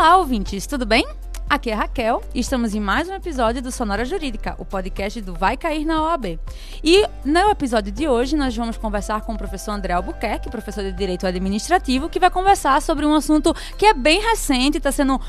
Olá, 0.00 0.16
ouvintes, 0.16 0.66
tudo 0.66 0.86
bem? 0.86 1.04
Aqui 1.50 1.68
é 1.68 1.74
Raquel 1.74 2.22
e 2.32 2.38
estamos 2.38 2.76
em 2.76 2.80
mais 2.80 3.08
um 3.08 3.12
episódio 3.12 3.60
do 3.60 3.72
Sonora 3.72 4.04
Jurídica, 4.04 4.54
o 4.56 4.64
podcast 4.64 5.20
do 5.20 5.34
Vai 5.34 5.56
Cair 5.56 5.84
na 5.84 6.00
OAB. 6.00 6.38
E 6.80 7.04
no 7.24 7.50
episódio 7.50 7.90
de 7.90 8.06
hoje 8.06 8.36
nós 8.36 8.56
vamos 8.56 8.76
conversar 8.76 9.22
com 9.22 9.32
o 9.32 9.36
professor 9.36 9.72
André 9.72 9.92
Albuquerque, 9.92 10.48
professor 10.48 10.84
de 10.84 10.92
Direito 10.92 11.26
Administrativo, 11.26 12.08
que 12.08 12.20
vai 12.20 12.30
conversar 12.30 12.80
sobre 12.80 13.04
um 13.04 13.12
assunto 13.16 13.52
que 13.76 13.84
é 13.84 13.92
bem 13.92 14.20
recente, 14.20 14.78
está 14.78 14.92
sendo 14.92 15.20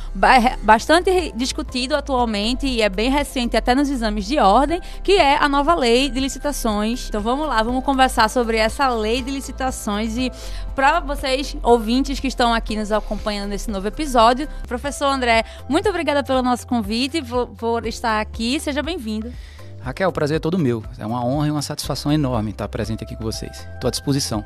bastante 0.61 1.33
discutido 1.35 1.95
atualmente 1.95 2.67
e 2.67 2.83
é 2.83 2.89
bem 2.89 3.09
recente 3.09 3.57
até 3.57 3.73
nos 3.73 3.89
exames 3.89 4.25
de 4.25 4.37
ordem, 4.37 4.79
que 5.01 5.13
é 5.13 5.37
a 5.37 5.49
nova 5.49 5.73
lei 5.73 6.07
de 6.07 6.19
licitações. 6.19 7.07
Então 7.09 7.19
vamos 7.19 7.47
lá, 7.47 7.63
vamos 7.63 7.83
conversar 7.83 8.29
sobre 8.29 8.57
essa 8.57 8.87
lei 8.89 9.23
de 9.23 9.31
licitações 9.31 10.15
e 10.17 10.31
para 10.75 10.99
vocês 10.99 11.57
ouvintes 11.63 12.19
que 12.19 12.27
estão 12.27 12.53
aqui 12.53 12.75
nos 12.75 12.91
acompanhando 12.91 13.49
nesse 13.49 13.71
novo 13.71 13.87
episódio, 13.87 14.47
professor 14.67 15.07
André, 15.07 15.43
muito 15.67 15.89
obrigada 15.89 16.10
obrigada 16.11 16.23
pelo 16.23 16.41
nosso 16.41 16.67
convite, 16.67 17.21
por, 17.21 17.47
por 17.47 17.85
estar 17.85 18.19
aqui. 18.19 18.59
Seja 18.59 18.83
bem-vindo. 18.83 19.31
Raquel, 19.79 20.09
o 20.09 20.11
prazer 20.11 20.37
é 20.37 20.39
todo 20.39 20.59
meu. 20.59 20.83
É 20.97 21.05
uma 21.05 21.25
honra 21.25 21.47
e 21.47 21.51
uma 21.51 21.61
satisfação 21.61 22.11
enorme 22.11 22.51
estar 22.51 22.67
presente 22.67 23.03
aqui 23.03 23.15
com 23.15 23.23
vocês. 23.23 23.65
Estou 23.73 23.87
à 23.87 23.91
disposição. 23.91 24.45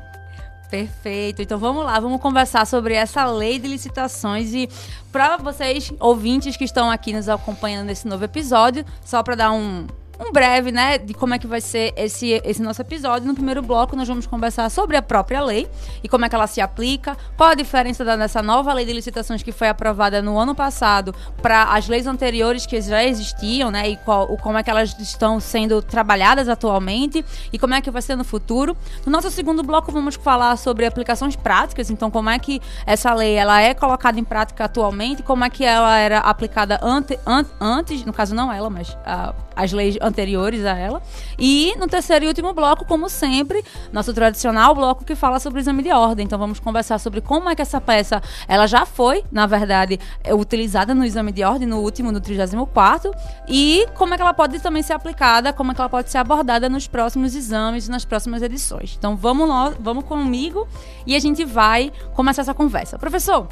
Perfeito. 0.70 1.42
Então 1.42 1.58
vamos 1.58 1.84
lá, 1.84 1.98
vamos 2.00 2.20
conversar 2.20 2.66
sobre 2.66 2.94
essa 2.94 3.24
lei 3.26 3.58
de 3.58 3.68
licitações 3.68 4.52
e 4.52 4.68
para 5.12 5.36
vocês 5.36 5.92
ouvintes 6.00 6.56
que 6.56 6.64
estão 6.64 6.90
aqui 6.90 7.12
nos 7.12 7.28
acompanhando 7.28 7.86
nesse 7.86 8.06
novo 8.06 8.24
episódio, 8.24 8.84
só 9.04 9.22
para 9.22 9.34
dar 9.34 9.52
um 9.52 9.86
um 10.18 10.32
breve, 10.32 10.72
né, 10.72 10.98
de 10.98 11.14
como 11.14 11.34
é 11.34 11.38
que 11.38 11.46
vai 11.46 11.60
ser 11.60 11.92
esse, 11.96 12.40
esse 12.44 12.62
nosso 12.62 12.80
episódio. 12.80 13.26
No 13.26 13.34
primeiro 13.34 13.62
bloco, 13.62 13.94
nós 13.96 14.08
vamos 14.08 14.26
conversar 14.26 14.70
sobre 14.70 14.96
a 14.96 15.02
própria 15.02 15.42
lei 15.42 15.68
e 16.02 16.08
como 16.08 16.24
é 16.24 16.28
que 16.28 16.34
ela 16.34 16.46
se 16.46 16.60
aplica, 16.60 17.16
qual 17.36 17.50
a 17.50 17.54
diferença 17.54 18.04
dessa 18.04 18.42
nova 18.42 18.72
lei 18.72 18.84
de 18.84 18.92
licitações 18.92 19.42
que 19.42 19.52
foi 19.52 19.68
aprovada 19.68 20.22
no 20.22 20.38
ano 20.38 20.54
passado 20.54 21.14
para 21.42 21.64
as 21.64 21.88
leis 21.88 22.06
anteriores 22.06 22.66
que 22.66 22.80
já 22.80 23.04
existiam, 23.04 23.70
né, 23.70 23.88
e 23.90 23.96
qual, 23.98 24.26
como 24.38 24.58
é 24.58 24.62
que 24.62 24.70
elas 24.70 24.98
estão 24.98 25.38
sendo 25.38 25.82
trabalhadas 25.82 26.48
atualmente 26.48 27.24
e 27.52 27.58
como 27.58 27.74
é 27.74 27.80
que 27.80 27.90
vai 27.90 28.02
ser 28.02 28.16
no 28.16 28.24
futuro. 28.24 28.76
No 29.04 29.12
nosso 29.12 29.30
segundo 29.30 29.62
bloco, 29.62 29.92
vamos 29.92 30.16
falar 30.16 30.56
sobre 30.56 30.86
aplicações 30.86 31.36
práticas, 31.36 31.90
então 31.90 32.10
como 32.10 32.30
é 32.30 32.38
que 32.38 32.60
essa 32.86 33.12
lei 33.12 33.34
ela 33.34 33.60
é 33.60 33.74
colocada 33.74 34.18
em 34.18 34.24
prática 34.24 34.64
atualmente, 34.64 35.22
como 35.22 35.44
é 35.44 35.50
que 35.50 35.64
ela 35.64 35.98
era 35.98 36.18
aplicada 36.20 36.80
ante, 36.82 37.18
an, 37.26 37.44
antes, 37.60 38.04
no 38.04 38.12
caso 38.12 38.34
não 38.34 38.52
ela, 38.52 38.70
mas 38.70 38.90
uh, 38.90 39.45
as 39.56 39.72
leis 39.72 39.96
anteriores 40.00 40.64
a 40.64 40.76
ela. 40.76 41.02
E 41.38 41.74
no 41.78 41.88
terceiro 41.88 42.26
e 42.26 42.28
último 42.28 42.52
bloco, 42.52 42.84
como 42.84 43.08
sempre, 43.08 43.64
nosso 43.92 44.12
tradicional 44.12 44.74
bloco 44.74 45.04
que 45.04 45.14
fala 45.14 45.40
sobre 45.40 45.58
o 45.58 45.60
exame 45.60 45.82
de 45.82 45.90
ordem. 45.90 46.26
Então 46.26 46.38
vamos 46.38 46.60
conversar 46.60 46.98
sobre 46.98 47.22
como 47.22 47.48
é 47.48 47.56
que 47.56 47.62
essa 47.62 47.80
peça, 47.80 48.22
ela 48.46 48.66
já 48.66 48.84
foi, 48.84 49.24
na 49.32 49.46
verdade, 49.46 49.98
é, 50.22 50.34
utilizada 50.34 50.94
no 50.94 51.04
exame 51.04 51.32
de 51.32 51.42
ordem, 51.42 51.66
no 51.66 51.78
último, 51.78 52.12
no 52.12 52.20
34 52.20 53.10
e 53.48 53.86
como 53.94 54.12
é 54.14 54.16
que 54.16 54.22
ela 54.22 54.34
pode 54.34 54.60
também 54.60 54.82
ser 54.82 54.92
aplicada, 54.92 55.52
como 55.52 55.72
é 55.72 55.74
que 55.74 55.80
ela 55.80 55.88
pode 55.88 56.10
ser 56.10 56.18
abordada 56.18 56.68
nos 56.68 56.86
próximos 56.86 57.34
exames, 57.34 57.88
nas 57.88 58.04
próximas 58.04 58.42
edições. 58.42 58.94
Então 58.98 59.16
vamos 59.16 59.48
lá, 59.48 59.72
vamos 59.80 60.04
comigo 60.04 60.68
e 61.06 61.16
a 61.16 61.18
gente 61.18 61.44
vai 61.44 61.90
começar 62.14 62.42
essa 62.42 62.54
conversa. 62.54 62.98
Professor, 62.98 63.48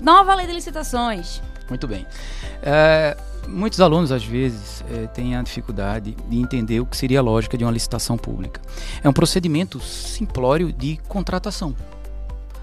nova 0.00 0.34
lei 0.34 0.46
de 0.46 0.52
licitações. 0.52 1.40
Muito 1.68 1.88
bem. 1.88 2.06
É, 2.62 3.16
muitos 3.48 3.80
alunos, 3.80 4.12
às 4.12 4.24
vezes, 4.24 4.84
é, 4.90 5.06
têm 5.06 5.36
a 5.36 5.42
dificuldade 5.42 6.16
de 6.28 6.38
entender 6.38 6.80
o 6.80 6.86
que 6.86 6.96
seria 6.96 7.20
a 7.20 7.22
lógica 7.22 7.56
de 7.56 7.64
uma 7.64 7.70
licitação 7.70 8.16
pública. 8.16 8.60
É 9.02 9.08
um 9.08 9.12
procedimento 9.12 9.80
simplório 9.80 10.72
de 10.72 10.98
contratação. 11.08 11.74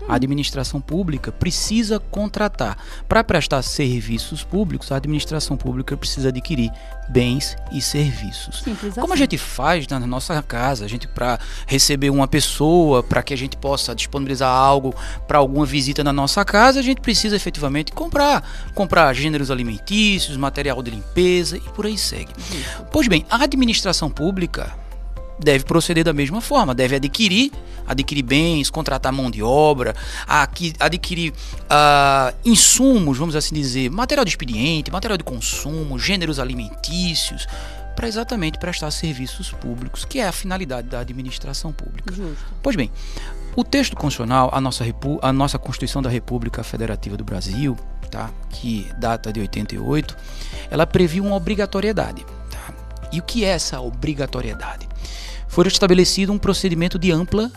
A 0.07 0.15
administração 0.15 0.81
pública 0.81 1.31
precisa 1.31 1.99
contratar. 1.99 2.77
Para 3.07 3.23
prestar 3.23 3.61
serviços 3.61 4.43
públicos, 4.43 4.91
a 4.91 4.95
administração 4.95 5.55
pública 5.57 5.95
precisa 5.95 6.29
adquirir 6.29 6.71
bens 7.09 7.55
e 7.71 7.81
serviços. 7.81 8.61
Simples 8.63 8.93
Como 8.93 9.05
assim. 9.05 9.13
a 9.13 9.17
gente 9.17 9.37
faz 9.37 9.87
na 9.87 9.99
nossa 9.99 10.41
casa, 10.41 10.85
a 10.85 10.87
gente 10.87 11.07
para 11.07 11.39
receber 11.67 12.09
uma 12.09 12.27
pessoa, 12.27 13.03
para 13.03 13.21
que 13.21 13.33
a 13.33 13.37
gente 13.37 13.57
possa 13.57 13.93
disponibilizar 13.93 14.49
algo 14.49 14.93
para 15.27 15.37
alguma 15.37 15.65
visita 15.65 16.03
na 16.03 16.13
nossa 16.13 16.43
casa, 16.45 16.79
a 16.79 16.83
gente 16.83 17.01
precisa 17.01 17.35
efetivamente 17.35 17.91
comprar, 17.91 18.71
comprar 18.73 19.13
gêneros 19.13 19.51
alimentícios, 19.51 20.37
material 20.37 20.81
de 20.81 20.91
limpeza 20.91 21.57
e 21.57 21.61
por 21.61 21.85
aí 21.85 21.97
segue. 21.97 22.33
Pois 22.91 23.07
bem, 23.07 23.25
a 23.29 23.43
administração 23.43 24.09
pública 24.09 24.73
deve 25.43 25.65
proceder 25.65 26.03
da 26.03 26.13
mesma 26.13 26.41
forma, 26.41 26.73
deve 26.73 26.95
adquirir, 26.95 27.51
adquirir 27.87 28.23
bens, 28.23 28.69
contratar 28.69 29.11
mão 29.11 29.29
de 29.29 29.41
obra, 29.41 29.95
adquirir 30.79 31.31
uh, 31.31 32.35
insumos, 32.45 33.17
vamos 33.17 33.35
assim 33.35 33.55
dizer, 33.55 33.89
material 33.89 34.23
de 34.23 34.31
expediente, 34.31 34.91
material 34.91 35.17
de 35.17 35.23
consumo, 35.23 35.97
gêneros 35.97 36.39
alimentícios, 36.39 37.47
para 37.95 38.07
exatamente 38.07 38.57
prestar 38.57 38.89
serviços 38.91 39.51
públicos, 39.51 40.05
que 40.05 40.19
é 40.19 40.27
a 40.27 40.31
finalidade 40.31 40.87
da 40.87 40.99
administração 40.99 41.71
pública. 41.71 42.13
Justo. 42.13 42.45
Pois 42.61 42.75
bem, 42.75 42.89
o 43.55 43.63
texto 43.63 43.95
constitucional, 43.95 44.49
a 44.53 44.61
nossa, 44.61 44.85
a 45.21 45.33
nossa 45.33 45.59
Constituição 45.59 46.01
da 46.01 46.09
República 46.09 46.63
Federativa 46.63 47.17
do 47.17 47.23
Brasil, 47.23 47.77
tá, 48.09 48.29
que 48.49 48.87
data 48.97 49.31
de 49.31 49.39
88, 49.39 50.15
ela 50.69 50.87
previu 50.87 51.25
uma 51.25 51.35
obrigatoriedade. 51.35 52.25
Tá? 52.49 52.73
E 53.11 53.19
o 53.19 53.23
que 53.23 53.43
é 53.43 53.49
essa 53.49 53.81
obrigatoriedade? 53.81 54.90
Foi 55.51 55.67
estabelecido 55.67 56.31
um 56.31 56.37
procedimento 56.37 56.97
de 56.97 57.11
ampla 57.11 57.51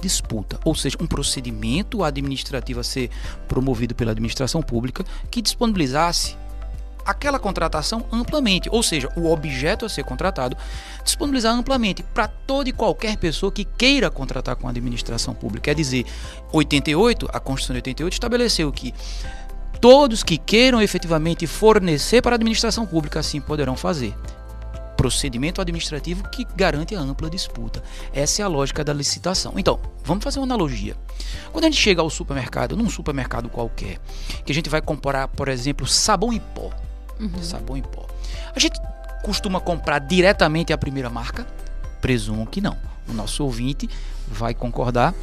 disputa, 0.00 0.58
ou 0.64 0.74
seja, 0.74 0.96
um 0.98 1.06
procedimento 1.06 2.02
administrativo 2.02 2.80
a 2.80 2.82
ser 2.82 3.10
promovido 3.46 3.94
pela 3.94 4.12
administração 4.12 4.62
pública 4.62 5.04
que 5.30 5.42
disponibilizasse 5.42 6.38
aquela 7.04 7.38
contratação 7.38 8.06
amplamente, 8.10 8.70
ou 8.72 8.82
seja, 8.82 9.10
o 9.14 9.30
objeto 9.30 9.84
a 9.84 9.90
ser 9.90 10.04
contratado 10.04 10.56
disponibilizar 11.04 11.54
amplamente 11.54 12.02
para 12.02 12.28
toda 12.28 12.70
e 12.70 12.72
qualquer 12.72 13.18
pessoa 13.18 13.52
que 13.52 13.64
queira 13.64 14.10
contratar 14.10 14.56
com 14.56 14.66
a 14.66 14.70
administração 14.70 15.34
pública. 15.34 15.64
Quer 15.64 15.74
dizer, 15.74 16.06
88, 16.50 17.28
a 17.30 17.38
Constituição 17.38 17.74
de 17.74 17.80
88 17.80 18.12
estabeleceu 18.14 18.72
que 18.72 18.94
todos 19.82 20.22
que 20.22 20.38
queiram 20.38 20.80
efetivamente 20.80 21.46
fornecer 21.46 22.22
para 22.22 22.34
a 22.34 22.36
administração 22.36 22.86
pública 22.86 23.20
assim 23.20 23.38
poderão 23.38 23.76
fazer 23.76 24.14
procedimento 25.06 25.60
administrativo 25.60 26.28
que 26.28 26.44
garante 26.56 26.96
a 26.96 27.00
ampla 27.00 27.30
disputa. 27.30 27.80
Essa 28.12 28.42
é 28.42 28.44
a 28.44 28.48
lógica 28.48 28.82
da 28.82 28.92
licitação. 28.92 29.52
Então, 29.56 29.78
vamos 30.04 30.24
fazer 30.24 30.40
uma 30.40 30.46
analogia. 30.46 30.96
Quando 31.52 31.64
a 31.64 31.68
gente 31.68 31.80
chega 31.80 32.02
ao 32.02 32.10
supermercado, 32.10 32.76
num 32.76 32.90
supermercado 32.90 33.48
qualquer, 33.48 34.00
que 34.44 34.50
a 34.50 34.54
gente 34.54 34.68
vai 34.68 34.82
comprar, 34.82 35.28
por 35.28 35.46
exemplo, 35.46 35.86
sabão 35.86 36.32
em 36.32 36.40
pó. 36.40 36.72
Uhum. 37.20 37.40
Sabão 37.40 37.76
em 37.76 37.82
pó. 37.82 38.04
A 38.52 38.58
gente 38.58 38.80
costuma 39.22 39.60
comprar 39.60 40.00
diretamente 40.00 40.72
a 40.72 40.78
primeira 40.78 41.08
marca? 41.08 41.46
Presumo 42.00 42.44
que 42.44 42.60
não. 42.60 42.76
O 43.08 43.12
nosso 43.12 43.44
ouvinte 43.44 43.88
vai 44.26 44.54
concordar 44.54 45.14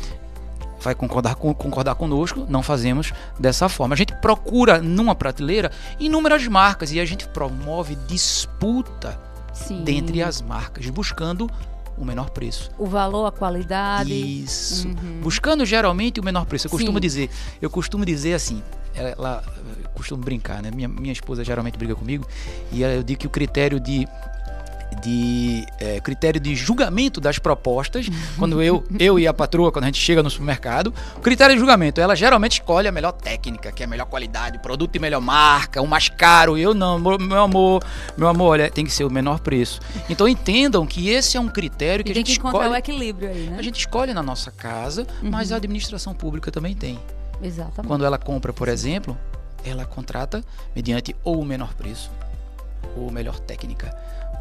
vai 0.80 0.94
concordar, 0.94 1.36
concordar 1.36 1.96
conosco, 1.96 2.46
não 2.50 2.62
fazemos 2.62 3.14
dessa 3.40 3.70
forma. 3.70 3.96
A 3.96 3.98
gente 3.98 4.14
procura 4.16 4.82
numa 4.82 5.16
prateleira 5.16 5.72
inúmeras 5.98 6.46
marcas 6.46 6.92
e 6.92 7.00
a 7.00 7.06
gente 7.06 7.26
promove 7.26 7.96
disputa 8.06 9.18
Sim. 9.54 9.84
dentre 9.84 10.22
as 10.22 10.42
marcas, 10.42 10.90
buscando 10.90 11.50
o 11.98 12.04
menor 12.04 12.30
preço. 12.32 12.72
O 12.78 12.86
valor, 12.86 13.26
a 13.26 13.32
qualidade. 13.32 14.14
Isso. 14.14 14.88
Uhum. 14.88 15.22
Buscando 15.22 15.66
geralmente 15.66 16.20
o 16.20 16.24
menor 16.24 16.46
preço. 16.46 16.68
Eu 16.68 16.72
costumo 16.72 16.98
Sim. 16.98 17.02
dizer, 17.02 17.30
eu 17.62 17.70
costumo 17.70 18.06
dizer 18.06 18.34
assim, 18.34 18.62
ela, 18.96 19.44
eu 19.84 19.90
costumo 19.92 20.24
brincar, 20.24 20.62
né? 20.62 20.72
Minha, 20.72 20.88
minha 20.88 21.14
esposa 21.14 21.44
geralmente 21.44 21.78
briga 21.78 21.96
comigo 21.96 22.28
e 22.72 22.82
eu 22.82 23.04
digo 23.04 23.22
que 23.22 23.28
o 23.28 23.30
critério 23.30 23.80
de 23.80 24.08
de 25.04 25.66
é, 25.80 26.00
critério 26.00 26.40
de 26.40 26.56
julgamento 26.56 27.20
das 27.20 27.38
propostas, 27.38 28.08
quando 28.38 28.62
eu, 28.62 28.84
eu 28.98 29.20
e 29.20 29.28
a 29.28 29.34
patroa, 29.34 29.72
quando 29.72 29.84
a 29.84 29.88
gente 29.88 30.00
chega 30.00 30.24
no 30.24 30.30
supermercado, 30.30 30.94
o 31.16 31.20
critério 31.20 31.54
de 31.54 31.60
julgamento, 31.60 32.00
ela 32.00 32.16
geralmente 32.16 32.54
escolhe 32.54 32.88
a 32.88 32.92
melhor 32.92 33.12
técnica, 33.12 33.72
que 33.72 33.84
é 33.84 33.86
a 33.86 33.90
melhor 33.90 34.06
qualidade, 34.06 34.58
produto 34.60 34.94
de 34.94 35.00
melhor 35.00 35.22
marca, 35.22 35.82
o 35.82 35.88
mais 35.88 36.08
caro. 36.10 36.58
Eu 36.58 36.74
não, 36.74 36.98
meu 36.98 37.42
amor, 37.42 37.84
meu 38.18 38.28
amor, 38.28 38.52
olha, 38.52 38.70
tem 38.70 38.86
que 38.86 38.92
ser 38.92 39.04
o 39.04 39.12
menor 39.12 39.40
preço. 39.40 39.80
Então 40.10 40.28
entendam 40.28 40.86
que 40.86 41.10
esse 41.10 41.36
é 41.36 41.40
um 41.40 41.50
critério 41.50 42.04
que 42.04 42.12
e 42.12 42.14
a 42.14 42.16
gente 42.16 42.26
tem 42.26 42.36
que 42.36 42.40
encontrar 42.40 42.66
escolhe, 42.66 42.76
o 42.76 42.80
equilíbrio 42.80 43.30
aí, 43.30 43.48
né? 43.48 43.58
A 43.60 43.62
gente 43.62 43.80
escolhe 43.80 44.14
na 44.14 44.24
nossa 44.24 44.52
casa, 44.52 45.06
uhum. 45.22 45.30
mas 45.30 45.52
a 45.52 45.58
administração 45.58 46.14
pública 46.14 46.52
também 46.52 46.76
tem. 46.76 47.00
Exatamente. 47.42 47.88
Quando 47.88 48.06
ela 48.06 48.18
compra, 48.18 48.54
por 48.54 48.70
exemplo, 48.70 49.18
ela 49.66 49.86
contrata 49.86 50.44
mediante 50.76 51.16
ou 51.24 51.42
o 51.42 51.46
menor 51.46 51.74
preço 51.74 52.10
ou 52.96 53.12
melhor 53.12 53.40
técnica 53.40 53.94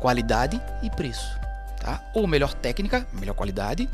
qualidade 0.02 0.60
e 0.82 0.90
preço, 0.90 1.38
tá? 1.80 2.02
Ou 2.12 2.26
melhor 2.26 2.52
técnica, 2.54 3.06
melhor 3.12 3.34
qualidade, 3.34 3.88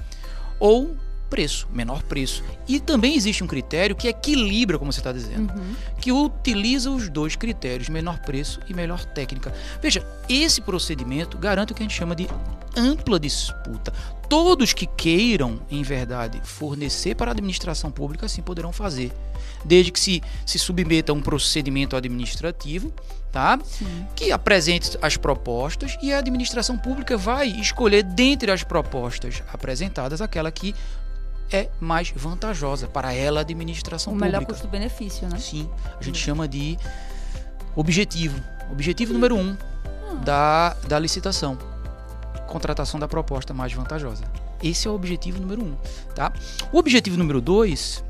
ou 0.58 0.96
preço, 1.28 1.68
menor 1.70 2.02
preço. 2.02 2.42
E 2.66 2.80
também 2.80 3.14
existe 3.14 3.44
um 3.44 3.46
critério 3.46 3.94
que 3.94 4.08
equilibra, 4.08 4.78
como 4.78 4.90
você 4.90 5.00
está 5.00 5.12
dizendo, 5.12 5.52
uhum. 5.52 5.74
que 6.00 6.10
utiliza 6.10 6.90
os 6.90 7.10
dois 7.10 7.36
critérios, 7.36 7.90
menor 7.90 8.18
preço 8.20 8.58
e 8.66 8.72
melhor 8.72 9.04
técnica. 9.04 9.52
Veja, 9.82 10.02
esse 10.30 10.62
procedimento 10.62 11.36
garante 11.36 11.72
o 11.72 11.74
que 11.74 11.82
a 11.82 11.86
gente 11.86 11.94
chama 11.94 12.16
de 12.16 12.26
ampla 12.74 13.20
disputa. 13.20 13.92
Todos 14.30 14.72
que 14.72 14.86
queiram, 14.86 15.60
em 15.70 15.82
verdade, 15.82 16.40
fornecer 16.42 17.14
para 17.14 17.30
a 17.30 17.32
administração 17.32 17.90
pública, 17.90 18.24
assim 18.24 18.40
poderão 18.40 18.72
fazer, 18.72 19.12
desde 19.62 19.92
que 19.92 20.00
se, 20.00 20.22
se 20.46 20.58
submeta 20.58 21.12
a 21.12 21.14
um 21.14 21.20
procedimento 21.20 21.94
administrativo, 21.96 22.90
tá? 23.32 23.58
Que 24.14 24.32
apresente 24.32 24.98
as 25.02 25.16
propostas 25.16 25.98
e 26.02 26.12
a 26.12 26.18
administração 26.18 26.76
pública 26.78 27.16
vai 27.16 27.48
escolher 27.48 28.02
dentre 28.02 28.50
as 28.50 28.62
propostas 28.62 29.42
apresentadas 29.52 30.20
aquela 30.20 30.50
que 30.50 30.74
é 31.50 31.68
mais 31.80 32.12
vantajosa 32.14 32.86
para 32.86 33.12
ela, 33.12 33.40
a 33.40 33.42
administração 33.42 34.12
o 34.12 34.16
pública. 34.16 34.36
O 34.36 34.40
melhor 34.40 34.46
custo-benefício, 34.46 35.28
né? 35.28 35.38
Sim, 35.38 35.68
a 35.98 36.02
gente 36.02 36.18
chama 36.18 36.46
de 36.46 36.78
objetivo. 37.74 38.38
Objetivo 38.70 39.12
número 39.14 39.34
um 39.34 39.56
ah. 39.84 40.14
da, 40.22 40.76
da 40.86 40.98
licitação 40.98 41.56
contratação 42.48 42.98
da 42.98 43.06
proposta 43.06 43.54
mais 43.54 43.72
vantajosa. 43.72 44.24
Esse 44.60 44.88
é 44.88 44.90
o 44.90 44.94
objetivo 44.94 45.40
número 45.40 45.62
um. 45.62 45.76
Tá? 46.14 46.32
O 46.72 46.78
objetivo 46.78 47.16
número 47.16 47.40
dois, 47.40 48.02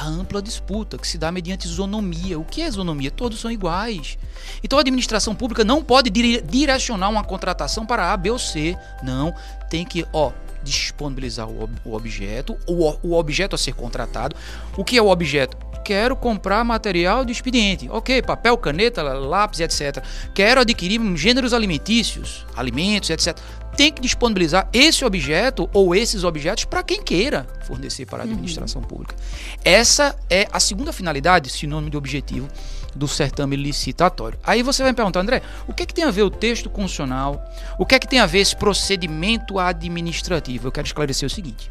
a 0.00 0.06
ampla 0.06 0.40
disputa, 0.40 0.96
que 0.96 1.06
se 1.06 1.18
dá 1.18 1.30
mediante 1.30 1.66
isonomia. 1.66 2.38
O 2.38 2.44
que 2.44 2.62
é 2.62 2.66
isonomia? 2.66 3.10
Todos 3.10 3.38
são 3.38 3.50
iguais. 3.50 4.16
Então 4.64 4.78
a 4.78 4.80
administração 4.80 5.34
pública 5.34 5.62
não 5.62 5.84
pode 5.84 6.08
direcionar 6.08 7.10
uma 7.10 7.22
contratação 7.22 7.84
para 7.84 8.10
A, 8.10 8.16
B 8.16 8.30
ou 8.30 8.38
C. 8.38 8.76
Não, 9.02 9.34
tem 9.68 9.84
que, 9.84 10.06
ó, 10.10 10.32
disponibilizar 10.62 11.48
o, 11.48 11.64
ob 11.64 11.72
o 11.84 11.94
objeto, 11.94 12.56
o, 12.66 12.96
o 13.02 13.14
objeto 13.14 13.54
a 13.54 13.58
ser 13.58 13.74
contratado. 13.74 14.34
O 14.74 14.84
que 14.84 14.96
é 14.96 15.02
o 15.02 15.08
objeto? 15.08 15.56
Quero 15.84 16.16
comprar 16.16 16.64
material 16.64 17.24
de 17.24 17.32
expediente. 17.32 17.88
Ok, 17.90 18.22
papel, 18.22 18.56
caneta, 18.56 19.02
lápis, 19.02 19.60
etc. 19.60 20.02
Quero 20.34 20.60
adquirir 20.60 21.00
gêneros 21.16 21.52
alimentícios, 21.52 22.46
alimentos, 22.56 23.10
etc. 23.10 23.36
Tem 23.80 23.90
que 23.90 24.02
disponibilizar 24.02 24.68
esse 24.74 25.06
objeto 25.06 25.70
ou 25.72 25.94
esses 25.94 26.22
objetos 26.22 26.66
para 26.66 26.82
quem 26.82 27.02
queira 27.02 27.46
fornecer 27.66 28.04
para 28.04 28.22
a 28.22 28.26
uhum. 28.26 28.32
administração 28.32 28.82
uhum. 28.82 28.88
pública. 28.88 29.16
Essa 29.64 30.14
é 30.28 30.46
a 30.52 30.60
segunda 30.60 30.92
finalidade, 30.92 31.48
sinônimo 31.48 31.88
de 31.88 31.96
objetivo 31.96 32.46
do 32.94 33.08
certame 33.08 33.56
licitatório. 33.56 34.38
Aí 34.44 34.62
você 34.62 34.82
vai 34.82 34.92
me 34.92 34.96
perguntar, 34.96 35.20
André, 35.20 35.40
o 35.66 35.72
que 35.72 35.84
é 35.84 35.86
que 35.86 35.94
tem 35.94 36.04
a 36.04 36.10
ver 36.10 36.24
o 36.24 36.30
texto 36.30 36.68
constitucional? 36.68 37.42
O 37.78 37.86
que 37.86 37.94
é 37.94 37.98
que 37.98 38.06
tem 38.06 38.18
a 38.18 38.26
ver 38.26 38.40
esse 38.40 38.54
procedimento 38.54 39.58
administrativo? 39.58 40.68
Eu 40.68 40.72
quero 40.72 40.86
esclarecer 40.86 41.26
o 41.26 41.30
seguinte. 41.30 41.70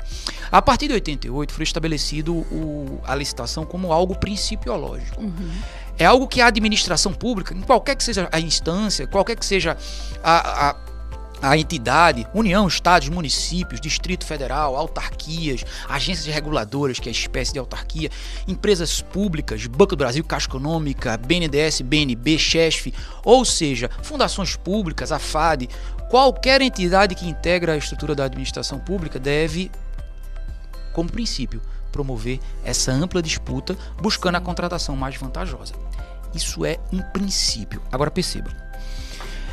A 0.52 0.64
partir 0.64 0.88
de 0.88 0.94
88 0.94 1.54
foi 1.54 1.64
estabelecido 1.64 2.34
o, 2.34 3.00
a 3.06 3.14
licitação 3.14 3.66
como 3.66 3.94
algo 3.94 4.16
principiológico. 4.16 5.22
Uhum. 5.22 5.52
É 5.96 6.06
algo 6.06 6.28
que 6.28 6.42
a 6.42 6.48
administração 6.48 7.14
pública, 7.14 7.54
em 7.54 7.62
qualquer 7.62 7.96
que 7.96 8.04
seja 8.04 8.28
a 8.32 8.40
instância, 8.40 9.06
qualquer 9.06 9.36
que 9.36 9.46
seja 9.46 9.78
a, 10.24 10.70
a 10.70 10.89
a 11.42 11.58
entidade, 11.58 12.28
União, 12.34 12.68
Estados, 12.68 13.10
municípios, 13.10 13.80
Distrito 13.80 14.26
Federal, 14.26 14.76
autarquias, 14.76 15.64
agências 15.88 16.34
reguladoras, 16.34 17.00
que 17.00 17.08
é 17.08 17.12
a 17.12 17.14
espécie 17.14 17.54
de 17.54 17.60
autarquia, 17.60 18.10
empresas 18.48 19.02
públicas, 19.02 19.66
Banco 19.66 19.96
do 19.96 19.98
Brasil, 19.98 20.24
Caixa 20.24 20.48
Econômica, 20.48 21.18
BNDES, 21.18 21.82
BNB, 21.82 22.38
CHESF, 22.38 22.94
ou 23.24 23.46
seja, 23.46 23.90
fundações 24.02 24.56
públicas, 24.56 25.12
a 25.12 25.20
FAD, 25.20 25.70
qualquer 26.10 26.62
entidade 26.62 27.16
que 27.16 27.28
integra 27.28 27.74
a 27.74 27.78
estrutura 27.78 28.14
da 28.14 28.26
administração 28.26 28.80
pública 28.80 29.20
deve, 29.20 29.72
como 30.94 31.12
princípio, 31.12 31.62
promover 31.92 32.40
essa 32.64 32.92
ampla 32.92 33.22
disputa 33.22 33.78
buscando 34.02 34.36
a 34.36 34.42
contratação 34.42 34.96
mais 34.96 35.16
vantajosa. 35.16 35.74
Isso 36.34 36.66
é 36.66 36.80
um 36.94 37.02
princípio. 37.02 37.82
Agora 37.92 38.12
perceba. 38.12 38.52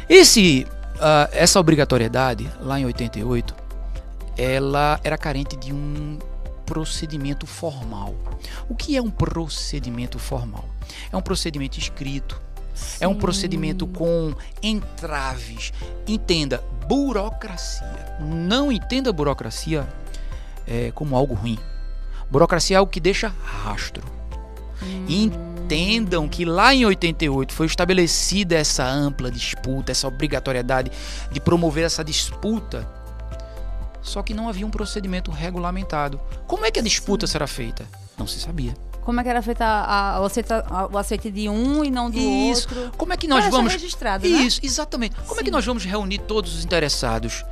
Esse 0.09 0.67
uh, 0.97 1.29
essa 1.33 1.61
obrigatoriedade, 1.61 2.51
lá 2.61 2.79
em 2.79 2.87
88, 2.87 3.55
ela 4.37 5.01
era 5.03 5.17
carente 5.17 5.57
de 5.57 5.73
um 5.73 6.19
procedimento 6.65 7.47
formal. 7.47 8.15
O 8.69 8.75
que 8.75 8.97
é 8.97 9.03
um 9.03 9.11
procedimento 9.11 10.19
formal? 10.19 10.65
É 11.13 11.17
um 11.17 11.23
procedimento 11.23 11.79
escrito, 11.79 12.41
Sim. 12.75 12.99
é 13.01 13.09
um 13.09 13.15
procedimento 13.15 13.87
com 13.87 14.35
entraves. 14.63 15.73
Entenda, 16.07 16.63
burocracia. 16.87 18.19
Não 18.21 18.71
entenda 18.71 19.13
burocracia 19.13 19.87
é, 20.67 20.91
como 20.93 21.17
algo 21.17 21.35
ruim. 21.35 21.59
Burocracia 22.31 22.77
é 22.77 22.79
algo 22.79 22.91
que 22.91 23.01
deixa 23.01 23.33
rastro. 23.43 24.03
Hum 24.83 25.57
entendam 25.67 26.29
que 26.29 26.45
lá 26.45 26.73
em 26.73 26.87
88 26.87 27.53
foi 27.53 27.67
estabelecida 27.67 28.55
essa 28.55 28.87
ampla 28.87 29.31
disputa, 29.31 29.91
essa 29.91 30.07
obrigatoriedade 30.07 30.93
de 31.31 31.41
promover 31.41 31.85
essa 31.85 32.05
disputa. 32.05 32.89
Só 34.01 34.23
que 34.23 34.33
não 34.33 34.49
havia 34.49 34.65
um 34.65 34.71
procedimento 34.71 35.33
regulamentado. 35.33 36.21
Como 36.47 36.65
é 36.65 36.71
que 36.71 36.79
a 36.79 36.83
disputa 36.83 37.27
será 37.27 37.49
feita? 37.49 37.85
Não 38.17 38.27
se 38.27 38.39
sabia. 38.39 38.75
Como 39.03 39.21
é 39.21 39.25
que 39.25 39.29
era 39.29 39.43
feita 39.43 39.65
a, 39.65 40.17
a, 40.17 40.17
a, 40.19 40.87
o 40.87 40.99
aceite 40.99 41.31
de 41.31 41.49
um 41.49 41.85
e 41.85 41.91
não 41.91 42.11
do 42.11 42.19
Isso. 42.19 42.69
outro? 42.69 42.93
Como 42.97 43.13
é 43.13 43.17
que 43.17 43.27
nós 43.27 43.49
vamos. 43.49 43.73
Registrado, 43.73 44.29
né? 44.29 44.43
Isso, 44.43 44.61
exatamente. 44.63 45.17
Como 45.17 45.35
Sim. 45.35 45.41
é 45.41 45.45
que 45.45 45.51
nós 45.51 45.65
vamos 45.65 45.85
reunir 45.85 46.19
todos 46.19 46.57
os 46.57 46.65
interessados? 46.65 47.45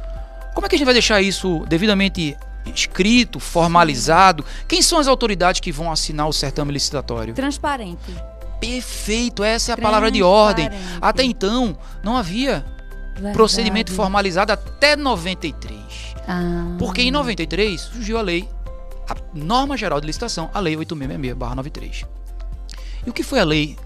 Como 0.55 0.67
é 0.67 0.69
que 0.69 0.77
a 0.77 0.79
gente 0.79 0.87
vai 0.87 0.95
deixar 0.95 1.21
isso 1.21 1.65
devidamente 1.67 2.37
escrito, 2.73 3.39
formalizado. 3.39 4.45
Quem 4.67 4.81
são 4.83 4.99
as 4.99 5.09
autoridades 5.09 5.61
que 5.61 5.73
vão 5.73 5.91
assinar 5.91 6.29
o 6.29 6.33
certame 6.33 6.73
licitatório? 6.73 7.35
Transparente. 7.35 8.15
Perfeito, 8.61 9.45
essa 9.45 9.73
é 9.73 9.75
a 9.75 9.79
palavra 9.79 10.11
de 10.11 10.23
ordem. 10.23 10.71
Até 11.01 11.23
então, 11.23 11.77
não 12.03 12.17
havia 12.17 12.65
Verdade. 13.15 13.35
procedimento 13.35 13.93
formalizado 13.93 14.53
até 14.53 14.97
93. 14.97 15.79
Ah. 16.27 16.75
Porque 16.79 17.03
em 17.03 17.11
93 17.11 17.81
surgiu 17.81 18.19
a 18.19 18.23
lei, 18.23 18.49
a 19.09 19.15
norma 19.35 19.77
geral 19.77 20.01
de 20.01 20.07
licitação, 20.07 20.51
a 20.55 20.61
lei 20.61 20.77
8666/93. 20.77 22.07
E 23.07 23.11
o 23.11 23.13
que 23.13 23.23
foi 23.23 23.41
a 23.41 23.45
lei 23.45 23.77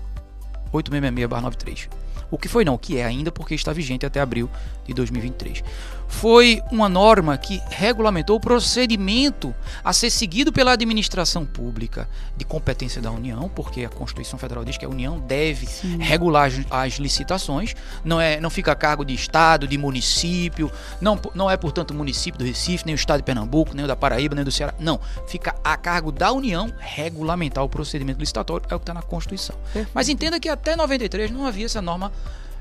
8666/93? 0.73 1.89
O 2.31 2.39
que 2.39 2.47
foi 2.47 2.65
não, 2.65 2.75
o 2.75 2.79
que 2.79 2.99
é 2.99 3.05
ainda 3.05 3.33
porque 3.33 3.55
está 3.55 3.73
vigente 3.73 4.05
até 4.07 4.21
abril 4.21 4.49
de 4.87 4.95
2023 4.95 5.65
foi 6.09 6.63
uma 6.73 6.89
norma 6.89 7.37
que 7.37 7.63
regulamentou 7.71 8.37
o 8.37 8.41
procedimento 8.41 9.55
a 9.85 9.93
ser 9.93 10.11
seguido 10.11 10.51
pela 10.51 10.73
administração 10.73 11.45
pública 11.45 12.09
de 12.37 12.45
competência 12.45 13.01
da 13.01 13.11
União, 13.11 13.49
porque 13.55 13.85
a 13.85 13.89
Constituição 13.91 14.39
Federal 14.39 14.65
diz 14.65 14.79
que 14.79 14.85
a 14.85 14.89
União 14.89 15.21
deve 15.21 15.67
Sim. 15.67 15.99
regular 15.99 16.47
as, 16.47 16.55
as, 16.71 16.93
licitações, 16.95 17.75
não 18.03 18.21
é, 18.21 18.41
não 18.41 18.49
fica 18.49 18.73
a 18.73 18.75
cargo 18.75 19.05
de 19.05 19.15
estado, 19.15 19.69
de 19.69 19.77
município, 19.77 20.73
não, 21.01 21.21
não 21.35 21.51
é 21.51 21.57
portanto 21.57 21.91
o 21.91 21.95
município 21.95 22.39
do 22.39 22.45
Recife, 22.45 22.87
nem 22.87 22.95
o 22.95 22.97
estado 22.97 23.19
de 23.19 23.25
Pernambuco, 23.25 23.75
nem 23.75 23.85
o 23.85 23.89
da 23.89 23.95
Paraíba, 23.95 24.35
nem 24.35 24.45
do 24.45 24.51
Ceará, 24.51 24.75
não, 24.81 24.99
fica 25.27 25.55
a 25.63 25.77
cargo 25.77 26.11
da 26.11 26.33
União 26.33 26.73
regulamentar 26.79 27.63
o 27.63 27.69
procedimento 27.69 28.19
licitatório, 28.19 28.67
é 28.71 28.75
o 28.75 28.79
que 28.79 28.83
está 28.83 28.95
na 28.95 29.03
Constituição. 29.03 29.57
Perfeito. 29.65 29.91
Mas 29.93 30.09
entenda 30.09 30.41
que 30.41 30.49
até 30.49 30.75
93 30.75 31.31
não 31.31 31.47
havia 31.47 31.67
essa 31.67 31.83
norma 31.83 32.11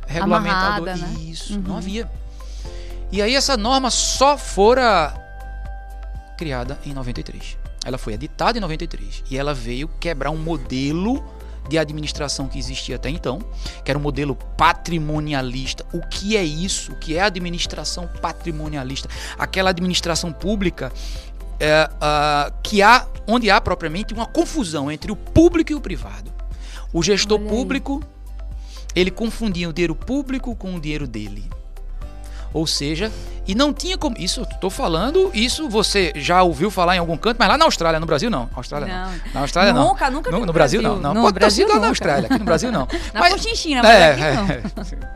regulamentadora, 0.06 0.96
né? 0.96 1.14
isso, 1.20 1.56
uhum. 1.56 1.62
não 1.62 1.78
havia. 1.78 2.10
E 3.12 3.22
aí 3.22 3.36
essa 3.36 3.56
norma 3.56 3.90
só 3.90 4.38
fora 4.38 5.14
criada 6.38 6.78
em 6.86 6.94
93. 6.94 7.58
Ela 7.86 7.98
foi 7.98 8.14
editada 8.14 8.58
em 8.58 8.62
93 8.62 9.24
e 9.30 9.38
ela 9.38 9.54
veio 9.54 9.88
quebrar 10.00 10.30
um 10.30 10.38
modelo 10.38 11.24
de 11.70 11.78
administração 11.78 12.48
que 12.48 12.58
existia 12.58 12.96
até 12.96 13.10
então, 13.10 13.40
que 13.84 13.92
era 13.92 13.98
um 13.98 14.02
modelo 14.02 14.36
patrimonialista. 14.36 15.86
O 15.94 16.02
que 16.02 16.38
é 16.38 16.44
isso? 16.44 16.94
O 16.94 16.96
que 16.96 17.18
é 17.18 17.22
administração 17.22 18.10
patrimonialista? 18.22 19.10
Aquela 19.38 19.70
administração 19.70 20.32
pública 20.32 20.92
é, 21.60 21.90
que 22.64 22.82
há, 22.82 23.08
onde 23.28 23.50
há 23.50 23.60
propriamente 23.60 24.14
uma 24.14 24.26
confusão 24.26 24.92
entre 24.92 25.12
o 25.12 25.16
público 25.16 25.72
e 25.72 25.76
o 25.76 25.82
privado. 25.82 26.32
O 26.94 27.04
gestor 27.04 27.40
público 27.40 28.02
ele 28.96 29.12
confundia 29.12 29.70
o 29.70 29.74
dinheiro 29.74 29.96
público 29.96 30.56
com 30.56 30.76
o 30.76 30.80
dinheiro 30.80 31.08
dele. 31.08 31.50
Ou 32.54 32.66
seja, 32.66 33.12
e 33.48 33.56
não 33.56 33.74
tinha 33.74 33.98
como. 33.98 34.18
Isso, 34.20 34.42
estou 34.42 34.70
falando, 34.70 35.32
isso 35.34 35.70
você 35.70 36.12
já 36.16 36.44
ouviu 36.44 36.70
falar 36.70 36.96
em 36.96 37.00
algum 37.00 37.16
canto, 37.16 37.38
mas 37.40 37.48
lá 37.48 37.58
na 37.58 37.66
Austrália, 37.66 38.00
no 38.00 38.06
Brasil 38.06 38.30
não. 38.30 38.50
Austrália 38.54 38.88
não. 38.88 39.12
não. 39.12 39.20
Na 39.34 39.40
Austrália 39.42 39.74
nunca, 39.74 39.82
não. 39.82 39.88
Nunca, 39.88 40.12
nunca. 40.12 40.32
No, 40.32 40.46
no 40.46 40.54
Brasil, 40.54 40.82
Brasil, 40.82 41.02
não. 41.02 41.14
Não, 41.14 41.22
pode 41.22 41.40
Brasil, 41.40 41.66
ter 41.66 41.72
sido 41.72 41.76
lá 41.76 41.82
na 41.82 41.88
Austrália, 41.90 42.26
aqui 42.26 42.40
no 42.40 42.46
Brasil 42.46 42.72
não. 42.72 42.88
na 43.14 43.20
mas, 43.22 43.34
Cochinchina, 43.34 43.82
mas 43.82 43.92
é, 43.92 44.12
é, 44.12 44.62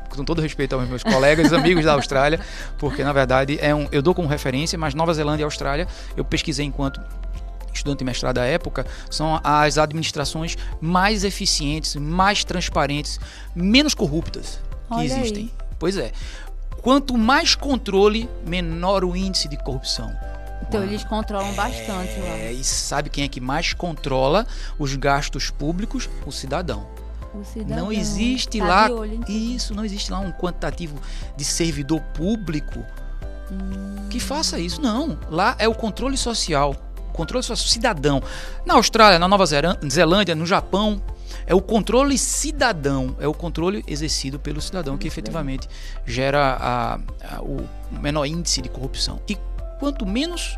com 0.09 0.23
todo 0.23 0.41
respeito 0.41 0.75
aos 0.75 0.87
meus 0.87 1.03
colegas 1.03 1.51
e 1.51 1.55
amigos 1.55 1.83
da 1.83 1.93
Austrália, 1.93 2.39
porque 2.77 3.03
na 3.03 3.11
verdade 3.11 3.59
é 3.61 3.75
um, 3.75 3.87
eu 3.91 4.01
dou 4.01 4.15
como 4.15 4.27
referência, 4.27 4.77
mas 4.77 4.93
Nova 4.93 5.13
Zelândia 5.13 5.43
e 5.43 5.45
Austrália 5.45 5.87
eu 6.15 6.23
pesquisei 6.23 6.65
enquanto 6.65 7.01
estudante 7.73 7.99
de 7.99 8.05
mestrado 8.05 8.35
da 8.35 8.45
época, 8.45 8.85
são 9.09 9.39
as 9.43 9.77
administrações 9.77 10.57
mais 10.79 11.23
eficientes, 11.23 11.95
mais 11.95 12.43
transparentes, 12.43 13.19
menos 13.55 13.93
corruptas 13.93 14.59
que 14.87 14.93
Olha 14.95 15.05
existem. 15.05 15.43
Aí. 15.43 15.51
Pois 15.79 15.97
é. 15.97 16.11
Quanto 16.81 17.17
mais 17.17 17.55
controle, 17.55 18.29
menor 18.45 19.03
o 19.03 19.15
índice 19.15 19.47
de 19.47 19.57
corrupção. 19.57 20.11
Então 20.67 20.83
eles 20.83 21.03
controlam 21.03 21.53
bastante 21.53 22.19
lá. 22.19 22.29
É, 22.37 22.51
e 22.53 22.63
sabe 22.63 23.09
quem 23.09 23.23
é 23.23 23.27
que 23.27 23.41
mais 23.41 23.73
controla 23.73 24.47
os 24.79 24.95
gastos 24.95 25.49
públicos? 25.49 26.09
O 26.25 26.31
cidadão. 26.31 26.87
O 27.33 27.43
cidadão 27.43 27.85
Não 27.85 27.91
existe 27.91 28.59
tá 28.59 28.65
lá 28.65 28.89
isso, 29.27 29.73
não 29.73 29.85
existe 29.85 30.11
lá 30.11 30.19
um 30.19 30.31
quantitativo 30.31 30.99
de 31.35 31.43
servidor 31.45 32.01
público 32.13 32.85
Hum. 33.51 34.07
que 34.09 34.19
faça 34.19 34.57
isso. 34.59 34.81
Não, 34.81 35.17
lá 35.29 35.55
é 35.59 35.67
o 35.67 35.75
controle 35.75 36.15
social, 36.17 36.73
controle 37.11 37.43
social 37.43 37.67
cidadão. 37.67 38.23
Na 38.65 38.75
Austrália, 38.75 39.19
na 39.19 39.27
Nova 39.27 39.45
Zelândia, 39.45 40.35
no 40.35 40.45
Japão, 40.45 41.01
é 41.45 41.53
o 41.55 41.61
controle 41.61 42.17
cidadão, 42.17 43.15
é 43.19 43.27
o 43.27 43.33
controle 43.33 43.83
exercido 43.87 44.39
pelo 44.39 44.61
cidadão 44.61 44.97
que 44.97 45.07
efetivamente 45.07 45.67
gera 46.05 46.57
a- 46.59 46.99
a- 47.35 47.41
o 47.41 47.67
menor 47.91 48.25
índice 48.25 48.61
de 48.61 48.69
corrupção. 48.69 49.21
E 49.27 49.37
quanto 49.79 50.05
menos, 50.05 50.55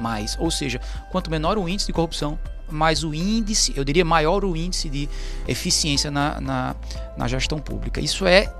mais. 0.00 0.36
Ou 0.38 0.50
seja, 0.50 0.80
quanto 1.10 1.30
menor 1.30 1.58
o 1.58 1.68
índice 1.68 1.86
de 1.86 1.92
corrupção, 1.92 2.38
mais 2.70 3.02
o 3.02 3.14
índice, 3.14 3.72
eu 3.74 3.82
diria 3.84 4.04
maior 4.04 4.44
o 4.44 4.54
índice 4.54 4.88
de 4.90 5.08
eficiência 5.46 6.10
na, 6.10 6.40
na, 6.40 6.76
na 7.16 7.26
gestão 7.26 7.58
pública. 7.58 8.00
Isso 8.00 8.26
é 8.26 8.52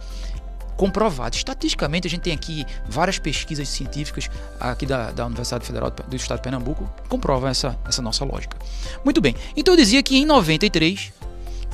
comprovado. 0.77 1.37
Estatisticamente, 1.37 2.07
a 2.07 2.11
gente 2.11 2.23
tem 2.23 2.33
aqui 2.33 2.65
várias 2.89 3.19
pesquisas 3.19 3.69
científicas 3.69 4.31
aqui 4.61 4.87
da, 4.87 5.11
da 5.11 5.27
Universidade 5.27 5.67
Federal 5.67 5.91
do 5.91 6.17
Estado 6.17 6.39
de 6.39 6.43
Pernambuco 6.45 6.89
que 7.03 7.09
comprovam 7.09 7.49
essa, 7.51 7.77
essa 7.87 8.01
nossa 8.01 8.25
lógica. 8.25 8.57
Muito 9.05 9.21
bem. 9.21 9.35
Então 9.57 9.75
eu 9.75 9.79
dizia 9.79 10.03
que 10.03 10.17
em 10.17 10.25
93 10.25 11.13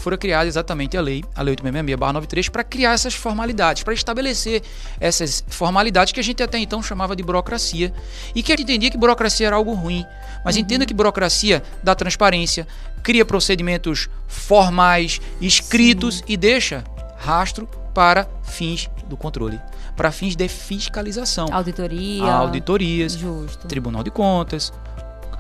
fora 0.04 0.18
criada 0.18 0.46
exatamente 0.46 0.98
a 0.98 1.00
lei, 1.00 1.24
a 1.34 1.40
lei 1.40 1.56
866-93, 1.56 2.50
para 2.50 2.62
criar 2.62 2.92
essas 2.92 3.14
formalidades, 3.14 3.82
para 3.82 3.94
estabelecer 3.94 4.62
essas 5.00 5.42
formalidades 5.48 6.12
que 6.12 6.20
a 6.20 6.22
gente 6.22 6.42
até 6.42 6.58
então 6.58 6.82
chamava 6.82 7.16
de 7.16 7.22
burocracia 7.22 7.90
e 8.34 8.42
que 8.42 8.52
a 8.52 8.56
gente 8.56 8.64
entendia 8.64 8.90
que 8.90 8.98
burocracia 8.98 9.46
era 9.46 9.56
algo 9.56 9.72
ruim. 9.72 10.04
Mas 10.44 10.58
entenda 10.58 10.84
que 10.84 10.92
burocracia 10.92 11.62
dá 11.82 11.94
transparência, 11.94 12.68
cria 13.02 13.24
procedimentos 13.24 14.10
formais, 14.28 15.22
escritos 15.40 16.22
e 16.28 16.36
deixa 16.36 16.84
rastro 17.16 17.66
para 17.94 18.28
fins 18.42 18.90
do 19.08 19.16
controle, 19.16 19.58
para 19.96 20.12
fins 20.12 20.36
de 20.36 20.48
fiscalização, 20.48 21.48
Auditoria. 21.50 22.30
auditorias, 22.30 23.12
Justo. 23.12 23.66
Tribunal 23.66 24.02
de 24.02 24.10
Contas, 24.10 24.70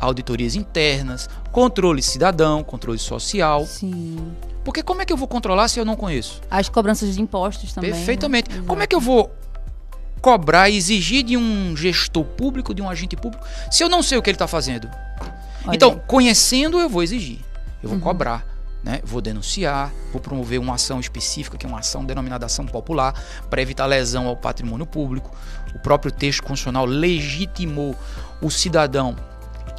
auditorias 0.00 0.54
internas, 0.54 1.28
controle 1.52 2.00
cidadão, 2.00 2.64
controle 2.64 2.98
social. 2.98 3.66
Sim. 3.66 4.16
Porque 4.64 4.82
como 4.82 5.02
é 5.02 5.04
que 5.04 5.12
eu 5.12 5.16
vou 5.16 5.28
controlar 5.28 5.68
se 5.68 5.78
eu 5.78 5.84
não 5.84 5.94
conheço? 5.96 6.40
As 6.50 6.68
cobranças 6.68 7.14
de 7.14 7.20
impostos 7.20 7.72
também. 7.72 7.90
né? 7.90 7.96
Perfeitamente. 7.96 8.50
Como 8.62 8.82
é 8.82 8.86
que 8.86 8.94
eu 8.96 9.00
vou 9.00 9.30
cobrar, 10.20 10.70
exigir 10.70 11.22
de 11.22 11.36
um 11.36 11.76
gestor 11.76 12.24
público, 12.24 12.74
de 12.74 12.80
um 12.80 12.88
agente 12.88 13.14
público, 13.14 13.44
se 13.70 13.84
eu 13.84 13.88
não 13.90 14.02
sei 14.02 14.16
o 14.16 14.22
que 14.22 14.30
ele 14.30 14.36
está 14.36 14.46
fazendo? 14.48 14.88
Olha 15.66 15.76
então, 15.76 16.00
conhecendo, 16.06 16.80
eu 16.80 16.88
vou 16.88 17.02
exigir, 17.02 17.40
eu 17.82 17.90
Uhum. 17.90 17.96
vou 17.98 18.08
cobrar. 18.08 18.46
Né? 18.82 19.00
Vou 19.02 19.22
denunciar, 19.22 19.90
vou 20.12 20.20
promover 20.20 20.60
uma 20.60 20.74
ação 20.74 21.00
específica, 21.00 21.56
que 21.56 21.64
é 21.64 21.68
uma 21.68 21.78
ação 21.78 22.04
denominada 22.04 22.44
ação 22.44 22.66
popular, 22.66 23.14
para 23.48 23.62
evitar 23.62 23.86
lesão 23.86 24.26
ao 24.26 24.36
patrimônio 24.36 24.84
público. 24.84 25.34
O 25.74 25.78
próprio 25.78 26.12
texto 26.12 26.42
constitucional 26.42 26.84
legitimou 26.84 27.96
o 28.42 28.50
cidadão 28.50 29.16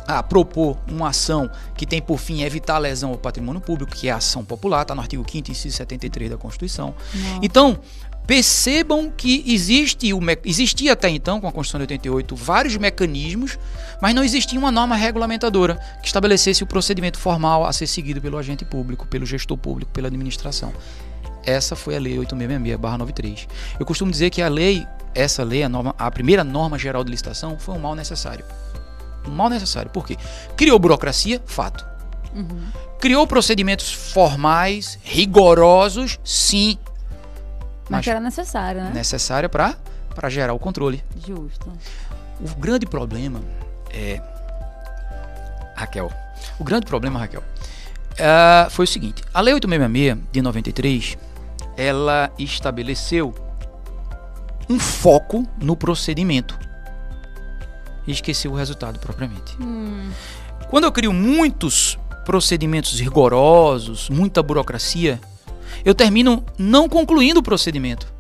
a 0.08 0.22
propor 0.22 0.78
uma 0.88 1.10
ação 1.10 1.50
que 1.76 1.86
tem 1.86 2.02
por 2.02 2.20
fim 2.20 2.44
evitar 2.44 2.76
a 2.76 2.80
lesão 2.80 3.12
ao 3.12 3.18
patrimônio 3.18 3.62
público, 3.62 3.96
que 3.96 4.08
é 4.08 4.12
a 4.12 4.18
ação 4.18 4.44
popular, 4.44 4.84
está 4.84 4.94
no 4.94 5.02
artigo 5.02 5.24
5º, 5.24 5.50
inciso 5.50 5.76
73 5.76 6.32
da 6.32 6.38
Constituição. 6.38 6.94
Nossa. 7.14 7.40
Então, 7.42 7.80
percebam 8.26 9.12
que 9.16 9.44
existe 9.48 10.12
o 10.14 10.20
existia 10.44 10.94
até 10.94 11.10
então, 11.10 11.40
com 11.40 11.48
a 11.48 11.52
Constituição 11.52 11.80
de 11.80 11.94
88, 11.94 12.36
vários 12.36 12.78
mecanismos, 12.78 13.58
mas 14.02 14.14
não 14.14 14.24
existia 14.24 14.60
uma 14.60 14.72
norma 14.72 14.96
regulamentadora 14.96 15.80
que 16.02 16.08
estabelecesse 16.08 16.64
o 16.64 16.68
procedimento 16.68 17.20
formal 17.20 17.66
a 17.66 17.74
ser 17.74 17.88
seguido 17.88 18.22
pelo 18.22 18.38
agente 18.38 18.66
público, 18.66 19.06
pelo 19.08 19.26
gestor 19.26 19.58
público, 19.58 19.92
pela 19.92 20.08
administração. 20.08 20.74
Essa 21.46 21.76
foi 21.76 21.96
a 21.96 22.00
Lei 22.00 22.18
866-93. 22.18 23.48
Eu 23.80 23.86
costumo 23.86 24.10
dizer 24.10 24.32
que 24.32 24.42
a 24.42 24.48
lei, 24.48 24.86
essa 25.14 25.44
lei, 25.44 25.62
a, 25.62 25.70
norma, 25.70 25.94
a 25.98 26.10
primeira 26.10 26.44
norma 26.44 26.80
geral 26.80 27.04
de 27.04 27.12
licitação, 27.12 27.60
foi 27.60 27.76
um 27.76 27.80
mal 27.80 27.94
necessário. 27.94 28.44
Um 29.28 29.32
mal 29.32 29.50
necessário. 29.50 29.90
Por 29.92 30.06
quê? 30.06 30.18
Criou 30.56 30.78
burocracia, 30.80 31.42
fato. 31.46 31.86
Uhum. 32.34 32.68
Criou 33.00 33.26
procedimentos 33.28 33.92
formais, 33.92 34.98
rigorosos, 35.04 36.20
sim, 36.24 36.78
Mas 37.84 37.90
Mas- 37.90 38.04
que 38.04 38.10
era 38.10 38.20
necessário, 38.20 38.82
né? 38.84 38.92
necessária 38.94 39.48
para 39.48 39.76
gerar 40.28 40.54
o 40.54 40.60
controle. 40.60 41.04
Justo. 41.26 41.72
O 42.42 42.56
grande 42.60 42.86
problema 42.86 43.40
é. 43.94 44.20
Raquel. 45.76 46.12
O 46.58 46.64
grande 46.64 46.86
problema, 46.86 47.20
Raquel, 47.20 47.44
ah, 48.20 48.68
foi 48.70 48.86
o 48.86 48.88
seguinte: 48.88 49.22
a 49.34 49.40
Lei 49.42 49.54
866 49.54 50.18
de 50.32 50.42
93 50.42 51.18
ela 51.78 52.32
estabeleceu 52.40 53.36
um 54.70 54.80
foco 54.80 55.46
no 55.62 55.76
procedimento 55.76 56.58
e 58.08 58.12
esqueceu 58.12 58.52
o 58.52 58.56
resultado 58.56 59.00
propriamente. 59.00 59.56
Hum, 59.60 60.10
Quando 60.70 60.86
eu 60.86 60.92
crio 60.92 61.14
muitos 61.14 61.98
procedimentos 62.26 63.00
rigorosos, 63.00 64.10
muita 64.10 64.42
burocracia, 64.42 65.20
eu 65.84 65.94
termino 65.94 66.44
não 66.58 66.90
concluindo 66.90 67.40
o 67.40 67.44
procedimento. 67.44 68.14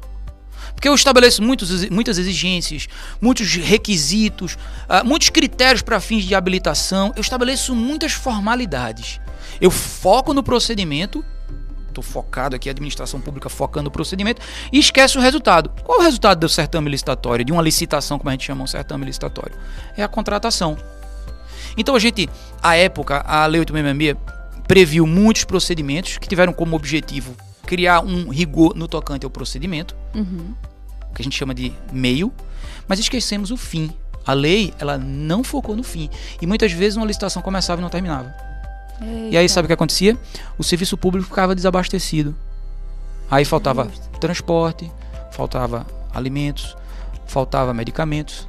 Porque 0.73 0.89
eu 0.89 0.93
estabeleço 0.93 1.41
muitos, 1.41 1.89
muitas 1.89 2.17
exigências, 2.17 2.87
muitos 3.21 3.55
requisitos, 3.55 4.57
ah, 4.89 5.03
muitos 5.03 5.29
critérios 5.29 5.81
para 5.81 5.99
fins 5.99 6.25
de 6.25 6.35
habilitação, 6.35 7.13
eu 7.15 7.21
estabeleço 7.21 7.73
muitas 7.73 8.11
formalidades. 8.11 9.19
Eu 9.59 9.71
foco 9.71 10.33
no 10.33 10.43
procedimento, 10.43 11.23
estou 11.95 12.03
focado 12.03 12.55
aqui, 12.55 12.69
a 12.69 12.71
administração 12.71 13.21
pública 13.21 13.49
focando 13.49 13.85
no 13.85 13.91
procedimento, 13.91 14.41
e 14.71 14.79
esquece 14.79 15.17
o 15.17 15.21
resultado. 15.21 15.69
Qual 15.83 15.99
é 15.99 16.01
o 16.01 16.03
resultado 16.03 16.39
do 16.39 16.49
certame 16.49 16.89
licitatório, 16.89 17.45
de 17.45 17.51
uma 17.51 17.61
licitação, 17.61 18.17
como 18.17 18.29
a 18.29 18.33
gente 18.33 18.45
chama 18.45 18.63
um 18.63 18.67
certame 18.67 19.05
licitatório? 19.05 19.55
É 19.97 20.03
a 20.03 20.07
contratação. 20.07 20.77
Então 21.77 21.95
a 21.95 21.99
gente, 21.99 22.29
à 22.61 22.75
época, 22.75 23.21
a 23.25 23.45
Lei 23.45 23.59
866 23.59 24.17
previu 24.67 25.05
muitos 25.05 25.43
procedimentos 25.43 26.17
que 26.17 26.27
tiveram 26.27 26.51
como 26.51 26.75
objetivo 26.75 27.35
criar 27.65 28.01
um 28.01 28.29
rigor 28.29 28.75
no 28.75 28.87
tocante 28.87 29.25
ao 29.25 29.29
procedimento, 29.29 29.95
uhum. 30.13 30.53
que 31.13 31.21
a 31.21 31.23
gente 31.23 31.35
chama 31.35 31.53
de 31.53 31.73
meio, 31.91 32.31
mas 32.87 32.99
esquecemos 32.99 33.51
o 33.51 33.57
fim. 33.57 33.91
A 34.25 34.33
lei, 34.33 34.73
ela 34.79 34.97
não 34.97 35.43
focou 35.43 35.75
no 35.75 35.83
fim. 35.83 36.09
E 36.41 36.47
muitas 36.47 36.71
vezes 36.71 36.97
uma 36.97 37.05
licitação 37.05 37.41
começava 37.41 37.79
e 37.79 37.83
não 37.83 37.89
terminava. 37.89 38.33
E 39.01 39.35
aí 39.37 39.43
Eita. 39.43 39.53
sabe 39.53 39.65
o 39.65 39.67
que 39.67 39.73
acontecia? 39.73 40.17
O 40.57 40.63
serviço 40.63 40.97
público 40.97 41.27
ficava 41.27 41.53
desabastecido. 41.53 42.35
Aí 43.29 43.43
faltava 43.43 43.85
Justo. 43.85 44.19
transporte, 44.19 44.91
faltava 45.31 45.85
alimentos, 46.13 46.75
faltava 47.25 47.73
medicamentos. 47.73 48.47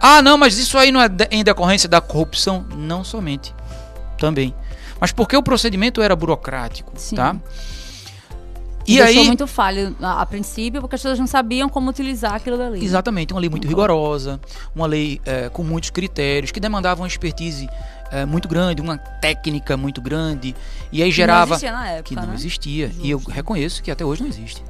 Ah, 0.00 0.22
não, 0.22 0.36
mas 0.36 0.58
isso 0.58 0.78
aí 0.78 0.90
não 0.90 1.00
é 1.00 1.08
em 1.30 1.44
decorrência 1.44 1.88
da 1.88 2.00
corrupção? 2.00 2.64
Não 2.76 3.04
somente. 3.04 3.54
Também. 4.18 4.54
Mas 5.00 5.12
porque 5.12 5.36
o 5.36 5.42
procedimento 5.42 6.00
era 6.00 6.14
burocrático, 6.14 6.92
Sim. 6.96 7.16
tá? 7.16 7.36
E 8.86 8.96
deixou 8.96 9.20
aí, 9.22 9.26
muito 9.26 9.46
falho 9.46 9.96
a, 10.00 10.22
a 10.22 10.26
princípio, 10.26 10.80
porque 10.80 10.96
as 10.96 11.02
pessoas 11.02 11.18
não 11.18 11.26
sabiam 11.26 11.68
como 11.68 11.88
utilizar 11.88 12.34
aquilo 12.34 12.56
dali. 12.56 12.84
exatamente, 12.84 13.32
uma 13.32 13.40
lei 13.40 13.48
muito 13.48 13.68
rigorosa, 13.68 14.40
uma 14.74 14.86
lei 14.86 15.20
eh, 15.24 15.48
com 15.52 15.62
muitos 15.62 15.90
critérios, 15.90 16.50
que 16.50 16.58
demandava 16.58 17.00
uma 17.00 17.06
expertise 17.06 17.68
eh, 18.12 18.24
muito 18.26 18.46
grande, 18.48 18.80
uma 18.82 18.96
técnica 18.98 19.76
muito 19.76 20.00
grande, 20.00 20.54
e 20.92 21.02
aí 21.02 21.08
Que 21.10 21.16
gerava... 21.16 21.46
Não 21.46 21.52
existia 21.56 21.72
na 21.72 21.88
época, 21.88 22.02
que 22.04 22.14
não 22.14 22.26
né? 22.26 22.34
existia. 22.34 22.90
E 23.00 23.10
eu 23.10 23.18
Justo. 23.18 23.32
reconheço 23.32 23.82
que 23.82 23.90
até 23.90 24.04
hoje 24.04 24.20
não 24.22 24.28
existe. 24.28 24.62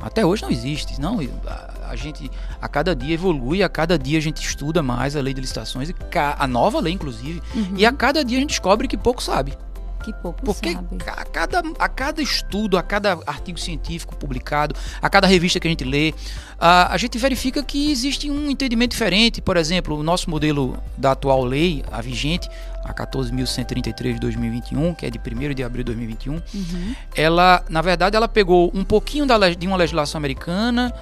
Até 0.00 0.26
hoje 0.26 0.42
não 0.42 0.50
existe. 0.50 1.00
Não, 1.00 1.20
a, 1.46 1.90
a 1.90 1.96
gente 1.96 2.28
a 2.60 2.68
cada 2.68 2.94
dia 2.94 3.14
evolui, 3.14 3.62
a 3.62 3.68
cada 3.68 3.96
dia 3.96 4.18
a 4.18 4.20
gente 4.20 4.44
estuda 4.44 4.82
mais 4.82 5.14
a 5.16 5.20
lei 5.20 5.32
de 5.32 5.40
licitações, 5.40 5.90
a 6.38 6.46
nova 6.48 6.80
lei, 6.80 6.92
inclusive, 6.92 7.40
Uhum. 7.54 7.74
e 7.76 7.86
a 7.86 7.92
cada 7.92 8.24
dia 8.24 8.36
a 8.38 8.40
gente 8.40 8.50
descobre 8.50 8.88
que 8.88 8.96
pouco 8.96 9.22
sabe. 9.22 9.54
Que 10.02 10.12
pouco 10.12 10.42
Porque 10.44 10.72
sabe. 10.72 10.98
a 11.06 11.24
cada, 11.24 11.62
a 11.78 11.88
cada 11.88 12.20
estudo, 12.22 12.76
a 12.76 12.82
cada 12.82 13.18
artigo 13.26 13.58
científico 13.58 14.16
publicado, 14.16 14.74
a 15.00 15.08
cada 15.08 15.26
revista 15.26 15.60
que 15.60 15.68
a 15.68 15.70
gente 15.70 15.84
lê, 15.84 16.12
a, 16.58 16.92
a 16.92 16.96
gente 16.96 17.16
verifica 17.18 17.62
que 17.62 17.90
existe 17.90 18.30
um 18.30 18.50
entendimento 18.50 18.90
diferente. 18.92 19.40
Por 19.40 19.56
exemplo, 19.56 19.96
o 19.98 20.02
nosso 20.02 20.28
modelo 20.28 20.76
da 20.96 21.12
atual 21.12 21.44
lei, 21.44 21.84
a 21.90 22.00
vigente, 22.00 22.48
a 22.84 22.92
14.133 22.92 24.14
de 24.14 24.20
2021, 24.20 24.94
que 24.94 25.06
é 25.06 25.10
de 25.10 25.18
1 25.18 25.54
de 25.54 25.62
abril 25.62 25.84
de 25.84 25.92
2021, 25.92 26.32
Uhum. 26.34 26.94
ela, 27.14 27.64
na 27.68 27.80
verdade, 27.80 28.16
ela 28.16 28.26
pegou 28.28 28.70
um 28.74 28.84
pouquinho 28.84 29.24
da, 29.24 29.50
de 29.50 29.66
uma 29.66 29.76
legislação 29.76 30.18
americana, 30.18 30.92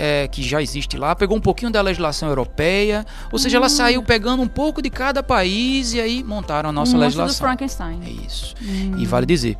é, 0.00 0.28
que 0.28 0.42
já 0.44 0.62
existe 0.62 0.96
lá, 0.96 1.14
pegou 1.16 1.36
um 1.36 1.40
pouquinho 1.40 1.72
da 1.72 1.82
legislação 1.82 2.28
europeia, 2.28 3.04
ou 3.32 3.38
seja, 3.38 3.56
ela 3.56 3.66
Hum. 3.66 3.70
saiu 3.70 4.02
pegando 4.02 4.40
um 4.40 4.46
pouco 4.46 4.80
de 4.80 4.88
cada 4.88 5.24
país 5.24 5.92
e 5.92 6.00
aí 6.00 6.22
montaram 6.22 6.70
a 6.70 6.72
nossa 6.72 6.96
um 6.96 7.00
monstro 7.00 7.18
do 7.20 7.24
legislação. 7.24 7.46
Frankenstein. 7.48 8.00
É 8.06 8.10
isso. 8.26 8.54
Hum. 8.62 8.94
E 8.96 9.04
vale 9.06 9.26
dizer, 9.26 9.58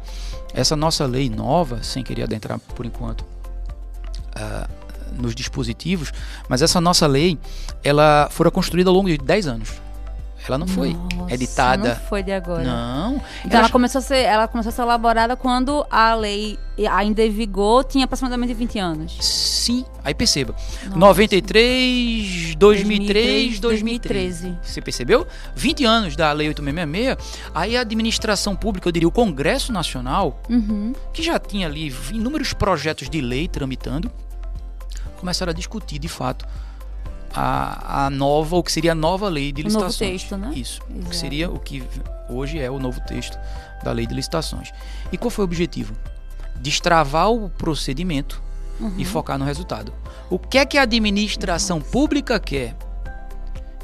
essa 0.54 0.76
nossa 0.76 1.04
lei 1.06 1.28
nova, 1.28 1.82
sem 1.82 2.04
querer 2.04 2.22
adentrar 2.22 2.58
por 2.76 2.86
enquanto 2.86 3.24
ah, 4.36 4.68
nos 5.18 5.34
dispositivos, 5.34 6.12
mas 6.48 6.62
essa 6.62 6.80
nossa 6.80 7.06
lei, 7.08 7.36
ela 7.82 8.28
fora 8.30 8.50
construída 8.50 8.90
ao 8.90 8.94
longo 8.94 9.08
de 9.08 9.18
10 9.18 9.46
anos. 9.48 9.87
Ela 10.52 10.58
não 10.58 10.66
foi 10.66 10.94
Nossa, 11.14 11.34
editada. 11.34 11.88
Não 11.90 12.00
foi 12.08 12.22
de 12.22 12.32
agora. 12.32 12.64
Não. 12.64 13.22
Então 13.44 13.58
ela 13.60 13.68
começou, 13.68 13.98
a 13.98 14.02
ser, 14.02 14.18
ela 14.18 14.48
começou 14.48 14.70
a 14.70 14.72
ser 14.72 14.82
elaborada 14.82 15.36
quando 15.36 15.84
a 15.90 16.14
lei 16.14 16.58
ainda 16.90 17.22
em 17.24 17.30
vigor 17.30 17.84
tinha 17.84 18.04
aproximadamente 18.04 18.54
20 18.54 18.78
anos. 18.78 19.16
Sim, 19.20 19.84
aí 20.04 20.14
perceba. 20.14 20.54
Nossa. 20.86 20.98
93, 20.98 22.54
2003, 22.56 23.60
2013. 23.60 23.60
2013. 23.60 24.58
Você 24.62 24.80
percebeu? 24.80 25.26
20 25.54 25.84
anos 25.84 26.16
da 26.16 26.32
Lei 26.32 26.48
8666. 26.48 27.50
Aí 27.54 27.76
a 27.76 27.80
administração 27.80 28.56
pública, 28.56 28.88
eu 28.88 28.92
diria 28.92 29.08
o 29.08 29.12
Congresso 29.12 29.72
Nacional, 29.72 30.40
Uhum. 30.48 30.94
que 31.12 31.22
já 31.22 31.38
tinha 31.38 31.66
ali 31.66 31.94
inúmeros 32.12 32.52
projetos 32.52 33.10
de 33.10 33.20
lei 33.20 33.48
tramitando, 33.48 34.10
começaram 35.18 35.50
a 35.50 35.54
discutir 35.54 35.98
de 35.98 36.08
fato 36.08 36.46
a, 37.40 38.06
a 38.06 38.10
nova, 38.10 38.56
o 38.56 38.62
que 38.62 38.72
seria 38.72 38.92
a 38.92 38.94
nova 38.94 39.28
lei 39.28 39.52
de 39.52 39.62
O 39.62 39.64
novo 39.66 39.86
licitações. 39.86 40.22
texto, 40.22 40.36
né? 40.36 40.52
Isso. 40.54 40.80
O 40.88 40.92
Exato. 40.92 41.10
que 41.10 41.16
seria 41.16 41.50
o 41.50 41.58
que 41.58 41.82
hoje 42.28 42.58
é 42.58 42.70
o 42.70 42.78
novo 42.78 43.00
texto 43.02 43.38
da 43.84 43.92
lei 43.92 44.06
de 44.06 44.14
licitações. 44.14 44.72
E 45.12 45.16
qual 45.16 45.30
foi 45.30 45.44
o 45.44 45.46
objetivo? 45.46 45.94
Destravar 46.60 47.30
o 47.30 47.48
procedimento 47.50 48.42
Uhum. 48.80 48.94
e 48.96 49.04
focar 49.04 49.36
no 49.38 49.44
resultado. 49.44 49.92
O 50.30 50.38
que 50.38 50.56
é 50.56 50.64
que 50.64 50.78
a 50.78 50.82
administração 50.82 51.80
pública 51.80 52.38
quer? 52.38 52.76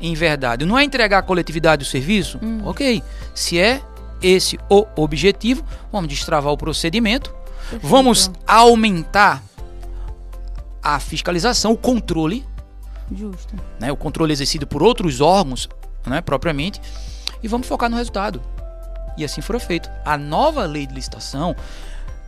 Em 0.01 0.15
verdade, 0.15 0.65
não 0.65 0.79
é 0.79 0.85
entregar 0.85 1.19
à 1.19 1.23
coletividade 1.23 1.83
o 1.83 1.87
serviço? 1.87 2.39
Hum. 2.43 2.61
Ok. 2.65 3.03
Se 3.35 3.59
é 3.59 3.81
esse 4.23 4.57
o 4.71 4.87
objetivo, 4.97 5.65
vamos 5.93 6.09
destravar 6.09 6.53
o 6.53 6.57
procedimento, 6.57 7.35
Perfeito. 7.71 7.87
vamos 7.89 8.31
aumentar 8.47 9.43
a 10.83 11.01
fiscalização, 11.01 11.73
o 11.73 11.77
controle, 11.77 12.45
Justo. 13.13 13.55
né, 13.81 13.93
o 13.93 13.97
controle 13.97 14.33
exercido 14.33 14.67
por 14.67 14.83
outros 14.83 15.21
órgãos, 15.21 15.69
né, 16.07 16.21
propriamente, 16.21 16.81
e 17.43 17.49
vamos 17.49 17.67
focar 17.67 17.91
no 17.91 17.97
resultado. 17.97 18.41
E 19.17 19.25
assim 19.25 19.41
foi 19.41 19.59
feito. 19.61 19.89
A 20.05 20.19
nova 20.19 20.65
lei 20.65 20.87
de 20.87 20.95
licitação 20.95 21.55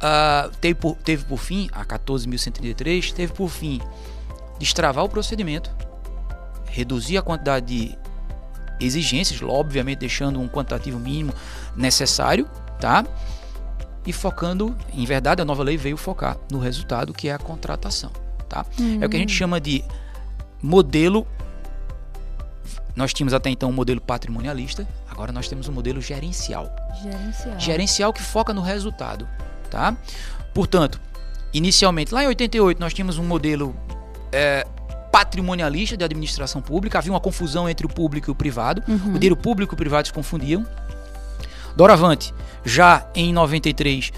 ah, 0.00 0.50
teve, 0.60 0.74
por, 0.74 0.96
teve 0.96 1.24
por 1.24 1.38
fim, 1.38 1.68
a 1.72 1.84
14.133, 1.84 3.12
teve 3.12 3.32
por 3.32 3.48
fim 3.48 3.80
destravar 4.58 5.04
o 5.04 5.08
procedimento, 5.08 5.70
reduzir 6.66 7.16
a 7.16 7.22
quantidade 7.22 7.66
de 7.66 7.98
exigências, 8.78 9.40
obviamente 9.42 9.98
deixando 9.98 10.40
um 10.40 10.48
quantitativo 10.48 10.98
mínimo 10.98 11.32
necessário, 11.74 12.48
tá? 12.78 13.04
E 14.06 14.12
focando, 14.12 14.76
em 14.92 15.04
verdade, 15.04 15.42
a 15.42 15.44
nova 15.44 15.62
lei 15.62 15.76
veio 15.76 15.96
focar 15.96 16.36
no 16.50 16.58
resultado, 16.58 17.12
que 17.12 17.28
é 17.28 17.32
a 17.32 17.38
contratação, 17.38 18.12
tá? 18.48 18.64
É 19.00 19.06
o 19.06 19.08
que 19.08 19.16
a 19.16 19.18
gente 19.20 19.32
chama 19.32 19.60
de 19.60 19.82
modelo. 20.62 21.26
Nós 22.94 23.12
tínhamos 23.12 23.34
até 23.34 23.50
então 23.50 23.68
um 23.68 23.72
modelo 23.72 24.00
patrimonialista, 24.00 24.88
agora 25.10 25.30
nós 25.30 25.48
temos 25.48 25.68
um 25.68 25.72
modelo 25.72 26.00
gerencial. 26.00 26.74
Gerencial. 27.02 27.60
Gerencial 27.60 28.12
que 28.12 28.22
foca 28.22 28.54
no 28.54 28.62
resultado, 28.62 29.28
tá? 29.70 29.94
Portanto, 30.54 30.98
inicialmente, 31.52 32.14
lá 32.14 32.24
em 32.24 32.28
88, 32.28 32.80
nós 32.80 32.94
tínhamos 32.94 33.18
um 33.18 33.24
modelo 33.24 33.76
é, 34.32 34.66
patrimonialista 35.12 35.94
de 35.94 36.04
administração 36.04 36.62
pública, 36.62 36.96
havia 36.98 37.12
uma 37.12 37.20
confusão 37.20 37.68
entre 37.68 37.84
o 37.84 37.88
público 37.88 38.30
e 38.30 38.32
o 38.32 38.34
privado, 38.34 38.82
Uhum. 38.88 39.10
o 39.10 39.18
dinheiro 39.18 39.36
público 39.36 39.74
e 39.74 39.76
o 39.76 39.76
privado 39.76 40.08
se 40.08 40.12
confundiam. 40.14 40.66
Doravante, 41.76 42.32
já 42.64 43.06
em 43.14 43.30
93, 43.30 44.10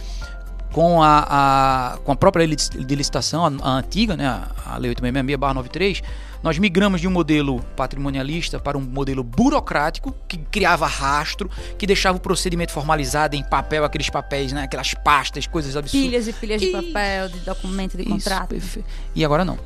com 0.73 1.03
a, 1.03 1.27
a- 1.29 1.99
com 2.05 2.13
a 2.13 2.17
própria 2.17 2.47
lei 2.47 2.55
de 2.55 2.95
licitação, 2.95 3.45
a, 3.45 3.49
a 3.69 3.71
antiga, 3.79 4.17
né, 4.17 4.41
a 4.65 4.77
Lei 4.79 4.95
866-93, 4.95 6.03
nós 6.43 6.59
migramos 6.59 7.01
de 7.01 7.09
um 7.09 7.11
modelo 7.11 7.61
patrimonialista 7.77 8.59
para 8.61 8.79
um 8.79 8.81
modelo 8.81 9.23
burocrático, 9.25 10.15
que 10.29 10.37
criava 10.39 10.87
rastro, 10.87 11.51
que 11.77 11.87
deixava 11.87 12.17
o 12.19 12.21
procedimento 12.21 12.73
formalizado 12.73 13.35
em 13.37 13.43
papel, 13.43 13.85
aqueles 13.85 14.09
papéis, 14.11 14.53
né, 14.53 14.63
aquelas 14.63 14.95
pastas, 14.95 15.47
coisas 15.47 15.77
absurdas. 15.77 16.07
Pilhas 16.09 16.29
e 16.29 16.33
pilhas 16.33 16.61
de 16.61 16.69
papel, 16.69 17.29
de 17.29 17.41
documento, 17.41 17.97
de 17.97 18.03
Isso, 18.03 18.11
contrato. 18.13 18.49
perfe- 18.49 18.85
E 19.15 19.25
agora 19.25 19.45
não. 19.45 19.59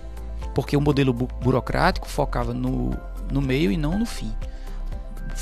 Porque 0.54 0.76
o 0.76 0.80
modelo 0.80 1.12
bu- 1.12 1.28
burocrático 1.42 2.08
focava 2.08 2.52
no, 2.54 2.90
no 3.30 3.40
meio 3.40 3.70
e 3.72 3.76
não 3.76 3.98
no 3.98 4.06
fim. 4.06 4.32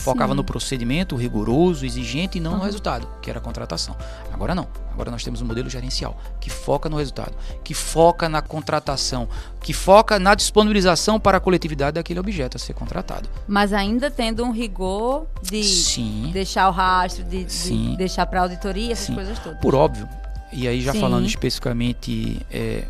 Focava 0.01 0.33
Sim. 0.33 0.37
no 0.37 0.45
procedimento 0.45 1.15
rigoroso, 1.17 1.85
exigente 1.85 2.39
e 2.39 2.41
não 2.41 2.53
no 2.53 2.59
Uhum. 2.59 2.65
resultado, 2.65 3.07
que 3.23 3.29
era 3.31 3.39
a 3.39 3.43
contratação. 3.43 3.95
Agora 4.33 4.55
não. 4.55 4.67
Agora 4.93 5.11
nós 5.11 5.23
temos 5.25 5.41
um 5.41 5.45
modelo 5.47 5.69
gerencial 5.71 6.19
que 6.41 6.51
foca 6.51 6.89
no 6.89 6.97
resultado, 6.97 7.33
que 7.65 7.73
foca 7.75 8.29
na 8.29 8.43
contratação, 8.43 9.29
que 9.61 9.73
foca 9.73 10.19
na 10.19 10.35
disponibilização 10.35 11.19
para 11.21 11.39
a 11.39 11.41
coletividade 11.41 11.95
daquele 11.95 12.19
objeto 12.21 12.57
a 12.57 12.61
ser 12.61 12.75
contratado. 12.75 13.29
Mas 13.47 13.73
ainda 13.73 14.11
tendo 14.11 14.45
um 14.45 14.51
rigor 14.53 15.27
de 15.43 15.63
Sim, 15.63 16.31
deixar 16.33 16.69
o 16.69 16.73
rastro, 16.73 17.25
de, 17.25 17.45
de 17.45 17.97
deixar 17.97 18.27
para 18.27 18.43
auditoria, 18.43 18.93
essas 18.93 19.07
Sim. 19.07 19.15
coisas 19.15 19.39
todas. 19.39 19.59
por 19.61 19.75
óbvio. 19.75 20.09
E 20.53 20.67
aí 20.67 20.81
já 20.83 20.93
falando 20.93 21.27
especificamente, 21.27 22.41
é, 22.51 22.85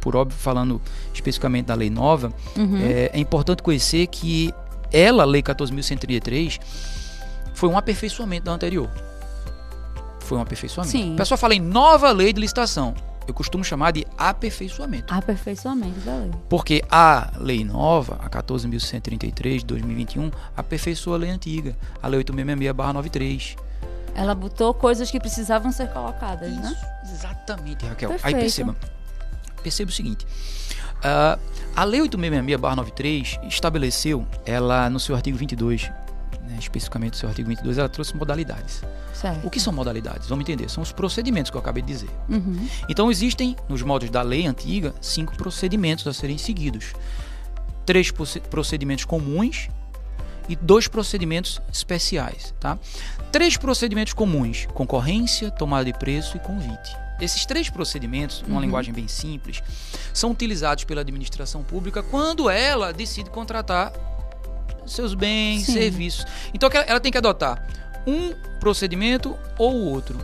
por 0.00 0.14
óbvio, 0.16 0.38
falando 0.38 0.80
especificamente 1.12 1.66
da 1.66 1.74
lei 1.74 1.90
nova, 1.90 2.32
Uhum. 2.56 2.78
É, 2.78 3.10
é 3.12 3.18
importante 3.18 3.62
conhecer 3.62 4.06
que 4.06 4.54
ela, 4.92 5.24
Lei 5.24 5.42
14.133, 5.42 6.60
foi 7.54 7.68
um 7.68 7.76
aperfeiçoamento 7.76 8.44
da 8.44 8.52
anterior. 8.52 8.88
Foi 10.20 10.38
um 10.38 10.40
aperfeiçoamento. 10.40 10.96
Sim. 10.96 11.14
O 11.14 11.16
pessoal 11.16 11.38
fala 11.38 11.54
em 11.54 11.60
nova 11.60 12.10
lei 12.12 12.32
de 12.32 12.40
licitação. 12.40 12.94
Eu 13.26 13.34
costumo 13.34 13.62
chamar 13.62 13.92
de 13.92 14.06
aperfeiçoamento. 14.16 15.12
Aperfeiçoamento 15.12 16.00
da 16.00 16.16
lei. 16.16 16.30
Porque 16.48 16.82
a 16.90 17.32
lei 17.38 17.64
nova, 17.64 18.18
a 18.22 18.30
14.133 18.30 19.58
de 19.58 19.64
2021, 19.66 20.30
aperfeiçoa 20.56 21.16
a 21.16 21.18
lei 21.18 21.30
antiga, 21.30 21.76
a 22.02 22.08
lei 22.08 22.22
866-93. 22.24 23.56
Ela 24.14 24.34
botou 24.34 24.74
coisas 24.74 25.10
que 25.10 25.20
precisavam 25.20 25.70
ser 25.70 25.88
colocadas, 25.92 26.50
né? 26.50 26.76
Isso, 27.04 27.14
exatamente, 27.14 27.86
Raquel. 27.86 28.10
Aí 28.10 28.16
Perfeito. 28.18 28.40
perceba. 28.40 28.76
Perceba 29.62 29.90
o 29.90 29.94
seguinte. 29.94 30.26
Ah, 31.02 31.38
a 31.76 31.84
Lei 31.84 32.00
866-93 32.00 33.46
estabeleceu, 33.48 34.26
ela 34.44 34.90
no 34.90 35.00
seu 35.00 35.14
artigo 35.14 35.36
22, 35.38 35.82
né, 36.42 36.56
especificamente 36.58 37.12
no 37.12 37.18
seu 37.18 37.28
artigo 37.28 37.48
22, 37.48 37.78
ela 37.78 37.88
trouxe 37.88 38.16
modalidades. 38.16 38.82
Certo. 39.14 39.46
O 39.46 39.50
que 39.50 39.60
são 39.60 39.72
modalidades? 39.72 40.28
Vamos 40.28 40.42
entender. 40.42 40.70
São 40.70 40.82
os 40.82 40.92
procedimentos 40.92 41.50
que 41.50 41.56
eu 41.56 41.60
acabei 41.60 41.82
de 41.82 41.92
dizer. 41.92 42.10
Uhum. 42.28 42.66
Então 42.88 43.10
existem, 43.10 43.54
nos 43.68 43.82
moldes 43.82 44.10
da 44.10 44.22
lei 44.22 44.46
antiga, 44.46 44.94
cinco 45.00 45.36
procedimentos 45.36 46.06
a 46.06 46.12
serem 46.12 46.38
seguidos. 46.38 46.94
Três 47.84 48.10
proce- 48.10 48.40
procedimentos 48.40 49.04
comuns 49.04 49.68
e 50.48 50.56
dois 50.56 50.88
procedimentos 50.88 51.60
especiais. 51.72 52.54
Tá? 52.58 52.78
Três 53.30 53.56
procedimentos 53.56 54.12
comuns: 54.14 54.66
concorrência, 54.72 55.50
tomada 55.50 55.84
de 55.84 55.92
preço 55.92 56.36
e 56.36 56.40
convite. 56.40 56.96
Esses 57.20 57.44
três 57.44 57.68
procedimentos, 57.68 58.42
numa 58.42 58.54
Uhum. 58.56 58.60
linguagem 58.62 58.92
bem 58.94 59.06
simples, 59.08 59.62
são 60.12 60.30
utilizados 60.30 60.84
pela 60.84 61.00
administração 61.02 61.62
pública 61.62 62.02
quando 62.02 62.48
ela 62.48 62.92
decide 62.92 63.28
contratar 63.30 63.92
seus 64.86 65.14
bens, 65.14 65.66
Sim. 65.66 65.72
serviços. 65.74 66.24
Então 66.54 66.68
ela- 66.72 66.98
tem 67.00 67.12
que 67.12 67.18
adotar 67.18 67.66
um 68.06 68.32
procedimento 68.58 69.36
ou 69.58 69.72
o 69.74 69.84
outro, 69.90 70.18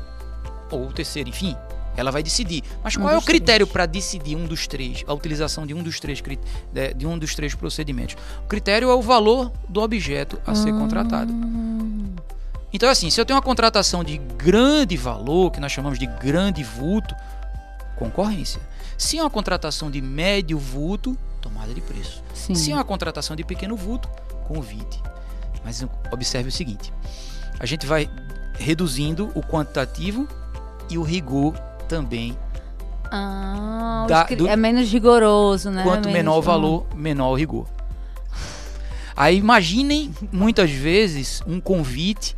ou 0.71 0.87
o 0.89 0.93
terceiro, 0.93 1.29
enfim. 1.29 1.55
Ela 1.97 2.11
vai 2.11 2.23
decidir. 2.23 2.63
Mas 2.85 2.95
Um 2.97 3.01
qual 3.03 3.15
é 3.15 3.17
o 3.17 3.23
critério 3.23 3.67
para 3.67 3.87
decidir 3.87 4.37
um 4.37 4.45
dos 4.47 4.67
três, 4.67 5.03
a 5.07 5.15
utilização 5.15 5.67
de 5.67 5.73
um 5.73 5.83
dos 5.83 5.99
três 5.99 6.21
de, 6.21 6.95
de 6.95 7.07
um 7.07 7.19
dos 7.19 7.35
três 7.35 7.55
procedimentos? 7.55 8.17
O 8.45 8.49
critério 8.49 8.91
é 8.91 8.95
o 8.95 9.01
valor 9.01 9.51
do 9.69 9.81
objeto 9.81 10.39
a 10.47 10.55
ser 10.55 10.73
contratado. 10.73 11.33
Então, 12.73 12.89
assim, 12.91 13.09
se 13.11 13.21
eu 13.21 13.25
tenho 13.25 13.37
uma 13.37 13.43
contratação 13.43 14.03
de 14.05 14.19
grande 14.19 14.97
valor, 14.97 15.51
que 15.51 15.61
nós 15.61 15.73
chamamos 15.73 15.99
de 15.99 16.07
grande 16.07 16.63
vulto, 16.63 17.15
concorrência. 17.97 18.61
Se 18.99 19.19
é 19.19 19.23
uma 19.23 19.31
contratação 19.31 19.91
de 19.91 20.01
médio 20.01 20.59
vulto, 20.59 21.17
tomada 21.41 21.73
de 21.73 21.81
preço. 21.81 22.23
Sim. 22.35 22.55
Se 22.55 22.73
é 22.73 22.75
uma 22.75 22.85
contratação 22.85 23.35
de 23.37 23.45
pequeno 23.45 23.77
vulto, 23.77 24.09
convite. 24.47 25.03
Mas 25.65 25.85
observe 26.13 26.49
o 26.49 26.53
seguinte: 26.53 26.93
a 27.59 27.67
gente 27.67 27.87
vai 27.87 28.11
reduzindo 28.59 29.31
o 29.35 29.43
quantitativo 29.43 30.29
e 30.91 30.97
o 30.99 31.03
rigor 31.03 31.55
também. 31.89 32.37
Ah, 33.11 34.05
Da- 34.09 34.25
do- 34.25 34.49
é 34.49 34.57
menos 34.57 34.91
rigoroso, 34.91 35.71
né? 35.71 35.83
Quanto 35.83 36.07
Menos- 36.07 36.13
menor 36.13 36.39
o 36.39 36.43
valor, 36.43 36.87
menor 36.95 37.31
o 37.31 37.35
rigor. 37.35 37.67
Aí 39.17 39.37
imaginem 39.39 40.13
muitas 40.33 40.71
vezes 40.71 41.43
um 41.47 41.61
convite, 41.61 42.37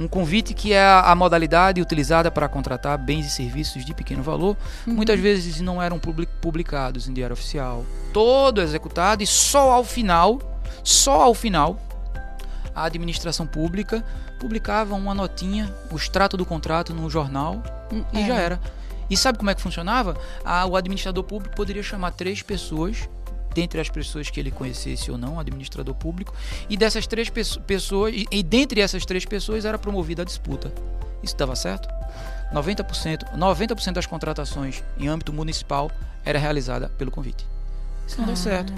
um 0.00 0.08
convite 0.08 0.54
que 0.54 0.72
é 0.72 0.82
a, 0.82 1.00
a 1.12 1.14
modalidade 1.14 1.80
utilizada 1.80 2.30
para 2.30 2.48
contratar 2.48 2.96
bens 2.98 3.26
e 3.26 3.30
serviços 3.30 3.84
de 3.84 3.92
pequeno 3.94 4.22
valor, 4.22 4.56
Uhum. 4.86 4.94
muitas 4.94 5.20
vezes 5.20 5.60
não 5.60 5.80
eram 5.80 5.98
publi- 5.98 6.26
publicados 6.40 7.06
em 7.06 7.12
diário 7.12 7.34
oficial, 7.34 7.84
todo 8.12 8.62
executado 8.62 9.22
e 9.22 9.26
só 9.26 9.70
ao 9.72 9.84
final, 9.84 10.40
só 10.82 11.20
ao 11.22 11.34
final, 11.34 11.78
a 12.74 12.84
administração 12.84 13.46
pública 13.46 14.02
publicava 14.38 14.94
uma 14.94 15.12
notinha, 15.14 15.70
o 15.92 15.96
extrato 15.96 16.36
do 16.36 16.46
contrato 16.46 16.94
no 16.94 17.10
jornal 17.10 17.62
Hum, 17.92 18.02
e 18.12 18.20
é. 18.22 18.26
já 18.26 18.34
era. 18.36 18.60
E 19.10 19.16
sabe 19.16 19.36
como 19.36 19.50
é 19.50 19.54
que 19.54 19.60
funcionava? 19.60 20.16
Ah, 20.44 20.64
o 20.66 20.76
administrador 20.76 21.24
público 21.24 21.54
poderia 21.56 21.82
chamar 21.82 22.12
três 22.12 22.40
pessoas 22.42 23.08
dentre 23.54 23.80
as 23.80 23.88
pessoas 23.88 24.30
que 24.30 24.38
ele 24.38 24.50
conhecesse 24.50 25.10
ou 25.10 25.18
não, 25.18 25.38
administrador 25.38 25.94
público, 25.94 26.34
e 26.68 26.76
dessas 26.76 27.06
três 27.06 27.30
pessoas, 27.30 28.14
e, 28.14 28.26
e 28.30 28.42
dentre 28.42 28.80
essas 28.80 29.04
três 29.04 29.24
pessoas 29.24 29.64
era 29.64 29.78
promovida 29.78 30.22
a 30.22 30.24
disputa. 30.24 30.72
Isso 31.22 31.34
estava 31.34 31.54
certo? 31.54 31.88
90%, 32.52 33.36
90% 33.36 33.92
das 33.92 34.06
contratações 34.06 34.82
em 34.98 35.08
âmbito 35.08 35.32
municipal 35.32 35.90
era 36.24 36.38
realizada 36.38 36.88
pelo 36.98 37.10
convite. 37.10 37.46
Isso 38.06 38.18
não 38.18 38.26
deu 38.26 38.36
certo. 38.36 38.72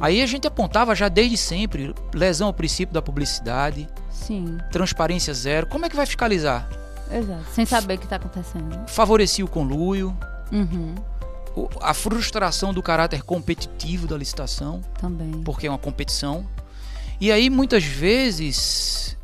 Aí 0.00 0.22
a 0.22 0.26
gente 0.26 0.46
apontava 0.46 0.94
já 0.94 1.08
desde 1.08 1.36
sempre 1.36 1.94
lesão 2.14 2.46
ao 2.46 2.54
princípio 2.54 2.94
da 2.94 3.02
publicidade, 3.02 3.86
Sim. 4.10 4.56
transparência 4.72 5.34
zero. 5.34 5.66
Como 5.66 5.84
é 5.84 5.88
que 5.90 5.96
vai 5.96 6.06
fiscalizar? 6.06 6.66
Exato. 7.12 7.44
Sem 7.52 7.66
saber 7.66 7.94
o 7.94 7.98
que 7.98 8.04
está 8.04 8.16
acontecendo. 8.16 8.88
Favorecia 8.88 9.44
o 9.44 9.48
conluio. 9.48 10.16
Uhum. 10.50 10.94
A 11.80 11.92
frustração 11.94 12.72
do 12.72 12.82
caráter 12.82 13.22
competitivo 13.22 14.06
da 14.06 14.16
licitação. 14.16 14.80
Também. 15.00 15.42
Porque 15.42 15.66
é 15.66 15.70
uma 15.70 15.78
competição. 15.78 16.46
E 17.20 17.30
aí, 17.30 17.50
muitas 17.50 17.84
vezes, 17.84 19.16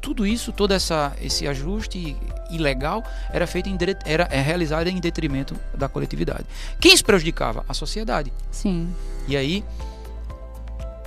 tudo 0.00 0.26
isso, 0.26 0.52
todo 0.52 0.72
essa, 0.72 1.12
esse 1.22 1.46
ajuste 1.46 2.16
ilegal 2.50 3.02
era 3.32 3.46
feito 3.46 3.68
em, 3.68 3.78
era 4.04 4.28
é 4.30 4.40
realizado 4.40 4.88
em 4.88 4.98
detrimento 5.00 5.56
da 5.74 5.88
coletividade. 5.88 6.44
Quem 6.80 6.94
se 6.96 7.04
prejudicava? 7.04 7.64
A 7.68 7.72
sociedade. 7.72 8.32
Sim. 8.50 8.92
E 9.28 9.36
aí 9.36 9.64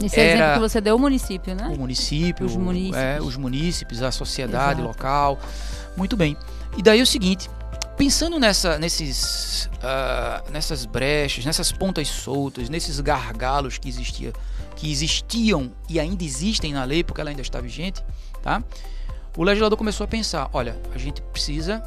esse 0.01 0.19
era 0.19 0.33
exemplo 0.33 0.53
que 0.53 0.59
você 0.59 0.81
deu 0.81 0.95
o 0.95 0.99
município, 0.99 1.55
né? 1.55 1.67
O 1.67 1.77
município, 1.77 2.45
os 2.45 2.55
munícipes, 2.55 2.99
é, 2.99 3.21
os 3.21 3.37
munícipes 3.37 4.01
a 4.01 4.11
sociedade 4.11 4.81
Exato. 4.81 4.87
local. 4.87 5.39
Muito 5.95 6.17
bem. 6.17 6.35
E 6.77 6.81
daí 6.81 7.01
o 7.01 7.07
seguinte, 7.07 7.49
pensando 7.97 8.39
nessa, 8.39 8.77
nesses, 8.77 9.69
uh, 9.75 10.51
nessas 10.51 10.85
brechas, 10.85 11.45
nessas 11.45 11.71
pontas 11.71 12.07
soltas, 12.07 12.69
nesses 12.69 12.99
gargalos 12.99 13.77
que, 13.77 13.87
existia, 13.89 14.33
que 14.75 14.91
existiam 14.91 15.71
e 15.89 15.99
ainda 15.99 16.23
existem 16.23 16.73
na 16.73 16.83
lei, 16.83 17.03
porque 17.03 17.21
ela 17.21 17.29
ainda 17.29 17.41
está 17.41 17.59
vigente, 17.61 18.03
tá? 18.41 18.63
o 19.37 19.43
legislador 19.43 19.77
começou 19.77 20.05
a 20.05 20.07
pensar: 20.07 20.49
olha, 20.53 20.77
a 20.93 20.97
gente 20.97 21.21
precisa. 21.21 21.83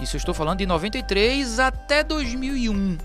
Isso 0.00 0.16
eu 0.16 0.18
estou 0.18 0.34
falando 0.34 0.58
de 0.58 0.66
93 0.66 1.58
até 1.58 2.02
2001. 2.02 2.96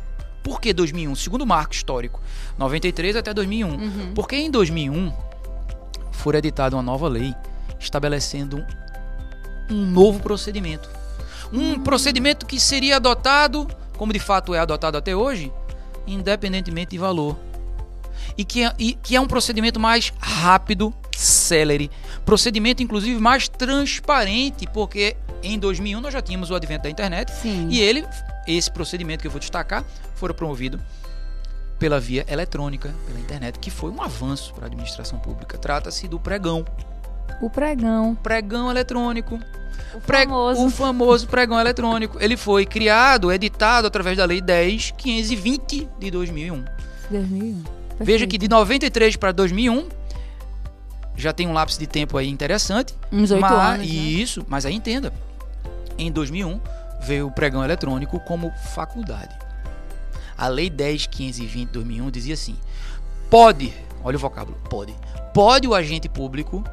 Por 0.41 0.61
que 0.61 0.71
2001? 0.71 1.15
Segundo 1.15 1.41
o 1.41 1.45
marco 1.45 1.73
histórico, 1.73 2.21
93 2.57 3.17
até 3.17 3.33
2001. 3.33 3.67
Uhum. 3.67 4.13
Porque 4.13 4.35
em 4.35 4.49
2001 4.49 5.11
foi 6.11 6.35
editada 6.37 6.75
uma 6.75 6.83
nova 6.83 7.07
lei 7.09 7.35
estabelecendo 7.79 8.65
um 9.69 9.85
novo 9.85 10.19
procedimento. 10.21 10.89
Um 11.55 11.79
procedimento 11.79 12.45
que 12.45 12.59
seria 12.59 12.97
adotado, 12.97 13.67
como 13.97 14.11
de 14.11 14.19
fato 14.19 14.53
é 14.53 14.59
adotado 14.59 14.97
até 14.97 15.15
hoje, 15.15 15.51
independentemente 16.05 16.91
de 16.91 16.97
valor. 16.97 17.37
E 18.37 18.43
que, 18.43 18.63
é, 18.63 18.73
e 18.77 18.93
que 18.93 19.15
é 19.15 19.21
um 19.21 19.27
procedimento 19.27 19.79
mais 19.79 20.11
rápido, 20.19 20.93
célere, 21.15 21.89
procedimento 22.25 22.83
inclusive 22.83 23.19
mais 23.19 23.47
transparente, 23.47 24.67
porque 24.73 25.15
em 25.41 25.57
2001 25.57 26.01
nós 26.01 26.13
já 26.13 26.21
tínhamos 26.21 26.51
o 26.51 26.55
advento 26.55 26.83
da 26.83 26.89
internet 26.89 27.31
Sim. 27.31 27.67
e 27.69 27.79
ele, 27.79 28.05
esse 28.47 28.69
procedimento 28.71 29.21
que 29.21 29.27
eu 29.27 29.31
vou 29.31 29.39
destacar, 29.39 29.85
foi 30.15 30.33
promovido 30.33 30.81
pela 31.77 31.99
via 31.99 32.25
eletrônica, 32.27 32.93
pela 33.05 33.19
internet, 33.19 33.59
que 33.59 33.69
foi 33.69 33.91
um 33.91 34.01
avanço 34.01 34.53
para 34.53 34.65
a 34.65 34.67
administração 34.67 35.19
pública. 35.19 35.57
Trata-se 35.57 36.07
do 36.07 36.19
pregão. 36.19 36.65
O 37.41 37.49
pregão. 37.49 38.15
Pregão 38.15 38.69
eletrônico. 38.71 39.39
O 39.93 40.01
famoso. 40.01 40.65
o 40.65 40.69
famoso 40.69 41.27
pregão 41.27 41.59
eletrônico. 41.59 42.17
Ele 42.19 42.35
foi 42.35 42.65
criado, 42.65 43.31
editado 43.31 43.87
através 43.87 44.17
da 44.17 44.25
Lei 44.25 44.41
10.520 44.41 45.87
de 45.99 46.11
2001. 46.11 46.65
2001. 47.09 47.63
Veja 47.99 48.27
que 48.27 48.37
de 48.37 48.47
93 48.49 49.15
para 49.15 49.31
2001 49.31 49.87
já 51.15 51.31
tem 51.31 51.47
um 51.47 51.53
lapso 51.53 51.79
de 51.79 51.87
tempo 51.87 52.17
aí 52.17 52.29
interessante. 52.29 52.93
Uns 53.11 53.31
oito 53.31 53.45
anos. 53.45 53.87
Né? 53.87 53.93
Isso, 53.93 54.45
mas 54.49 54.65
aí 54.65 54.75
entenda. 54.75 55.13
Em 55.97 56.11
2001 56.11 56.59
veio 57.01 57.27
o 57.27 57.31
pregão 57.31 57.63
eletrônico 57.63 58.19
como 58.21 58.51
faculdade. 58.73 59.33
A 60.37 60.47
Lei 60.47 60.69
10.520 60.69 61.47
de 61.47 61.65
2001 61.67 62.11
dizia 62.11 62.33
assim: 62.33 62.57
pode, 63.29 63.73
olha 64.03 64.17
o 64.17 64.19
vocábulo, 64.19 64.57
pode, 64.69 64.93
pode 65.33 65.67
o 65.67 65.73
agente 65.73 66.09
público 66.09 66.63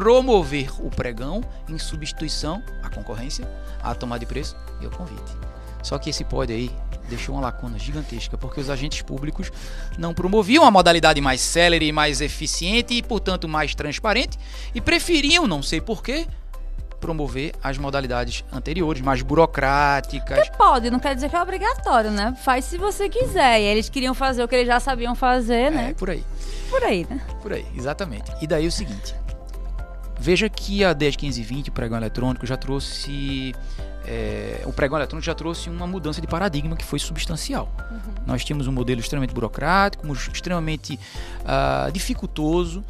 promover 0.00 0.70
o 0.84 0.90
pregão 0.90 1.42
em 1.68 1.78
substituição 1.78 2.62
à 2.82 2.88
concorrência, 2.88 3.48
à 3.82 3.94
tomada 3.94 4.20
de 4.20 4.26
preço 4.26 4.56
e 4.80 4.84
ao 4.84 4.90
convite. 4.90 5.36
Só 5.82 5.98
que 5.98 6.10
esse 6.10 6.24
pode 6.24 6.52
aí 6.52 6.70
deixou 7.08 7.34
uma 7.34 7.42
lacuna 7.42 7.78
gigantesca, 7.78 8.38
porque 8.38 8.60
os 8.60 8.70
agentes 8.70 9.02
públicos 9.02 9.50
não 9.98 10.14
promoviam 10.14 10.64
a 10.64 10.70
modalidade 10.70 11.20
mais 11.20 11.40
célere, 11.40 11.92
mais 11.92 12.20
eficiente 12.20 12.94
e, 12.94 13.02
portanto, 13.02 13.48
mais 13.48 13.74
transparente, 13.74 14.38
e 14.74 14.80
preferiam, 14.80 15.46
não 15.46 15.62
sei 15.62 15.80
porquê, 15.80 16.26
promover 17.00 17.52
as 17.62 17.76
modalidades 17.76 18.44
anteriores, 18.52 19.02
mais 19.02 19.20
burocráticas. 19.20 20.38
Porque 20.38 20.56
pode, 20.56 20.88
não 20.88 21.00
quer 21.00 21.14
dizer 21.14 21.28
que 21.28 21.36
é 21.36 21.42
obrigatório, 21.42 22.12
né? 22.12 22.34
Faz 22.42 22.64
se 22.64 22.78
você 22.78 23.08
quiser. 23.08 23.60
E 23.60 23.64
eles 23.64 23.88
queriam 23.88 24.14
fazer 24.14 24.44
o 24.44 24.48
que 24.48 24.54
eles 24.54 24.68
já 24.68 24.78
sabiam 24.78 25.14
fazer, 25.14 25.70
né? 25.70 25.90
É, 25.90 25.94
por 25.94 26.08
aí. 26.08 26.24
Por 26.70 26.82
aí, 26.84 27.06
né? 27.10 27.20
Por 27.42 27.52
aí, 27.52 27.66
exatamente. 27.76 28.32
E 28.40 28.46
daí 28.46 28.66
o 28.66 28.72
seguinte. 28.72 29.14
Veja 30.22 30.48
que 30.48 30.84
a 30.84 30.92
10, 30.92 31.16
15 31.16 31.42
20, 31.42 31.68
o 31.68 31.72
pregão 31.72 31.98
eletrônico, 31.98 32.46
já 32.46 32.56
trouxe 32.56 33.52
é, 34.04 34.62
o 34.64 34.72
pregão 34.72 34.96
eletrônico 34.96 35.26
já 35.26 35.34
trouxe 35.34 35.68
uma 35.68 35.84
mudança 35.84 36.20
de 36.20 36.28
paradigma 36.28 36.76
que 36.76 36.84
foi 36.84 37.00
substancial. 37.00 37.68
Uhum. 37.90 38.14
Nós 38.24 38.44
tínhamos 38.44 38.68
um 38.68 38.72
modelo 38.72 39.00
extremamente 39.00 39.34
burocrático, 39.34 40.06
extremamente 40.32 40.96
uh, 41.40 41.90
dificultoso, 41.90 42.84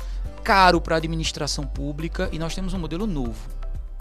caro 0.45 0.79
para 0.79 0.97
a 0.97 0.99
administração 0.99 1.67
pública 1.67 2.29
e 2.33 2.39
nós 2.39 2.55
temos 2.55 2.75
um 2.75 2.79
modelo 2.79 3.07
novo. 3.07 3.49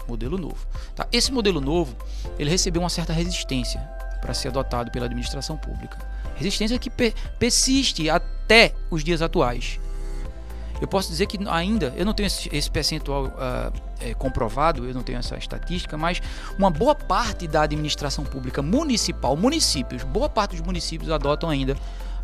Modelo 0.06 0.36
novo. 0.36 0.66
Tá? 0.94 1.08
Esse 1.10 1.32
modelo 1.32 1.58
novo 1.58 1.96
ele 2.38 2.50
recebeu 2.50 2.82
uma 2.82 2.90
certa 2.90 3.14
resistência 3.14 3.80
para 4.20 4.34
ser 4.34 4.48
adotado 4.48 4.90
pela 4.90 5.06
administração 5.06 5.56
pública. 5.56 5.96
Resistência 6.36 6.78
que 6.78 6.90
per 6.90 7.14
persiste 7.38 8.10
até 8.10 8.74
os 8.90 9.02
dias 9.02 9.22
atuais. 9.22 9.80
Eu 10.82 10.88
posso 10.88 11.08
dizer 11.08 11.26
que 11.26 11.38
ainda, 11.48 11.94
eu 11.96 12.04
não 12.04 12.12
tenho 12.12 12.26
esse, 12.26 12.50
esse 12.52 12.68
percentual 12.68 13.26
uh, 13.26 13.72
é, 14.00 14.14
comprovado, 14.14 14.84
eu 14.84 14.92
não 14.92 15.04
tenho 15.04 15.16
essa 15.16 15.36
estatística, 15.36 15.96
mas 15.96 16.20
uma 16.58 16.72
boa 16.72 16.92
parte 16.92 17.46
da 17.46 17.62
administração 17.62 18.24
pública 18.24 18.60
municipal, 18.62 19.36
municípios, 19.36 20.02
boa 20.02 20.28
parte 20.28 20.56
dos 20.56 20.60
municípios 20.60 21.08
adotam 21.08 21.48
ainda 21.48 21.76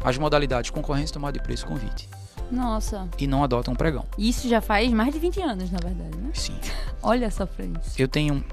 as 0.03 0.18
modalidades 0.18 0.71
concorrência, 0.71 1.14
tomada 1.14 1.38
de 1.38 1.44
preço 1.44 1.66
e 1.66 1.68
convite. 1.68 2.09
Nossa. 2.51 3.09
E 3.16 3.29
não 3.29 3.44
adotam 3.44 3.77
pregão. 3.77 4.05
Isso 4.18 4.49
já 4.49 4.61
faz 4.61 4.92
mais 4.92 5.12
de 5.12 5.21
20 5.21 5.40
anos, 5.40 5.71
na 5.71 5.79
verdade, 5.79 6.16
né? 6.16 6.31
Sim. 6.35 6.59
Olha 7.01 7.31
só 7.31 7.47
pra 7.47 7.64
isso. 7.64 7.92
Eu 7.97 8.09
tenho 8.09 8.44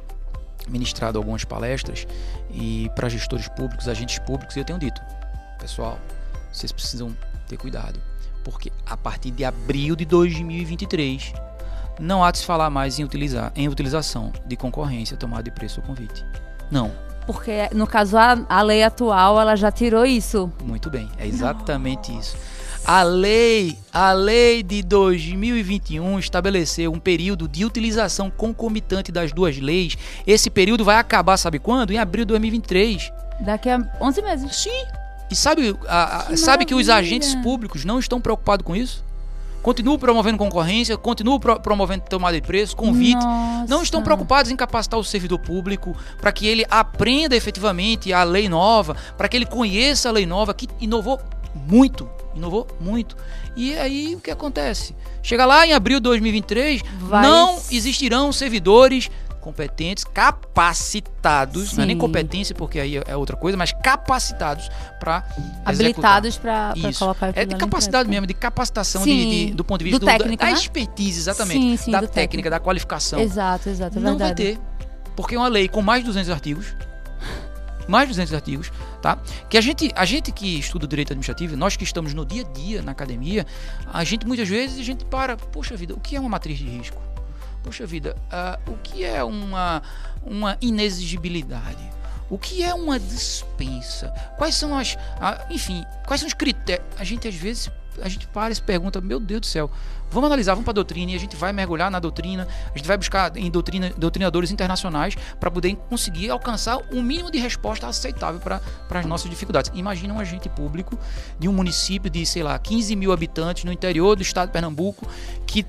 ministrado 0.68 1.18
algumas 1.18 1.44
palestras 1.44 2.06
e 2.52 2.92
para 2.96 3.10
gestores 3.10 3.48
públicos, 3.48 3.88
agentes 3.88 4.20
públicos, 4.20 4.56
e 4.56 4.60
eu 4.60 4.66
tenho 4.66 4.78
dito, 4.78 5.02
pessoal, 5.58 5.98
vocês 6.54 6.72
precisam 6.72 7.18
ter 7.48 7.58
cuidado 7.58 8.00
porque 8.46 8.72
a 8.86 8.96
partir 8.96 9.32
de 9.32 9.44
abril 9.44 9.96
de 9.96 10.06
2023 10.06 11.34
não 12.00 12.24
há 12.24 12.30
de 12.30 12.38
se 12.38 12.46
falar 12.46 12.70
mais 12.70 13.00
em, 13.00 13.04
utilizar, 13.04 13.52
em 13.56 13.68
utilização 13.68 14.32
de 14.46 14.56
concorrência, 14.56 15.18
tomada 15.18 15.44
de 15.44 15.52
preço 15.52 15.82
ou 15.82 15.88
convite. 15.88 16.24
Não. 16.70 16.92
Porque, 17.26 17.70
no 17.74 17.88
caso, 17.88 18.18
a, 18.18 18.46
a 18.48 18.62
lei 18.62 18.84
atual, 18.84 19.42
ela 19.42 19.56
já 19.56 19.72
tirou 19.72 20.06
isso. 20.06 20.52
Muito 20.64 20.92
bem, 20.92 21.10
é 21.18 21.26
exatamente 21.26 22.12
não. 22.12 22.20
isso. 22.20 22.38
A 22.86 23.02
lei, 23.02 23.80
a 23.92 24.12
lei 24.12 24.62
de 24.62 24.84
2021 24.84 26.20
estabeleceu 26.20 26.94
um 26.94 27.00
período 27.00 27.48
de 27.48 27.66
utilização 27.66 28.30
concomitante 28.30 29.12
das 29.12 29.32
duas 29.32 29.58
leis. 29.58 29.98
Esse 30.28 30.52
período 30.52 30.86
vai 30.86 30.98
acabar, 30.98 31.36
sabe 31.38 31.58
quando? 31.58 31.92
Em 31.92 31.98
abril 31.98 32.26
de 32.26 32.30
2023. 32.30 33.12
Daqui 33.40 33.70
a 33.70 33.80
11 34.00 34.22
meses. 34.22 34.56
Sim, 34.56 34.86
e 35.30 35.36
sabe, 35.36 35.76
a, 35.88 36.18
a, 36.18 36.24
que 36.26 36.38
sabe 36.38 36.66
que 36.66 36.76
os 36.76 36.90
agentes 36.90 37.34
públicos 37.36 37.84
não 37.84 38.00
estão 38.00 38.22
preocupados 38.22 38.66
com 38.66 38.76
isso? 38.76 39.04
Continuam 39.62 39.98
promovendo 39.98 40.38
concorrência, 40.38 40.96
continuam 40.96 41.40
pro, 41.40 41.60
promovendo 41.60 42.04
tomada 42.08 42.40
de 42.40 42.46
preço, 42.46 42.76
convite. 42.76 43.24
Nossa. 43.24 43.66
Não 43.68 43.82
estão 43.82 44.04
preocupados 44.04 44.52
em 44.52 44.56
capacitar 44.56 45.00
o 45.00 45.04
servidor 45.04 45.40
público 45.40 45.96
para 46.22 46.32
que 46.32 46.46
ele 46.46 46.64
aprenda 46.70 47.36
efetivamente 47.36 48.14
a 48.14 48.24
lei 48.24 48.48
nova, 48.48 48.96
para 49.18 49.28
que 49.28 49.36
ele 49.36 49.46
conheça 49.48 50.08
a 50.08 50.12
lei 50.12 50.26
nova, 50.28 50.54
que 50.54 50.68
inovou 50.80 51.20
muito. 51.56 52.08
Inovou 52.36 52.68
muito. 52.80 53.18
E 53.56 53.76
aí 53.76 54.14
o 54.14 54.20
que 54.20 54.30
acontece? 54.30 54.96
Chega 55.24 55.48
lá 55.48 55.66
em 55.66 55.74
abril 55.74 56.00
de 56.00 56.04
2023, 56.04 56.84
Vai... 57.00 57.24
não 57.24 57.60
existirão 57.72 58.32
servidores 58.32 59.10
competentes, 59.46 60.04
capacitados, 60.04 61.70
Sim. 61.70 61.76
não 61.76 61.84
é 61.84 61.86
nem 61.86 61.98
competência 61.98 62.56
porque 62.56 62.80
aí 62.80 62.98
é 62.98 63.16
outra 63.16 63.38
coisa, 63.38 63.56
mas 63.56 63.72
capacitados 63.72 64.72
para 65.00 65.24
habilitados 65.64 66.36
para 66.36 66.74
colocar 66.98 67.32
É 67.36 67.46
de 67.46 67.56
capacidade 67.56 68.10
mesmo, 68.10 68.26
de 68.26 68.34
capacitação 68.34 69.04
de, 69.04 69.46
de, 69.48 69.54
do 69.54 69.64
ponto 69.64 69.78
de 69.78 69.86
vista 69.86 70.00
do, 70.00 70.06
do 70.08 70.12
técnico, 70.12 70.44
da, 70.44 70.50
né? 70.50 70.54
expertise, 70.54 71.20
exatamente, 71.20 71.60
sim, 71.60 71.78
sim, 71.78 71.92
da 71.92 72.00
técnica, 72.00 72.22
técnico. 72.22 72.50
da 72.50 72.60
qualificação. 72.60 73.20
Exato, 73.20 73.70
exato, 73.70 74.00
é 74.00 74.02
Não 74.02 74.18
vai 74.18 74.34
ter, 74.34 74.58
porque 75.16 75.36
é 75.36 75.38
uma 75.38 75.48
lei 75.48 75.68
com 75.68 75.84
mais 75.84 76.02
de 76.02 76.08
200 76.08 76.32
artigos, 76.32 76.76
mais 77.88 78.08
de 78.08 78.14
200 78.14 78.34
artigos, 78.34 78.72
Tá? 79.06 79.20
Que 79.48 79.56
a 79.56 79.62
gente, 79.62 79.92
a 79.96 80.04
gente 80.04 80.32
que 80.32 80.58
estuda 80.58 80.88
direito 80.88 81.14
administrativo, 81.14 81.56
nós 81.56 81.78
que 81.78 81.84
estamos 81.84 82.16
no 82.16 82.26
dia 82.26 82.42
a 82.42 82.52
dia 82.52 82.82
na 82.82 82.92
academia, 82.92 83.46
a 83.94 84.04
gente 84.04 84.26
muitas 84.26 84.50
vezes 84.50 84.80
a 84.80 84.84
gente 84.84 85.06
para, 85.06 85.38
poxa 85.38 85.78
vida, 85.78 85.94
o 85.94 86.00
que 86.00 86.16
é 86.16 86.20
uma 86.20 86.30
matriz 86.30 86.58
de 86.58 86.66
risco? 86.66 87.05
Poxa 87.66 87.84
vida, 87.84 88.16
uh, 88.32 88.72
o 88.72 88.78
que 88.78 89.04
é 89.04 89.24
uma, 89.24 89.82
uma 90.24 90.56
inexigibilidade? 90.62 91.84
O 92.30 92.38
que 92.38 92.62
é 92.62 92.72
uma 92.76 93.00
dispensa? 93.00 94.10
Quais 94.38 94.54
são 94.54 94.78
as, 94.78 94.94
uh, 94.94 95.44
enfim, 95.50 95.84
quais 96.06 96.22
são 96.22 96.28
os 96.28 96.36
critérios? 96.36 96.88
A 97.00 97.04
gente 97.04 97.28
às 97.28 97.34
vezes 97.34 97.72
a 98.04 98.08
gente 98.08 98.28
para 98.28 98.52
e 98.52 98.56
se 98.56 98.62
pergunta, 98.62 99.02
meu 99.02 99.20
Deus 99.20 99.42
do 99.42 99.48
céu, 99.48 99.72
vamos 100.12 100.28
analisar, 100.28 100.54
vamos 100.54 100.66
para 100.66 100.74
a 100.74 100.76
doutrina 100.76 101.14
e 101.14 101.16
a 101.16 101.20
gente 101.20 101.36
vai 101.36 101.52
mergulhar 101.54 101.90
na 101.90 102.00
doutrina, 102.00 102.48
a 102.72 102.78
gente 102.78 102.86
vai 102.86 102.98
buscar 102.98 103.36
em 103.36 103.50
doutrina, 103.50 103.92
doutrinadores 103.98 104.52
internacionais 104.52 105.16
para 105.40 105.50
poder 105.50 105.76
conseguir 105.90 106.30
alcançar 106.30 106.78
o 106.78 106.98
um 106.98 107.02
mínimo 107.02 107.32
de 107.32 107.40
resposta 107.40 107.88
aceitável 107.88 108.40
para 108.40 108.62
as 108.92 109.06
nossas 109.08 109.28
dificuldades. 109.30 109.72
Imagina 109.74 110.14
um 110.14 110.20
agente 110.20 110.50
público 110.50 111.00
de 111.40 111.48
um 111.48 111.54
município 111.54 112.12
de, 112.12 112.26
sei 112.28 112.44
lá, 112.44 112.60
15 112.60 112.96
mil 112.96 113.12
habitantes 113.12 113.64
no 113.64 113.72
interior 113.72 114.16
do 114.16 114.22
estado 114.22 114.50
de 114.50 114.54
Pernambuco, 114.54 115.08
que 115.48 115.66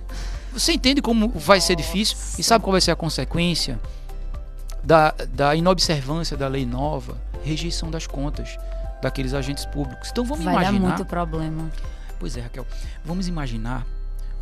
você 0.60 0.72
entende 0.72 1.02
como 1.02 1.28
vai 1.28 1.60
ser 1.60 1.76
difícil 1.76 2.16
e 2.38 2.42
sabe 2.42 2.64
qual 2.64 2.72
vai 2.72 2.80
ser 2.80 2.90
a 2.90 2.96
consequência 2.96 3.78
da, 4.82 5.14
da 5.30 5.54
inobservância 5.54 6.36
da 6.36 6.48
lei 6.48 6.64
nova? 6.64 7.18
Rejeição 7.44 7.90
das 7.90 8.06
contas 8.06 8.58
daqueles 9.02 9.34
agentes 9.34 9.66
públicos. 9.66 10.08
Então 10.10 10.24
vamos 10.24 10.44
vai 10.44 10.54
imaginar. 10.54 10.72
Vai 10.72 10.80
dar 10.80 10.96
muito 10.96 11.04
problema. 11.08 11.70
Pois 12.18 12.36
é, 12.36 12.40
Raquel. 12.40 12.66
Vamos 13.04 13.28
imaginar 13.28 13.86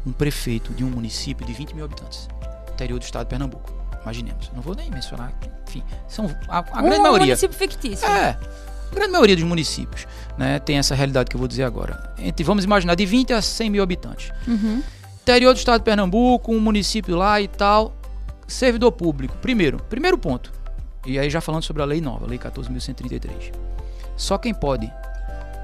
um 0.07 0.13
prefeito 0.13 0.73
de 0.73 0.85
um 0.85 0.89
município 0.91 1.47
de 1.47 1.53
20 1.53 1.75
mil 1.75 1.85
habitantes, 1.85 2.29
interior 2.73 2.99
do 2.99 3.03
estado 3.03 3.25
de 3.25 3.31
Pernambuco. 3.31 3.73
Imaginemos. 4.03 4.51
Não 4.55 4.63
vou 4.63 4.75
nem 4.75 4.91
mencionar, 4.91 5.33
enfim, 5.67 5.83
são 6.07 6.27
a, 6.49 6.59
a 6.59 6.63
grande 6.63 6.99
um 6.99 7.03
maioria. 7.03 7.27
município 7.27 7.57
fictício. 7.57 8.07
É. 8.07 8.39
A 8.91 8.95
grande 8.95 9.13
maioria 9.13 9.35
dos 9.35 9.45
municípios 9.45 10.07
né, 10.39 10.59
tem 10.61 10.79
essa 10.79 10.95
realidade 10.95 11.29
que 11.31 11.35
eu 11.35 11.39
vou 11.39 11.49
dizer 11.49 11.65
agora. 11.65 12.15
Entre, 12.19 12.45
vamos 12.45 12.65
imaginar 12.65 12.95
de 12.95 13.05
20 13.05 13.33
a 13.33 13.43
100 13.43 13.71
mil 13.71 13.83
habitantes. 13.83 14.31
Uhum. 14.47 14.83
Interior 15.25 15.55
do 15.55 15.57
estado 15.57 15.79
de 15.79 15.85
Pernambuco, 15.85 16.53
um 16.53 16.61
município 16.61 17.17
lá 17.17 17.41
e 17.41 17.49
tal. 17.49 17.97
Servidor 18.47 18.93
público. 18.93 19.35
Primeiro, 19.39 19.83
primeiro 19.85 20.19
ponto. 20.19 20.53
E 21.07 21.19
aí 21.19 21.31
já 21.31 21.41
falando 21.41 21.63
sobre 21.63 21.81
a 21.81 21.87
lei 21.87 21.99
nova, 21.99 22.27
lei 22.27 22.39
14.133. 22.39 23.55
Só 24.19 24.37
quem 24.37 24.53
pode 24.53 24.93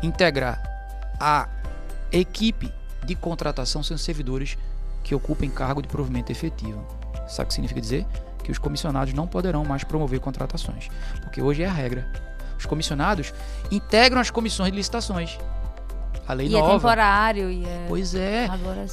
integrar 0.03 0.63
a 1.21 1.47
equipe 2.11 2.73
de 3.05 3.15
contratação 3.15 3.83
são 3.83 3.99
servidores 3.99 4.57
que 5.05 5.15
ocupem 5.15 5.51
cargo 5.51 5.83
de 5.83 5.89
provimento 5.89 6.33
efetivo. 6.33 6.83
Sabe 7.29 7.45
o 7.45 7.49
que 7.49 7.53
significa 7.53 7.83
dizer? 7.83 8.07
Que 8.43 8.51
os 8.51 8.57
comissionados 8.57 9.13
não 9.13 9.27
poderão 9.27 9.63
mais 9.63 9.85
promover 9.85 10.21
contratações, 10.21 10.89
porque 11.21 11.43
hoje 11.43 11.65
é 11.65 11.67
a 11.67 11.73
regra. 11.73 12.11
Os 12.59 12.65
comissionados 12.65 13.35
integram 13.71 14.23
as 14.23 14.31
comissões 14.31 14.71
de 14.71 14.79
licitações. 14.79 15.39
A 16.31 16.33
lei 16.33 16.47
e 16.47 16.51
nova. 16.51 16.69
é 16.69 16.73
temporário. 16.75 17.51
E 17.51 17.65
é... 17.65 17.85
Pois 17.89 18.15
é. 18.15 18.49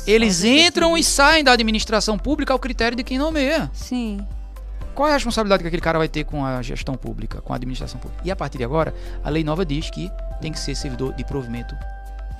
Eles 0.08 0.44
entram 0.44 0.98
e 0.98 1.04
saem 1.04 1.44
da 1.44 1.52
administração 1.52 2.18
pública 2.18 2.52
ao 2.52 2.58
critério 2.58 2.98
de 2.98 3.04
quem 3.04 3.20
nomeia. 3.20 3.70
Sim. 3.74 4.26
Qual 4.96 5.08
é 5.08 5.12
a 5.12 5.14
responsabilidade 5.14 5.62
que 5.62 5.68
aquele 5.68 5.82
cara 5.82 6.00
vai 6.00 6.08
ter 6.08 6.24
com 6.24 6.44
a 6.44 6.60
gestão 6.64 6.96
pública, 6.96 7.40
com 7.40 7.54
a 7.54 7.56
administração 7.56 8.00
pública? 8.00 8.24
E 8.26 8.32
a 8.32 8.36
partir 8.36 8.58
de 8.58 8.64
agora, 8.64 8.92
a 9.24 9.30
lei 9.30 9.44
nova 9.44 9.64
diz 9.64 9.92
que 9.92 10.12
tem 10.42 10.52
que 10.52 10.60
ser 10.60 10.74
servidor 10.74 11.14
de 11.14 11.24
provimento 11.24 11.76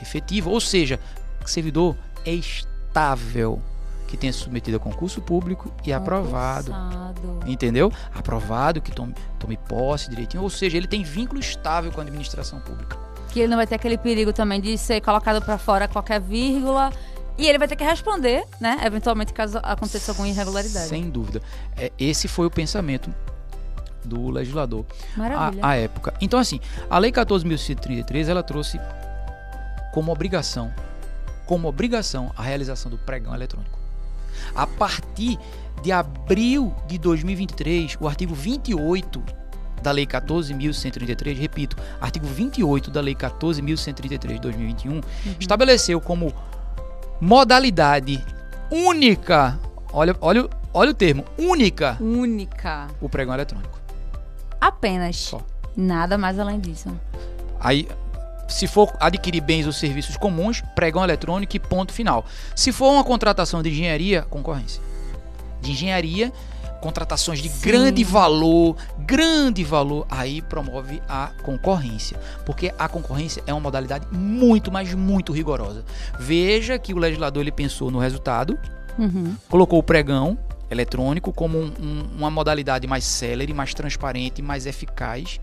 efetivo, 0.02 0.50
ou 0.50 0.60
seja, 0.60 1.00
servidor 1.46 1.96
é 2.26 2.34
estável, 2.34 3.62
que 4.08 4.18
tenha 4.18 4.34
submetido 4.34 4.78
a 4.78 4.80
concurso 4.80 5.22
público 5.22 5.72
e 5.86 5.94
aprovado. 5.94 6.74
Entendeu? 7.46 7.94
Aprovado, 8.16 8.82
que 8.82 8.92
tome, 8.92 9.14
tome 9.38 9.58
posse 9.58 10.10
direitinho, 10.10 10.42
ou 10.42 10.50
seja, 10.50 10.78
ele 10.78 10.88
tem 10.88 11.04
vínculo 11.04 11.40
estável 11.40 11.92
com 11.92 12.00
a 12.00 12.04
administração 12.04 12.60
pública. 12.60 13.07
Que 13.32 13.42
ele 13.42 13.48
não 13.48 13.58
vai 13.58 13.68
ter 13.68 13.76
aquele 13.76 13.98
perigo 13.98 14.34
também 14.34 14.60
de 14.60 14.78
ser 14.78 15.02
colocado 15.02 15.44
para 15.44 15.58
fora 15.58 15.88
qualquer 15.88 16.20
vírgula 16.20 16.92
e 17.38 17.48
ele 17.48 17.60
vai 17.60 17.68
ter 17.68 17.76
que 17.76 17.84
responder, 17.84 18.44
né? 18.60 18.80
Eventualmente, 18.84 19.32
caso 19.32 19.60
aconteça 19.62 20.12
alguma 20.12 20.28
irregularidade. 20.28 20.88
Sem 20.88 21.10
dúvida. 21.10 21.42
É, 21.76 21.92
esse 22.00 22.28
foi 22.28 22.48
o 22.48 22.50
pensamento 22.50 23.14
do 24.04 24.30
legislador 24.30 24.86
à, 25.18 25.70
à 25.70 25.76
época. 25.76 26.14
Então, 26.20 26.40
assim, 26.40 26.60
a 26.90 26.98
Lei 26.98 27.12
14.133, 27.12 28.28
ela 28.28 28.42
trouxe 28.42 28.80
como 29.94 30.12
obrigação, 30.12 30.74
como 31.46 31.68
obrigação 31.68 32.32
a 32.36 32.42
realização 32.42 32.90
do 32.90 32.98
pregão 32.98 33.36
eletrônico. 33.36 33.78
A 34.56 34.66
partir 34.66 35.38
de 35.84 35.92
abril 35.92 36.74
de 36.88 36.98
2023, 36.98 37.98
o 38.00 38.08
artigo 38.08 38.34
28 38.34 39.24
da 39.82 39.92
Lei 39.92 40.06
14.133, 40.06 41.38
repito, 41.38 41.78
artigo 42.02 42.26
28 42.28 42.92
da 42.92 43.02
Lei 43.02 43.16
14.133 43.16 44.34
de 44.34 44.40
2021, 44.40 44.94
uhum. 44.94 45.02
estabeleceu 45.40 46.02
como 46.02 46.34
modalidade 47.20 48.24
única, 48.72 49.60
olha, 49.92 50.16
olha, 50.22 50.50
olha 50.74 50.92
o 50.92 50.94
termo, 50.94 51.26
única. 51.38 51.98
Única. 52.00 52.88
O 53.02 53.10
pregão 53.10 53.34
eletrônico. 53.34 53.80
Apenas. 54.60 55.16
Só. 55.16 55.42
Nada 55.76 56.18
mais 56.18 56.40
além 56.40 56.60
disso. 56.60 56.90
Aí 57.60 57.88
se 58.48 58.66
for 58.66 58.96
adquirir 59.00 59.42
bens 59.42 59.66
ou 59.66 59.74
serviços 59.74 60.16
comuns, 60.16 60.62
pregão 60.74 61.04
eletrônico 61.04 61.56
e 61.56 61.60
ponto 61.60 61.92
final. 61.92 62.26
Se 62.56 62.72
for 62.72 62.92
uma 62.92 63.04
contratação 63.04 63.62
de 63.62 63.70
engenharia, 63.70 64.22
concorrência. 64.24 64.82
De 65.62 65.72
engenharia, 65.72 66.32
contratações 66.82 67.40
de 67.40 67.50
Sim. 67.50 67.70
grande 67.70 68.04
valor, 68.04 68.76
grande 69.00 69.64
valor, 69.64 70.06
aí 70.10 70.42
promove 70.42 71.02
a 71.08 71.32
concorrência. 71.44 72.20
Porque 72.46 72.74
a 72.78 72.88
concorrência 72.88 73.44
é 73.46 73.54
uma 73.54 73.62
modalidade 73.62 74.06
muito, 74.12 74.72
mas 74.72 74.94
muito 74.94 75.32
rigorosa. 75.32 75.84
Veja 76.20 76.78
que 76.78 76.94
o 76.94 76.98
legislador 76.98 77.42
ele 77.42 77.52
pensou 77.52 77.90
no 77.90 78.00
resultado, 78.00 78.58
uhum. 78.98 79.36
colocou 79.50 79.80
o 79.80 79.84
pregão 79.84 80.38
eletrônico 80.70 81.32
como 81.32 81.58
um, 81.58 81.72
um, 81.80 82.08
uma 82.18 82.30
modalidade 82.30 82.86
mais 82.88 83.06
célere, 83.06 83.54
mais 83.54 83.74
transparente, 83.74 84.42
mais 84.42 84.66
eficaz 84.66 85.40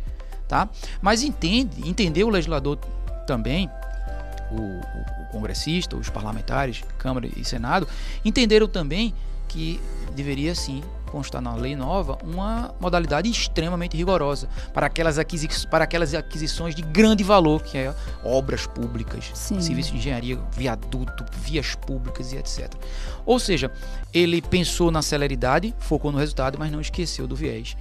tá? 0.48 0.68
Mas 1.00 1.22
entende, 1.22 1.88
entendeu 1.88 2.28
o 2.28 2.30
legislador 2.30 2.78
também, 3.26 3.68
o, 4.50 4.60
o, 4.60 5.22
o 5.22 5.26
congressista, 5.32 5.96
os 5.96 6.08
parlamentares, 6.08 6.84
Câmara 6.98 7.28
e 7.36 7.44
Senado, 7.44 7.88
entenderam 8.24 8.68
também 8.68 9.14
que 9.48 9.80
deveria 10.14 10.54
sim 10.54 10.82
constar 11.14 11.40
na 11.40 11.54
lei 11.54 11.76
nova 11.76 12.18
uma 12.24 12.74
modalidade 12.80 13.30
extremamente 13.30 13.96
rigorosa 13.96 14.48
para 14.72 14.86
aquelas, 14.86 15.16
aquisi 15.16 15.48
para 15.70 15.84
aquelas 15.84 16.12
aquisições 16.12 16.74
de 16.74 16.82
grande 16.82 17.22
valor, 17.22 17.62
que 17.62 17.78
é 17.78 17.94
obras 18.24 18.66
públicas, 18.66 19.30
Sim. 19.32 19.60
serviços 19.60 19.92
de 19.92 19.98
engenharia, 19.98 20.36
viaduto, 20.50 21.24
vias 21.32 21.76
públicas 21.76 22.32
e 22.32 22.36
etc. 22.36 22.74
Ou 23.24 23.38
seja, 23.38 23.70
ele 24.12 24.42
pensou 24.42 24.90
na 24.90 25.02
celeridade, 25.02 25.72
focou 25.78 26.10
no 26.10 26.18
resultado, 26.18 26.58
mas 26.58 26.72
não 26.72 26.80
esqueceu 26.80 27.28
do 27.28 27.36
viés 27.36 27.76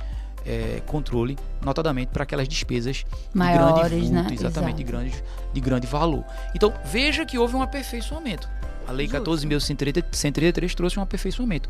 é, 0.45 0.79
controle, 0.85 1.35
notadamente 1.59 2.11
para 2.11 2.21
aquelas 2.21 2.47
despesas 2.47 3.03
Maiores, 3.33 3.73
de 3.73 3.89
grande 3.89 4.05
vulto, 4.05 4.29
né? 4.29 4.33
exatamente 4.33 4.75
de 4.75 4.83
grande, 4.83 5.23
de 5.51 5.59
grande 5.59 5.87
valor. 5.87 6.23
Então 6.53 6.71
veja 6.85 7.25
que 7.25 7.39
houve 7.39 7.55
um 7.55 7.63
aperfeiçoamento. 7.63 8.47
A 8.87 8.91
Lei 8.91 9.07
14.133 9.07 10.73
trouxe 10.73 10.99
um 10.99 11.01
aperfeiçoamento 11.01 11.69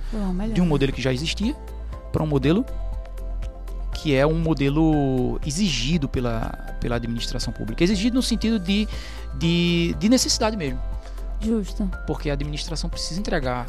de 0.53 0.61
um 0.61 0.65
modelo 0.65 0.91
que 0.91 1.01
já 1.01 1.13
existia 1.13 1.53
para 2.11 2.23
um 2.23 2.27
modelo 2.27 2.65
que 3.93 4.13
é 4.13 4.27
um 4.27 4.37
modelo 4.37 5.39
exigido 5.45 6.09
pela, 6.09 6.49
pela 6.81 6.97
administração 6.97 7.53
pública. 7.53 7.83
Exigido 7.83 8.15
no 8.15 8.21
sentido 8.21 8.59
de, 8.59 8.87
de, 9.35 9.95
de 9.97 10.09
necessidade 10.09 10.57
mesmo. 10.57 10.79
Justo. 11.39 11.89
Porque 12.05 12.29
a 12.29 12.33
administração 12.33 12.89
precisa 12.89 13.19
entregar 13.19 13.65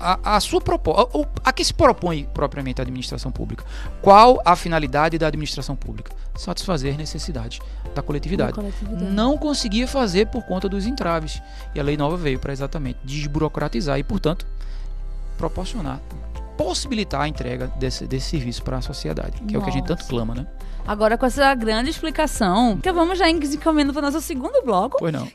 a, 0.00 0.36
a 0.36 0.40
sua 0.40 0.60
proposta, 0.60 1.10
a 1.44 1.52
que 1.52 1.64
se 1.64 1.72
propõe 1.72 2.28
propriamente 2.32 2.80
a 2.80 2.82
administração 2.82 3.30
pública? 3.30 3.64
Qual 4.02 4.40
a 4.44 4.54
finalidade 4.56 5.18
da 5.18 5.26
administração 5.26 5.76
pública? 5.76 6.12
Satisfazer 6.34 6.96
necessidades 6.96 7.60
da 7.94 8.02
coletividade. 8.02 8.52
coletividade. 8.52 9.04
Não 9.04 9.38
conseguia 9.38 9.88
fazer 9.88 10.26
por 10.26 10.42
conta 10.44 10.68
dos 10.68 10.86
entraves. 10.86 11.40
E 11.74 11.80
a 11.80 11.82
lei 11.82 11.96
nova 11.96 12.16
veio 12.16 12.38
para 12.38 12.52
exatamente 12.52 12.98
desburocratizar 13.04 13.98
e, 13.98 14.04
portanto, 14.04 14.46
proporcionar, 15.38 16.00
possibilitar 16.56 17.22
a 17.22 17.28
entrega 17.28 17.68
desse, 17.78 18.06
desse 18.06 18.30
serviço 18.30 18.62
para 18.62 18.78
a 18.78 18.82
sociedade, 18.82 19.40
que 19.42 19.54
Nossa. 19.54 19.56
é 19.56 19.58
o 19.58 19.62
que 19.62 19.70
a 19.70 19.72
gente 19.72 19.86
tanto 19.86 20.06
clama, 20.06 20.34
né? 20.34 20.46
Agora, 20.86 21.18
com 21.18 21.26
essa 21.26 21.52
grande 21.54 21.90
explicação, 21.90 22.78
que 22.78 22.92
vamos 22.92 23.18
já 23.18 23.28
encaminhando 23.28 23.92
para 23.92 24.00
o 24.00 24.04
nosso 24.04 24.20
segundo 24.20 24.62
bloco. 24.64 24.98
Pois 24.98 25.12
não. 25.12 25.28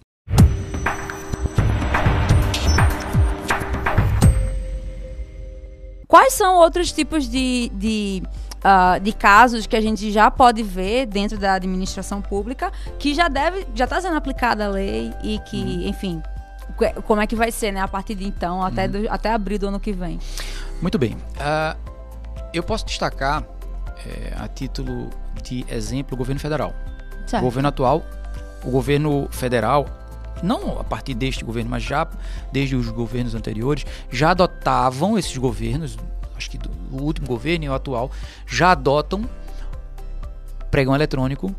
Quais 6.12 6.34
são 6.34 6.56
outros 6.56 6.92
tipos 6.92 7.24
de, 7.24 7.72
de, 7.74 8.22
uh, 8.58 9.00
de 9.00 9.14
casos 9.14 9.66
que 9.66 9.78
a 9.78 9.80
gente 9.80 10.12
já 10.12 10.30
pode 10.30 10.62
ver 10.62 11.06
dentro 11.06 11.38
da 11.38 11.54
administração 11.54 12.22
pública 12.22 12.70
que 13.00 13.14
já 13.14 13.30
deve, 13.30 13.66
já 13.74 13.86
está 13.86 14.02
sendo 14.02 14.18
aplicada 14.18 14.66
a 14.66 14.68
lei 14.68 15.14
e 15.24 15.40
que, 15.40 15.56
uhum. 15.56 15.88
enfim, 15.88 16.22
como 17.08 17.22
é 17.22 17.28
que 17.28 17.34
vai 17.34 17.50
ser, 17.50 17.72
né, 17.72 17.80
a 17.80 17.88
partir 17.88 18.16
de 18.16 18.28
então, 18.28 18.62
até, 18.62 18.88
uhum. 18.88 18.92
do, 18.92 19.10
até 19.10 19.32
abril 19.32 19.58
do 19.58 19.70
ano 19.70 19.80
que 19.80 19.94
vem? 19.94 20.20
Muito 20.82 21.00
bem. 21.00 21.14
Uh, 21.14 21.80
eu 22.54 22.62
posso 22.62 22.86
destacar 22.86 23.46
é, 24.06 24.34
a 24.38 24.50
título 24.50 25.10
de 25.42 25.66
exemplo, 25.70 26.14
o 26.16 26.18
governo 26.18 26.42
federal. 26.42 26.74
Certo. 27.26 27.42
O 27.42 27.46
governo 27.46 27.70
atual, 27.70 28.04
o 28.66 28.70
governo 28.70 29.30
federal, 29.32 29.86
não 30.42 30.80
a 30.80 30.84
partir 30.84 31.14
deste 31.14 31.44
governo, 31.44 31.70
mas 31.70 31.84
já 31.84 32.08
desde 32.52 32.76
os 32.76 32.90
governos 32.90 33.36
anteriores, 33.36 33.86
já 34.12 34.32
adotavam 34.32 35.18
esses 35.18 35.36
governos, 35.38 35.98
acho 36.36 36.50
que 36.50 36.60
o 36.92 37.02
último 37.02 37.28
governo 37.28 37.66
e 37.66 37.70
o 37.70 37.74
atual, 37.74 38.12
já 38.48 38.72
adotam 38.72 39.30
pregão 40.70 40.96
eletrônico 40.96 41.54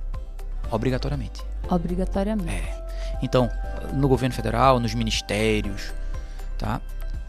obrigatoriamente. 0.70 1.42
Obrigatoriamente. 1.68 2.50
É. 2.50 2.82
Então, 3.22 3.48
no 3.92 4.08
governo 4.08 4.34
federal, 4.34 4.80
nos 4.80 4.94
ministérios, 4.94 5.92
tá? 6.58 6.80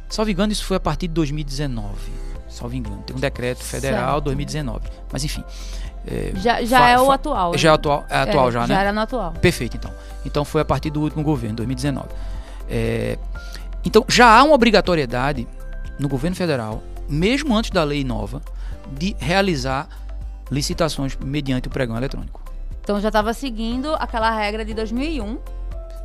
Salvo 0.09 0.31
engano, 0.31 0.51
isso 0.51 0.65
foi 0.65 0.77
a 0.77 0.79
partir 0.79 1.07
de 1.07 1.13
2019. 1.13 1.93
Salvo 2.53 2.75
engano. 2.75 3.01
Tem 3.05 3.15
um 3.15 3.19
decreto 3.19 3.63
federal 3.63 4.13
Certo. 4.13 4.25
2019. 4.25 4.87
Mas 5.11 5.23
enfim. 5.23 5.43
é, 6.07 6.31
Já, 6.35 6.63
já 6.63 6.89
é 6.89 6.99
o 6.99 7.11
atual. 7.11 7.57
Já 7.57 7.69
é 7.69 7.71
né? 7.71 7.75
atual, 7.75 8.05
é 8.09 8.17
atual 8.17 8.49
É, 8.49 8.51
já, 8.51 8.61
né? 8.61 8.67
Já 8.67 8.81
era 8.81 8.93
no 8.93 9.01
atual. 9.01 9.31
Perfeito, 9.33 9.77
então. 9.77 9.91
Então 10.25 10.45
foi 10.45 10.61
a 10.61 10.65
partir 10.65 10.89
do 10.89 11.01
último 11.01 11.23
governo, 11.23 11.55
2019. 11.57 12.07
É, 12.69 13.17
então 13.83 14.05
já 14.07 14.37
há 14.37 14.43
uma 14.43 14.53
obrigatoriedade 14.55 15.47
no 15.99 16.07
governo 16.07 16.35
federal, 16.35 16.81
mesmo 17.09 17.55
antes 17.55 17.71
da 17.71 17.83
lei 17.83 18.03
nova, 18.03 18.41
de 18.91 19.15
realizar 19.19 19.87
licitações 20.51 21.17
mediante 21.17 21.67
o 21.67 21.71
pregão 21.71 21.97
eletrônico. 21.97 22.41
Então 22.81 22.99
já 22.99 23.07
estava 23.07 23.33
seguindo 23.33 23.95
aquela 23.95 24.29
regra 24.29 24.63
de 24.65 24.73
2001 24.73 25.37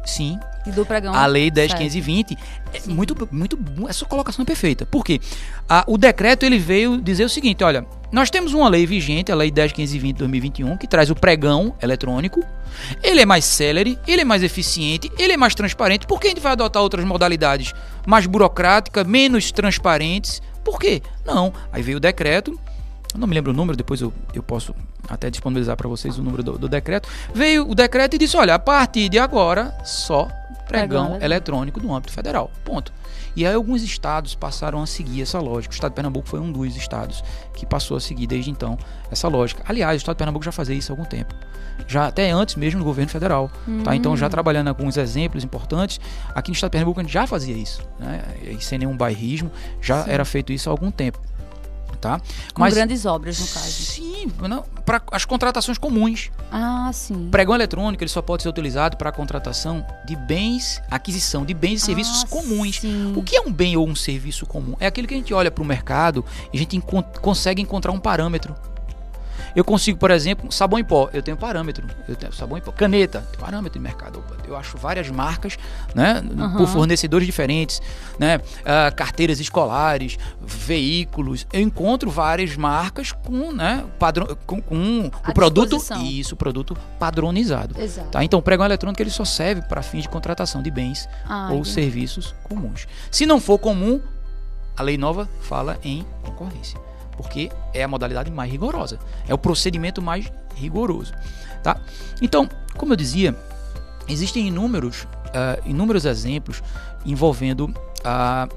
Sim, 0.04 0.38
e 0.66 0.70
do 0.70 0.86
pregão. 0.86 1.14
a 1.14 1.26
lei 1.26 1.50
Certo. 1.54 1.76
10.520 1.82 2.36
é 2.72 2.80
Sim. 2.80 2.94
muito, 2.94 3.28
muito, 3.30 3.58
essa 3.88 4.04
colocação 4.06 4.42
é 4.42 4.46
perfeita. 4.46 4.86
Por 4.86 5.04
quê? 5.04 5.20
A- 5.68 5.84
o 5.86 5.98
decreto 5.98 6.44
ele 6.44 6.58
veio 6.58 6.98
dizer 7.00 7.24
o 7.24 7.28
seguinte, 7.28 7.62
olha, 7.62 7.84
nós 8.10 8.30
temos 8.30 8.54
uma 8.54 8.68
lei 8.70 8.86
vigente, 8.86 9.30
a 9.30 9.34
lei 9.34 9.50
10.520 9.50 10.06
de 10.06 10.12
2021, 10.14 10.76
que 10.78 10.86
traz 10.86 11.10
o 11.10 11.14
pregão 11.14 11.74
eletrônico. 11.82 12.42
Ele 13.02 13.20
é 13.20 13.26
mais 13.26 13.44
célere, 13.44 13.98
ele 14.06 14.22
é 14.22 14.24
mais 14.24 14.42
eficiente, 14.42 15.10
ele 15.18 15.34
é 15.34 15.36
mais 15.36 15.54
transparente. 15.54 16.06
Por 16.06 16.18
que 16.18 16.28
a 16.28 16.30
gente 16.30 16.40
vai 16.40 16.52
adotar 16.52 16.82
outras 16.82 17.04
modalidades 17.04 17.74
mais 18.06 18.24
burocráticas, 18.26 19.06
menos 19.06 19.52
transparentes? 19.52 20.40
Por 20.64 20.78
quê? 20.80 21.02
Não. 21.26 21.52
Aí 21.70 21.82
veio 21.82 21.98
o 21.98 22.00
decreto, 22.00 22.58
eu 23.12 23.20
não 23.20 23.26
me 23.26 23.34
lembro 23.34 23.52
o 23.52 23.54
número, 23.54 23.76
depois 23.76 24.00
eu, 24.00 24.10
eu 24.32 24.42
posso 24.42 24.74
até 25.08 25.30
disponibilizar 25.30 25.76
para 25.76 25.88
vocês 25.88 26.18
o 26.18 26.22
número 26.22 26.42
do, 26.42 26.58
do 26.58 26.68
decreto. 26.68 27.08
Veio 27.34 27.68
o 27.68 27.74
decreto 27.74 28.14
e 28.14 28.18
disse: 28.18 28.36
olha, 28.36 28.54
a 28.54 28.58
partir 28.58 29.08
de 29.08 29.18
agora, 29.18 29.74
só 29.84 30.28
Pregão 30.68 31.06
pregão 31.12 31.22
eletrônico 31.22 31.80
no 31.80 31.94
âmbito 31.94 32.12
federal. 32.12 32.50
Ponto. 32.64 32.92
E 33.34 33.46
aí 33.46 33.54
alguns 33.54 33.82
estados 33.82 34.34
passaram 34.34 34.82
a 34.82 34.86
seguir 34.86 35.22
essa 35.22 35.38
lógica. 35.38 35.72
O 35.72 35.74
estado 35.74 35.92
de 35.92 35.94
Pernambuco 35.94 36.28
foi 36.28 36.40
um 36.40 36.52
dos 36.52 36.76
estados 36.76 37.22
que 37.54 37.64
passou 37.64 37.96
a 37.96 38.00
seguir 38.00 38.26
desde 38.26 38.50
então 38.50 38.76
essa 39.10 39.28
lógica. 39.28 39.62
Aliás, 39.66 39.94
o 39.94 39.96
estado 39.96 40.16
de 40.16 40.18
Pernambuco 40.18 40.44
já 40.44 40.52
fazia 40.52 40.74
isso 40.74 40.92
há 40.92 40.94
algum 40.94 41.04
tempo. 41.04 41.34
Já 41.86 42.08
até 42.08 42.30
antes 42.30 42.56
mesmo 42.56 42.80
do 42.80 42.84
governo 42.84 43.10
federal. 43.10 43.50
Tá? 43.84 43.94
Então, 43.94 44.16
já 44.16 44.28
trabalhando 44.28 44.68
alguns 44.68 44.96
exemplos 44.96 45.44
importantes, 45.44 46.00
aqui 46.34 46.50
no 46.50 46.54
estado 46.54 46.70
de 46.70 46.72
Pernambuco 46.72 47.00
a 47.00 47.02
gente 47.02 47.12
já 47.12 47.26
fazia 47.26 47.56
isso. 47.56 47.80
Né? 47.98 48.22
E 48.42 48.62
sem 48.62 48.78
nenhum 48.78 48.96
bairrismo, 48.96 49.50
já 49.80 50.02
Sim. 50.02 50.10
era 50.10 50.24
feito 50.24 50.52
isso 50.52 50.68
há 50.68 50.72
algum 50.72 50.90
tempo. 50.90 51.20
Tá? 52.00 52.20
Com 52.54 52.62
grandes 52.70 53.04
obras, 53.04 53.40
no 53.40 53.46
caso. 53.46 53.70
Sim, 53.70 54.28
para 54.86 55.02
as 55.10 55.24
contratações 55.24 55.78
comuns. 55.78 56.30
Ah, 56.52 56.90
sim. 56.92 57.26
O 57.26 57.30
pregão 57.30 57.54
eletrônico 57.56 58.02
ele 58.04 58.08
só 58.10 58.22
pode 58.22 58.42
ser 58.44 58.48
utilizado 58.48 58.96
para 58.96 59.08
a 59.10 59.12
contratação 59.12 59.84
de 60.06 60.14
bens, 60.14 60.80
aquisição 60.90 61.44
de 61.44 61.52
bens 61.54 61.82
e 61.82 61.84
serviços 61.86 62.22
Ah, 62.24 62.28
comuns. 62.28 62.80
sim. 62.80 63.12
O 63.16 63.22
que 63.22 63.36
é 63.36 63.40
um 63.40 63.52
bem 63.52 63.76
ou 63.76 63.86
um 63.88 63.96
serviço 63.96 64.46
comum? 64.46 64.76
É 64.78 64.86
aquilo 64.86 65.08
que 65.08 65.14
a 65.14 65.16
gente 65.16 65.34
olha 65.34 65.50
para 65.50 65.62
o 65.62 65.66
mercado 65.66 66.24
e 66.52 66.56
a 66.56 66.60
gente 66.60 66.76
encon- 66.76 67.02
consegue 67.20 67.60
encontrar 67.60 67.90
um 67.92 67.98
parâmetro. 67.98 68.54
Eu 69.54 69.64
consigo, 69.64 69.98
por 69.98 70.10
exemplo, 70.10 70.50
sabão 70.52 70.78
em 70.78 70.84
pó, 70.84 71.08
eu 71.12 71.22
tenho 71.22 71.36
parâmetro. 71.36 71.86
Eu 72.08 72.16
tenho 72.16 72.32
sabão 72.32 72.58
em 72.58 72.60
pó, 72.60 72.72
caneta, 72.72 73.24
parâmetro 73.38 73.78
de 73.78 73.82
mercado. 73.82 74.22
Eu 74.46 74.56
acho 74.56 74.78
várias 74.78 75.10
marcas, 75.10 75.58
né, 75.94 76.22
Aham. 76.38 76.56
por 76.56 76.66
fornecedores 76.68 77.26
diferentes, 77.26 77.82
né, 78.18 78.40
ah, 78.64 78.90
carteiras 78.90 79.40
escolares, 79.40 80.16
veículos. 80.40 81.46
Eu 81.52 81.60
encontro 81.60 82.10
várias 82.10 82.56
marcas 82.56 83.12
com, 83.12 83.52
né, 83.52 83.84
padrão, 83.98 84.26
com, 84.46 84.60
com 84.60 85.10
o 85.28 85.34
produto 85.34 85.78
e 85.98 86.20
isso, 86.20 86.34
o 86.34 86.36
produto 86.36 86.76
padronizado. 86.98 87.80
Exato. 87.80 88.08
Tá? 88.08 88.24
Então, 88.24 88.38
o 88.38 88.42
pregão 88.42 88.64
eletrônico 88.64 89.02
ele 89.02 89.10
só 89.10 89.24
serve 89.24 89.62
para 89.62 89.82
fins 89.82 90.02
de 90.02 90.08
contratação 90.08 90.62
de 90.62 90.70
bens 90.70 91.08
Ah, 91.28 91.50
ou 91.52 91.64
serviços 91.64 92.34
comuns. 92.44 92.86
Se 93.10 93.26
não 93.26 93.40
for 93.40 93.58
comum, 93.58 94.00
a 94.76 94.82
lei 94.82 94.96
nova 94.96 95.28
fala 95.40 95.78
em 95.82 96.06
concorrência, 96.22 96.78
porque 97.18 97.50
é 97.74 97.82
a 97.82 97.88
modalidade 97.88 98.30
mais 98.30 98.50
rigorosa, 98.50 98.98
é 99.28 99.34
o 99.34 99.38
procedimento 99.38 100.00
mais 100.00 100.30
rigoroso, 100.54 101.12
tá? 101.62 101.76
Então, 102.22 102.48
como 102.78 102.92
eu 102.92 102.96
dizia, 102.96 103.36
existem 104.08 104.46
inúmeros, 104.48 105.06
ah, 105.34 105.58
inúmeros 105.66 106.06
exemplos 106.06 106.62
envolvendo 107.04 107.74
a 108.02 108.48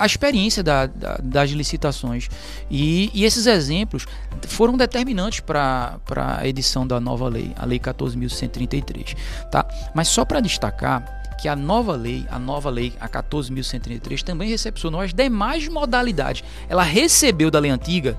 a 0.00 0.06
experiência 0.06 0.62
da- 0.62 0.86
da- 0.86 1.18
das 1.20 1.50
licitações 1.50 2.28
e, 2.70 3.10
e 3.12 3.24
esses 3.24 3.46
exemplos 3.46 4.06
foram 4.46 4.76
determinantes 4.76 5.40
para 5.40 5.98
a 6.38 6.46
edição 6.46 6.86
da 6.86 7.00
nova 7.00 7.26
lei, 7.28 7.52
a 7.58 7.66
lei 7.66 7.80
14.133, 7.80 9.16
tá? 9.50 9.66
Mas 9.92 10.06
só 10.06 10.24
para 10.24 10.38
destacar 10.38 11.17
que 11.40 11.48
a 11.48 11.56
nova 11.56 11.94
lei, 11.94 12.26
a 12.30 12.38
nova 12.38 12.68
lei, 12.68 12.92
a 13.00 13.08
14.133, 13.08 14.22
também 14.22 14.48
recepcionou 14.50 15.00
as 15.00 15.14
demais 15.14 15.68
modalidades. 15.68 16.44
Ela 16.68 16.82
recebeu 16.82 17.50
da 17.50 17.58
lei 17.58 17.70
antiga 17.70 18.18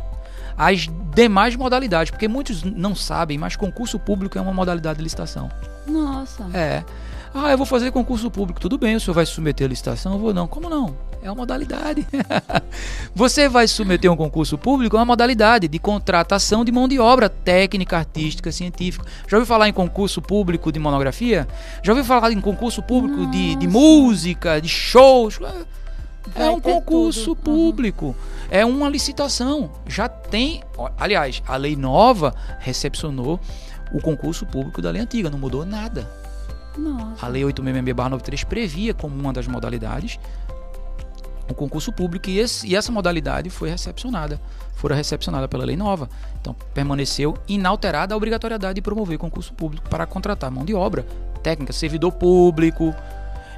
as 0.58 0.90
demais 1.14 1.56
modalidades, 1.56 2.12
porque 2.12 2.28
muitos 2.28 2.64
não 2.64 2.94
sabem, 2.94 3.38
mas 3.38 3.56
concurso 3.56 3.98
público 3.98 4.38
é 4.38 4.42
uma 4.42 4.54
modalidade 4.54 4.98
de 4.98 5.04
licitação. 5.04 5.50
Nossa. 5.88 6.46
É. 6.54 6.84
Ah, 7.34 7.52
eu 7.52 7.58
vou 7.58 7.66
fazer 7.66 7.92
concurso 7.92 8.30
público. 8.30 8.60
Tudo 8.60 8.78
bem, 8.78 8.96
o 8.96 9.00
senhor 9.00 9.14
vai 9.14 9.26
submeter 9.26 9.66
a 9.66 9.70
licitação? 9.70 10.14
Eu 10.14 10.20
vou 10.20 10.34
não. 10.34 10.48
Como 10.48 10.70
não? 10.70 10.96
É 11.22 11.30
uma 11.30 11.36
modalidade. 11.36 12.08
Você 13.14 13.50
vai 13.50 13.68
submeter 13.68 14.12
um 14.12 14.16
concurso 14.16 14.58
público, 14.58 14.96
é 14.96 15.00
uma 15.00 15.06
modalidade 15.06 15.68
de 15.68 15.78
contratação 15.78 16.64
de 16.64 16.72
mão 16.72 16.88
de 16.88 16.98
obra 16.98 17.28
técnica, 17.30 17.98
artística, 17.98 18.52
científica. 18.52 19.06
Já 19.28 19.38
ouviu 19.38 19.46
falar 19.46 19.68
em 19.68 19.74
concurso 19.74 20.22
público 20.22 20.72
de 20.72 20.80
monografia? 20.80 21.48
Já 21.84 21.92
ouviu 21.92 22.06
falar 22.06 22.32
em 22.32 22.40
concurso 22.40 22.82
público 22.82 23.28
de, 23.28 23.56
de 23.56 23.68
música, 23.68 24.62
de 24.62 24.70
shows? 24.70 25.40
É 26.36 26.40
Vai 26.40 26.50
um 26.50 26.60
concurso 26.60 27.36
tudo. 27.36 27.52
Uhum. 27.52 27.66
público, 27.66 28.16
é 28.50 28.66
uma 28.66 28.90
licitação. 28.90 29.72
Já 29.88 30.08
tem, 30.08 30.64
aliás, 30.98 31.42
a 31.48 31.58
lei 31.58 31.76
nova 31.76 32.34
recepcionou 32.60 33.40
o 33.92 34.02
concurso 34.02 34.46
público 34.46 34.82
da 34.82 34.92
lei 34.92 35.02
antiga, 35.02 35.30
não 35.30 35.40
mudou 35.40 35.66
nada. 35.66 36.08
Nossa. 36.78 37.26
A 37.26 37.30
lei 37.30 37.44
866/93 37.44 38.46
previa 38.46 38.94
como 38.94 39.16
uma 39.16 39.34
das 39.34 39.48
modalidades 39.48 40.20
o 41.50 41.54
concurso 41.54 41.92
público 41.92 42.30
e, 42.30 42.40
esse- 42.40 42.68
e 42.68 42.76
essa 42.76 42.92
modalidade 42.92 43.50
foi 43.50 43.70
recepcionada, 43.70 44.40
fora 44.76 44.96
recepcionada 44.96 45.48
pela 45.48 45.66
lei 45.66 45.76
nova. 45.76 46.10
Então 46.40 46.56
permaneceu 46.74 47.36
inalterada 47.48 48.14
a 48.14 48.18
obrigatoriedade 48.18 48.76
de 48.76 48.82
promover 48.82 49.18
concurso 49.18 49.54
público 49.54 49.90
para 49.90 50.06
contratar 50.06 50.50
mão 50.52 50.64
de 50.64 50.74
obra 50.74 51.06
técnica, 51.44 51.74
servidor 51.74 52.12
público, 52.12 52.94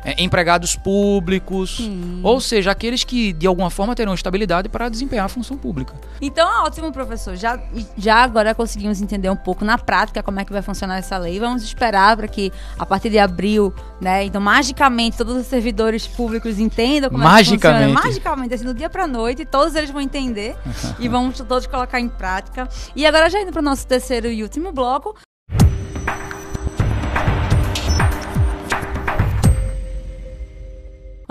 eh, 0.04 0.16
empregados 0.24 0.76
públicos, 0.76 1.90
ou 2.24 2.40
seja, 2.42 2.72
aqueles 2.72 3.04
que 3.04 3.34
de 3.34 3.48
alguma 3.48 3.70
forma 3.70 3.96
terão 3.96 4.14
estabilidade 4.14 4.70
para 4.70 4.90
desempenhar 4.90 5.26
a 5.26 5.30
função 5.30 5.58
pública. 5.58 5.94
Então, 6.22 6.64
ótimo, 6.64 6.92
professor. 6.92 7.36
Já, 7.36 7.60
já 7.98 8.16
agora 8.24 8.54
conseguimos 8.56 9.02
entender 9.02 9.30
um 9.30 9.36
pouco 9.36 9.64
na 9.64 9.78
prática 9.78 10.22
como 10.24 10.40
é 10.40 10.46
que 10.46 10.52
vai 10.52 10.62
funcionar 10.62 10.98
essa 10.98 11.18
lei. 11.18 11.40
Vamos 11.40 11.64
esperar 11.64 12.18
para 12.18 12.28
que, 12.28 12.52
a 12.78 12.86
partir 12.86 13.10
de 13.10 13.20
abril, 13.20 13.74
né? 14.00 14.24
Então, 14.24 14.42
magicamente, 14.42 15.18
todos 15.18 15.36
os 15.36 15.48
servidores 15.48 16.08
públicos 16.08 16.60
entendam 16.60 17.10
como 17.10 17.24
é 17.24 17.28
que 17.28 17.32
Magicamente. 17.34 17.84
funciona. 17.86 18.08
Magicamente, 18.08 18.54
assim, 18.54 18.66
do 18.66 18.74
dia 18.74 18.90
para 18.90 19.08
noite, 19.08 19.46
todos 19.46 19.76
eles 19.76 19.90
vão 19.90 20.02
entender 20.02 20.56
e 21.00 21.08
vamos 21.08 21.38
todos 21.38 21.68
colocar 21.68 22.00
em 22.00 22.10
prática. 22.10 22.68
E 22.96 23.06
agora, 23.06 23.30
já 23.30 23.42
indo 23.42 23.52
para 23.52 23.62
o 23.62 23.64
nosso 23.64 23.86
terceiro 23.88 24.28
e 24.28 24.44
último 24.44 24.72
bloco. 24.72 25.16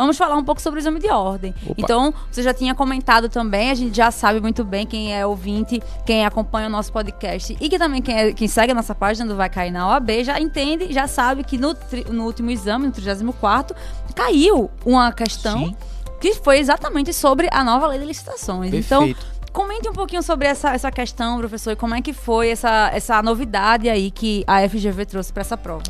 Vamos 0.00 0.16
falar 0.16 0.34
um 0.36 0.44
pouco 0.44 0.60
sobre 0.62 0.78
o 0.78 0.80
exame 0.80 0.98
de 0.98 1.08
ordem. 1.10 1.54
Opa. 1.62 1.74
Então, 1.76 2.14
você 2.30 2.42
já 2.42 2.54
tinha 2.54 2.74
comentado 2.74 3.28
também, 3.28 3.70
a 3.70 3.74
gente 3.74 3.94
já 3.94 4.10
sabe 4.10 4.40
muito 4.40 4.64
bem 4.64 4.86
quem 4.86 5.14
é 5.14 5.26
ouvinte, 5.26 5.82
quem 6.06 6.24
acompanha 6.24 6.68
o 6.68 6.70
nosso 6.70 6.90
podcast 6.90 7.54
e 7.60 7.68
que 7.68 7.78
também 7.78 8.00
quem, 8.00 8.16
é- 8.18 8.32
quem 8.32 8.48
segue 8.48 8.72
a 8.72 8.74
nossa 8.74 8.94
página 8.94 9.26
do 9.28 9.36
Vai 9.36 9.50
Cair 9.50 9.70
na 9.72 9.86
OAB, 9.88 10.24
já 10.24 10.40
entende, 10.40 10.90
já 10.92 11.06
sabe 11.06 11.44
que 11.44 11.58
no, 11.58 11.74
tri- 11.74 12.06
no 12.10 12.24
último 12.24 12.50
exame, 12.50 12.86
no 12.86 12.92
34 12.92 13.76
caiu 14.14 14.70
uma 14.86 15.12
questão 15.12 15.58
Sim, 15.66 15.76
que 16.20 16.34
foi 16.34 16.58
exatamente 16.58 17.12
sobre 17.12 17.48
a 17.52 17.62
nova 17.62 17.86
lei 17.86 17.98
de 17.98 18.06
licitações. 18.06 18.72
Então, 18.72 19.04
perfeito. 19.06 19.26
comente 19.52 19.88
um 19.88 19.92
pouquinho 19.92 20.22
sobre 20.22 20.48
essa, 20.48 20.70
essa 20.72 20.90
questão, 20.90 21.38
professor, 21.38 21.72
e 21.72 21.76
como 21.76 21.94
é 21.94 22.00
que 22.00 22.12
foi 22.14 22.48
essa, 22.50 22.90
essa 22.94 23.22
novidade 23.22 23.88
aí 23.88 24.10
que 24.10 24.44
a 24.46 24.66
FGV 24.68 25.04
trouxe 25.06 25.30
para 25.32 25.42
essa 25.42 25.56
prova. 25.58 25.82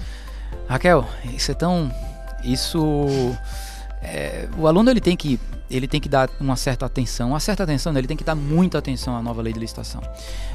Raquel, 0.68 1.06
isso 1.32 1.50
é 1.50 1.54
tão. 1.54 1.90
Isso. 2.44 3.06
É, 4.02 4.48
o 4.58 4.66
aluno 4.66 4.90
ele 4.90 5.00
tem 5.00 5.16
que 5.16 5.38
ele 5.70 5.86
tem 5.86 6.00
que 6.00 6.08
dar 6.08 6.28
uma 6.40 6.56
certa 6.56 6.84
atenção, 6.86 7.28
uma 7.30 7.38
certa 7.38 7.62
atenção, 7.62 7.92
né? 7.92 8.00
ele 8.00 8.08
tem 8.08 8.16
que 8.16 8.24
dar 8.24 8.34
muita 8.34 8.76
atenção 8.78 9.14
à 9.16 9.22
nova 9.22 9.40
lei 9.40 9.52
de 9.52 9.60
licitação. 9.60 10.00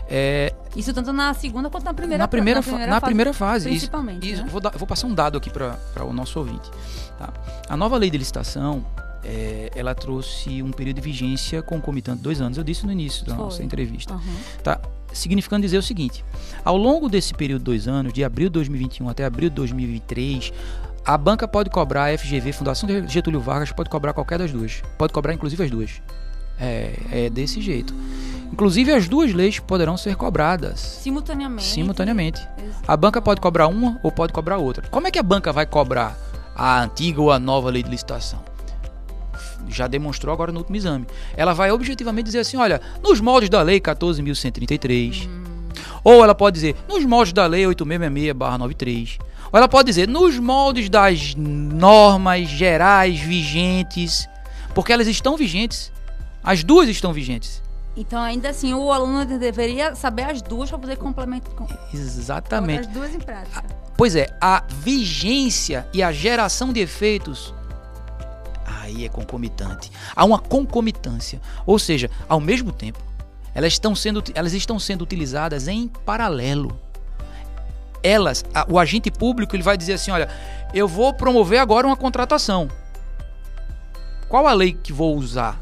É, 0.10 0.54
Isso 0.76 0.94
tanto 0.94 1.14
na 1.14 1.34
segunda 1.34 1.70
quanto 1.70 1.86
na 1.86 1.94
primeira 1.94 2.22
na 2.24 2.28
primeira, 2.28 2.60
na 2.60 2.64
primeira 2.64 2.86
na 2.92 3.00
fase, 3.00 3.06
primeira 3.06 3.34
fase. 3.34 3.70
Isso- 3.70 3.78
Principalmente. 3.90 4.30
isso, 4.30 4.44
né? 4.44 4.50
vou, 4.52 4.60
dar- 4.60 4.78
vou 4.78 4.86
passar 4.86 5.08
um 5.08 5.14
dado 5.14 5.38
aqui 5.38 5.50
para 5.50 5.78
o 6.04 6.12
nosso 6.12 6.38
ouvinte. 6.38 6.70
tá? 7.18 7.34
A 7.70 7.78
nova 7.78 7.96
lei 7.98 8.10
de 8.10 8.18
licitação, 8.18 8.86
é, 9.24 9.72
ela 9.74 9.96
trouxe 9.96 10.62
um 10.62 10.72
período 10.72 10.98
de 10.98 11.02
vigência 11.02 11.62
concomitante, 11.62 12.22
dois 12.22 12.42
anos. 12.42 12.58
Eu 12.58 12.64
disse 12.66 12.86
no 12.86 12.92
início 12.92 13.26
da 13.26 13.36
Foi. 13.36 13.46
nossa 13.46 13.64
entrevista. 13.64 14.14
Aham. 14.16 14.22
Tá? 14.64 14.82
Significando 15.14 15.62
dizer 15.62 15.78
o 15.78 15.82
seguinte: 15.82 16.26
ao 16.66 16.76
longo 16.76 17.08
desse 17.08 17.34
período 17.34 17.60
de 17.62 17.66
dois 17.66 17.88
anos, 17.88 18.12
de 18.12 18.22
abril 18.22 18.50
de 18.50 18.54
2021 18.56 19.08
até 19.08 19.24
abril 19.24 19.48
de 19.50 19.56
2023, 19.56 20.52
a 21.06 21.18
banca 21.18 21.48
pode 21.48 21.70
cobrar, 21.70 22.12
a 22.12 22.18
FGV, 22.18 22.52
Fundação 22.52 22.90
Getúlio 23.08 23.40
Vargas, 23.40 23.72
pode 23.72 23.90
cobrar 23.90 24.12
qualquer 24.14 24.40
das 24.40 24.52
duas. 24.52 24.82
Pode 24.98 25.14
cobrar 25.14 25.34
inclusive 25.34 25.64
as 25.64 25.70
duas. 25.70 26.02
É, 26.60 26.94
é 27.12 27.30
desse 27.30 27.62
jeito. 27.62 27.94
Inclusive 28.52 28.92
as 28.92 29.08
duas 29.08 29.34
leis 29.34 29.60
poderão 29.60 29.98
ser 29.98 30.16
cobradas 30.16 30.80
Simultaneamente. 30.80 31.64
simultaneamente. 31.64 32.48
A 32.88 32.96
banca 32.96 33.22
pode 33.22 33.42
cobrar 33.42 33.68
uma 33.68 34.00
ou 34.02 34.12
pode 34.12 34.34
cobrar 34.34 34.58
outra. 34.58 34.88
Como 34.90 35.08
é 35.08 35.12
que 35.12 35.20
a 35.20 35.24
banca 35.24 35.52
vai 35.52 35.66
cobrar 35.66 36.18
a 36.56 36.82
antiga 36.82 37.22
ou 37.22 37.32
a 37.32 37.38
nova 37.38 37.70
lei 37.70 37.84
de 37.84 37.90
licitação? 37.90 38.40
Já 39.68 39.88
demonstrou 39.88 40.34
agora 40.34 40.52
no 40.52 40.60
último 40.60 40.76
exame. 40.76 41.06
Ela 41.36 41.54
vai 41.54 41.72
objetivamente 41.72 42.26
dizer 42.26 42.40
assim: 42.40 42.56
olha, 42.58 42.80
nos 43.04 43.20
moldes 43.20 43.50
da 43.50 43.62
lei 43.62 43.80
14.133. 43.80 45.28
Ou 46.04 46.24
ela 46.24 46.36
pode 46.36 46.54
dizer, 46.54 46.76
nos 46.88 47.04
moldes 47.04 47.34
da 47.34 47.46
lei 47.48 47.66
8666-93. 47.66 49.20
Ou 49.56 49.58
ela 49.58 49.70
pode 49.70 49.86
dizer, 49.86 50.06
nos 50.06 50.38
moldes 50.38 50.90
das 50.90 51.34
normas 51.34 52.50
gerais 52.50 53.18
vigentes. 53.22 54.28
Porque 54.74 54.92
elas 54.92 55.08
estão 55.08 55.38
vigentes. 55.38 55.94
As 56.44 56.62
duas 56.62 56.90
estão 56.90 57.14
vigentes. 57.14 57.64
Então, 57.96 58.22
ainda 58.22 58.50
assim, 58.50 58.74
o 58.74 58.92
aluno 58.92 59.26
deveria 59.40 59.96
saber 59.96 60.24
as 60.24 60.42
duas 60.42 60.70
para 60.70 60.78
poder 60.78 60.98
complementar 60.98 61.54
com 61.54 61.66
Exatamente. 61.94 62.82
as 62.82 62.88
duas 62.88 63.16
em 63.16 63.20
prática. 63.20 63.64
Pois 63.96 64.18
é, 64.18 64.28
a 64.42 64.62
vigência 64.68 65.88
e 65.94 66.04
a 66.04 66.12
geração 66.12 66.74
de 66.74 66.82
efeitos 66.82 67.54
aí 68.66 69.06
é 69.06 69.10
concomitante. 69.10 69.90
Há 70.14 70.26
uma 70.26 70.38
concomitância, 70.38 71.40
ou 71.66 71.80
seja, 71.80 72.12
ao 72.28 72.42
mesmo 72.42 72.74
tempo, 72.74 73.00
elas 73.54 73.72
estão 73.72 73.96
sendo, 73.96 74.22
elas 74.34 74.52
estão 74.52 74.78
sendo 74.78 75.02
utilizadas 75.04 75.70
em 75.70 75.88
paralelo. 75.88 76.78
Elas, 78.06 78.44
a- 78.54 78.66
o 78.70 78.78
agente 78.78 79.10
público, 79.10 79.56
ele 79.56 79.64
vai 79.64 79.76
dizer 79.78 79.94
assim, 79.94 80.12
olha, 80.12 80.30
eu 80.74 80.88
vou 80.88 81.14
promover 81.14 81.60
agora 81.60 81.88
uma 81.88 81.96
contratação. 81.96 82.70
Qual 84.30 84.46
a 84.48 84.54
lei 84.54 84.74
que 84.74 84.92
vou 84.94 85.16
usar? 85.16 85.60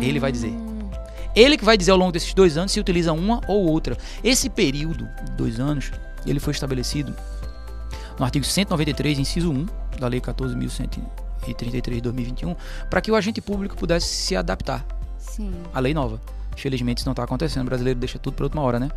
Ele 0.00 0.18
vai 0.20 0.30
dizer. 0.30 0.48
Hum, 0.50 0.90
Ele 1.34 1.56
que 1.56 1.64
vai 1.64 1.76
dizer 1.76 1.90
ao 1.92 1.96
longo 1.98 2.12
desses 2.12 2.34
dois 2.34 2.56
anos 2.58 2.72
se 2.72 2.80
utiliza 2.80 3.12
uma 3.12 3.40
ou 3.46 3.66
outra. 3.68 3.96
Esse 4.24 4.48
período, 4.50 5.08
de 5.24 5.32
dois 5.32 5.58
anos, 5.60 5.90
ele 6.26 6.40
foi 6.40 6.52
estabelecido 6.52 7.14
no 8.18 8.24
artigo 8.24 8.44
193, 8.44 9.18
inciso 9.18 9.50
1 9.52 9.66
da 10.00 10.08
Lei 10.08 10.20
14.133 10.20 11.90
de 11.94 12.00
2021, 12.00 12.54
para 12.90 13.00
que 13.00 13.10
o 13.10 13.14
agente 13.16 13.40
público 13.40 13.76
pudesse 13.76 14.08
se 14.08 14.34
adaptar 14.36 14.84
Sim. 15.18 15.52
à 15.72 15.78
lei 15.80 15.94
nova. 15.94 16.20
Infelizmente 16.58 16.98
isso 16.98 17.06
não 17.06 17.12
está 17.12 17.22
acontecendo, 17.22 17.62
o 17.62 17.66
brasileiro 17.66 18.00
deixa 18.00 18.18
tudo 18.18 18.34
para 18.34 18.44
última 18.44 18.62
hora, 18.62 18.80
né? 18.80 18.90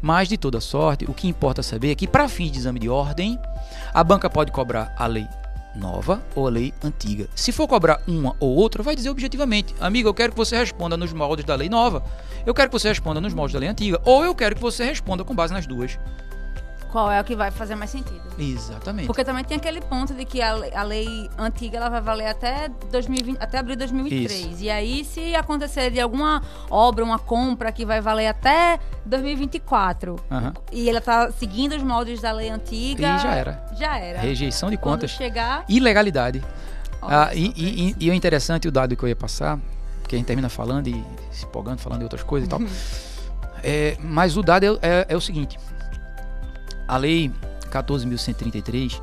Mas 0.00 0.28
de 0.28 0.38
toda 0.38 0.60
sorte, 0.60 1.04
o 1.04 1.12
que 1.12 1.28
importa 1.28 1.62
saber 1.62 1.90
é 1.90 1.94
que 1.94 2.08
para 2.08 2.26
fins 2.26 2.50
de 2.50 2.58
exame 2.58 2.80
de 2.80 2.88
ordem, 2.88 3.38
a 3.92 4.02
banca 4.02 4.30
pode 4.30 4.50
cobrar 4.50 4.94
a 4.98 5.06
lei 5.06 5.28
nova 5.74 6.22
ou 6.34 6.46
a 6.46 6.50
lei 6.50 6.72
antiga. 6.82 7.28
Se 7.34 7.52
for 7.52 7.68
cobrar 7.68 8.00
uma 8.06 8.34
ou 8.40 8.54
outra, 8.54 8.82
vai 8.82 8.96
dizer 8.96 9.10
objetivamente: 9.10 9.74
amigo, 9.78 10.08
eu 10.08 10.14
quero 10.14 10.32
que 10.32 10.38
você 10.38 10.56
responda 10.56 10.96
nos 10.96 11.12
moldes 11.12 11.44
da 11.44 11.54
lei 11.54 11.68
nova, 11.68 12.02
eu 12.46 12.54
quero 12.54 12.70
que 12.70 12.78
você 12.78 12.88
responda 12.88 13.20
nos 13.20 13.34
moldes 13.34 13.52
da 13.52 13.60
lei 13.60 13.68
antiga, 13.68 14.00
ou 14.04 14.24
eu 14.24 14.34
quero 14.34 14.54
que 14.54 14.62
você 14.62 14.84
responda 14.84 15.22
com 15.22 15.34
base 15.34 15.52
nas 15.52 15.66
duas. 15.66 15.98
Qual 16.92 17.10
é 17.10 17.18
o 17.18 17.24
que 17.24 17.34
vai 17.34 17.50
fazer 17.50 17.74
mais 17.74 17.90
sentido? 17.90 18.20
Exatamente. 18.38 19.06
Porque 19.06 19.24
também 19.24 19.42
tem 19.42 19.56
aquele 19.56 19.80
ponto 19.80 20.12
de 20.12 20.26
que 20.26 20.42
a, 20.42 20.52
lei- 20.54 20.74
a 20.74 20.82
lei 20.82 21.30
antiga 21.38 21.78
ela 21.78 21.88
vai 21.88 22.02
valer 22.02 22.26
até 22.28 22.68
2020, 22.90 23.38
até 23.40 23.56
abril 23.58 23.76
de 23.76 23.78
2023. 23.80 24.60
E 24.60 24.68
aí, 24.68 25.02
se 25.02 25.34
acontecer 25.34 25.90
de 25.90 25.98
alguma 25.98 26.42
obra, 26.70 27.02
uma 27.02 27.18
compra 27.18 27.72
que 27.72 27.86
vai 27.86 28.02
valer 28.02 28.26
até 28.26 28.78
2024, 29.06 30.16
Aham. 30.30 30.52
e 30.70 30.88
ela 30.88 31.00
tá 31.00 31.30
seguindo 31.32 31.74
os 31.74 31.82
moldes 31.82 32.20
da 32.20 32.30
lei 32.32 32.50
antiga, 32.50 33.16
E 33.16 33.18
já 33.20 33.34
era. 33.34 33.66
Já 33.78 33.98
era. 33.98 34.20
Rejeição 34.20 34.70
de 34.70 34.76
Quando 34.76 34.96
contas. 34.96 35.10
chegar, 35.12 35.64
Ilegalidade. 35.68 36.42
olha 37.00 37.16
Ah, 37.28 37.34
e, 37.34 37.52
e- 37.56 37.88
isso. 37.90 37.96
e 38.00 38.10
o 38.10 38.14
interessante, 38.14 38.68
o 38.68 38.70
dado 38.72 38.94
que 38.96 39.02
eu 39.02 39.08
ia 39.08 39.16
passar, 39.16 39.58
porque 40.02 40.14
a 40.14 40.18
gente 40.18 40.26
termina 40.26 40.48
falando 40.50 40.88
e 40.88 41.04
se 41.30 41.44
empolgando, 41.46 41.78
falando 41.78 42.00
de 42.00 42.04
outras 42.04 42.22
coisas 42.22 42.46
e 42.46 42.50
tal. 42.50 42.60
É, 43.64 43.96
mas 44.00 44.36
o 44.36 44.42
dado 44.42 44.64
é, 44.64 44.68
é- 44.82 45.06
é 45.10 45.16
o 45.16 45.20
seguinte: 45.20 45.56
a 46.86 46.96
lei 46.96 47.30
14.133 47.70 49.00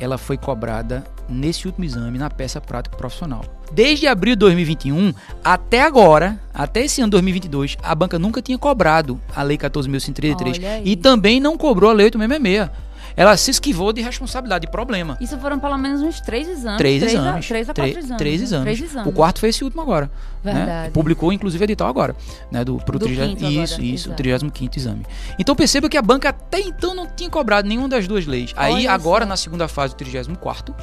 ela 0.00 0.18
foi 0.18 0.36
cobrada 0.36 1.04
nesse 1.28 1.66
último 1.66 1.84
exame 1.84 2.18
na 2.18 2.28
peça 2.28 2.60
prático 2.60 2.96
profissional. 2.96 3.44
Desde 3.72 4.06
abril 4.06 4.34
de 4.34 4.40
2021 4.40 5.14
até 5.44 5.82
agora, 5.82 6.40
até 6.52 6.84
esse 6.84 7.00
ano 7.00 7.10
2022, 7.12 7.76
a 7.82 7.94
banca 7.94 8.18
nunca 8.18 8.42
tinha 8.42 8.58
cobrado 8.58 9.20
a 9.34 9.42
lei 9.42 9.56
14.133 9.56 10.56
Olha 10.58 10.72
aí. 10.74 10.82
e 10.84 10.96
também 10.96 11.40
não 11.40 11.56
cobrou 11.56 11.90
a 11.90 11.92
lei 11.92 12.06
8666. 12.06 12.91
Ela 13.16 13.36
se 13.36 13.50
esquivou 13.50 13.92
de 13.92 14.00
responsabilidade, 14.00 14.66
de 14.66 14.70
problema. 14.72 15.16
Isso 15.20 15.38
foram 15.38 15.58
pelo 15.58 15.76
menos 15.76 16.00
uns 16.02 16.20
três 16.20 16.48
exames. 16.48 16.78
Três 16.78 17.02
a- 17.02 17.06
exames. 17.06 17.48
três 17.48 17.68
a 17.68 17.74
quatro 17.74 17.98
exames. 17.98 18.16
Três 18.18 18.40
né? 18.40 18.44
exames. 18.44 18.64
Três 18.64 18.90
exames. 18.90 19.08
O 19.08 19.12
quarto 19.12 19.40
foi 19.40 19.48
esse 19.50 19.62
último 19.64 19.82
agora. 19.82 20.10
né? 20.42 20.52
Verdade. 20.54 20.90
Publicou, 20.92 21.32
inclusive, 21.32 21.62
edital 21.64 21.88
agora. 21.88 22.16
Né? 22.50 22.64
Do, 22.64 22.76
pro 22.78 22.98
Do 22.98 23.04
trigé- 23.06 23.26
quinto 23.28 23.46
agora, 23.46 23.64
Isso, 23.64 23.80
isso, 23.82 24.08
o 24.08 24.12
exato. 24.12 24.16
35 24.22 24.76
exame. 24.78 25.06
Então 25.38 25.54
perceba 25.54 25.88
que 25.88 25.96
a 25.96 26.02
banca 26.02 26.30
até 26.30 26.60
então 26.60 26.94
não 26.94 27.06
tinha 27.06 27.28
cobrado 27.30 27.68
nenhuma 27.68 27.88
das 27.88 28.06
duas 28.08 28.26
leis. 28.26 28.52
Aí, 28.56 28.74
Olha 28.74 28.92
agora, 28.92 29.24
só. 29.24 29.28
na 29.28 29.36
segunda 29.36 29.68
fase 29.68 29.94
do 29.94 29.96
34 29.98 30.74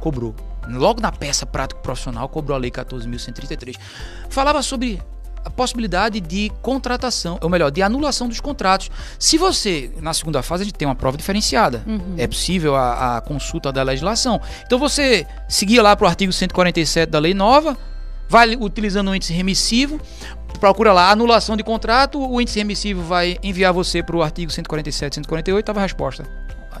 cobrou. 0.00 0.34
Logo 0.68 1.00
na 1.00 1.12
peça 1.12 1.46
prático 1.46 1.80
profissional, 1.80 2.28
cobrou 2.28 2.56
a 2.56 2.58
lei 2.58 2.70
14.133. 2.72 3.76
Falava 4.28 4.62
sobre 4.62 5.00
a 5.46 5.50
possibilidade 5.50 6.18
de 6.18 6.50
contratação, 6.60 7.38
ou 7.40 7.48
melhor, 7.48 7.70
de 7.70 7.80
anulação 7.80 8.26
dos 8.26 8.40
contratos. 8.40 8.90
Se 9.16 9.38
você, 9.38 9.92
na 10.00 10.12
segunda 10.12 10.42
fase, 10.42 10.62
a 10.62 10.66
gente 10.66 10.74
tem 10.74 10.88
uma 10.88 10.96
prova 10.96 11.16
diferenciada. 11.16 11.84
Uhum. 11.86 12.16
É 12.18 12.26
possível 12.26 12.74
a, 12.74 13.18
a 13.18 13.20
consulta 13.20 13.70
da 13.70 13.84
legislação. 13.84 14.40
Então 14.66 14.76
você 14.76 15.24
seguia 15.48 15.80
lá 15.84 15.94
para 15.94 16.04
o 16.04 16.08
artigo 16.08 16.32
147 16.32 17.08
da 17.08 17.20
lei 17.20 17.32
nova, 17.32 17.78
vai 18.28 18.56
utilizando 18.56 19.08
o 19.08 19.14
índice 19.14 19.32
remissivo, 19.32 20.00
procura 20.58 20.92
lá 20.92 21.12
anulação 21.12 21.56
de 21.56 21.62
contrato, 21.62 22.18
o 22.20 22.40
índice 22.40 22.58
remissivo 22.58 23.02
vai 23.02 23.38
enviar 23.40 23.72
você 23.72 24.02
para 24.02 24.16
o 24.16 24.24
artigo 24.24 24.50
147, 24.50 25.14
148, 25.14 25.60
estava 25.60 25.78
a 25.78 25.82
resposta. 25.82 26.26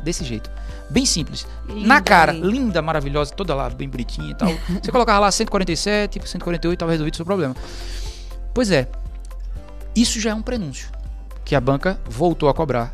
Desse 0.02 0.24
jeito. 0.24 0.50
Bem 0.90 1.06
simples. 1.06 1.46
Linda 1.68 1.86
Na 1.86 2.00
cara, 2.00 2.32
linda, 2.32 2.82
maravilhosa, 2.82 3.32
toda 3.32 3.54
lá, 3.54 3.70
bem 3.70 3.88
bonitinha 3.88 4.30
e 4.30 4.34
tal. 4.34 4.52
Você 4.82 4.92
colocava 4.92 5.20
lá 5.20 5.30
147, 5.30 6.20
148, 6.28 6.74
estava 6.74 6.92
resolvido 6.92 7.14
o 7.14 7.16
seu 7.16 7.24
problema. 7.24 7.56
Pois 8.56 8.70
é, 8.70 8.88
isso 9.94 10.18
já 10.18 10.30
é 10.30 10.34
um 10.34 10.40
prenúncio 10.40 10.88
que 11.44 11.54
a 11.54 11.60
banca 11.60 12.00
voltou 12.08 12.48
a 12.48 12.54
cobrar 12.54 12.90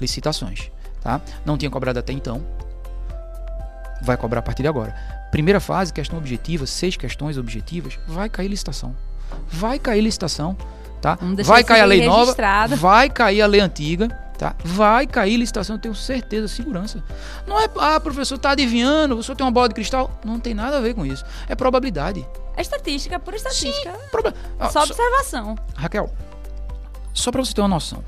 licitações, 0.00 0.70
tá? 1.02 1.20
Não 1.44 1.58
tinha 1.58 1.68
cobrado 1.68 1.98
até 1.98 2.12
então, 2.12 2.46
vai 4.02 4.16
cobrar 4.16 4.38
a 4.38 4.42
partir 4.42 4.62
de 4.62 4.68
agora. 4.68 4.94
Primeira 5.32 5.58
fase, 5.58 5.92
questão 5.92 6.16
objetiva, 6.16 6.64
seis 6.64 6.96
questões 6.96 7.36
objetivas, 7.36 7.98
vai 8.06 8.28
cair 8.28 8.46
licitação. 8.46 8.94
Vai 9.48 9.80
cair 9.80 10.00
licitação, 10.00 10.56
tá? 11.02 11.18
Vai 11.44 11.64
cair 11.64 11.80
a 11.80 11.86
lei 11.86 12.06
nova, 12.06 12.32
vai 12.76 13.10
cair 13.10 13.42
a 13.42 13.48
lei 13.48 13.60
antiga, 13.60 14.16
tá? 14.40 14.54
Vai 14.64 15.06
cair 15.06 15.36
licitação, 15.36 15.76
eu 15.76 15.80
tenho 15.80 15.94
certeza, 15.94 16.48
segurança. 16.48 17.04
Não 17.46 17.60
é, 17.60 17.68
ah, 17.78 18.00
professor, 18.00 18.38
tá 18.38 18.52
adivinhando, 18.52 19.14
você 19.16 19.34
tem 19.34 19.44
uma 19.44 19.52
bola 19.52 19.68
de 19.68 19.74
cristal. 19.74 20.10
Não 20.24 20.40
tem 20.40 20.54
nada 20.54 20.78
a 20.78 20.80
ver 20.80 20.94
com 20.94 21.04
isso. 21.04 21.22
É 21.46 21.54
probabilidade. 21.54 22.26
É 22.56 22.62
estatística, 22.62 23.18
por 23.20 23.34
estatística. 23.34 23.92
Proba- 24.10 24.32
Ah, 24.58 24.70
só 24.70 24.86
só- 24.86 24.92
observação. 24.94 25.56
Raquel, 25.76 26.10
só 27.12 27.30
para 27.30 27.44
você 27.44 27.52
ter 27.52 27.60
uma 27.60 27.68
noção. 27.68 28.02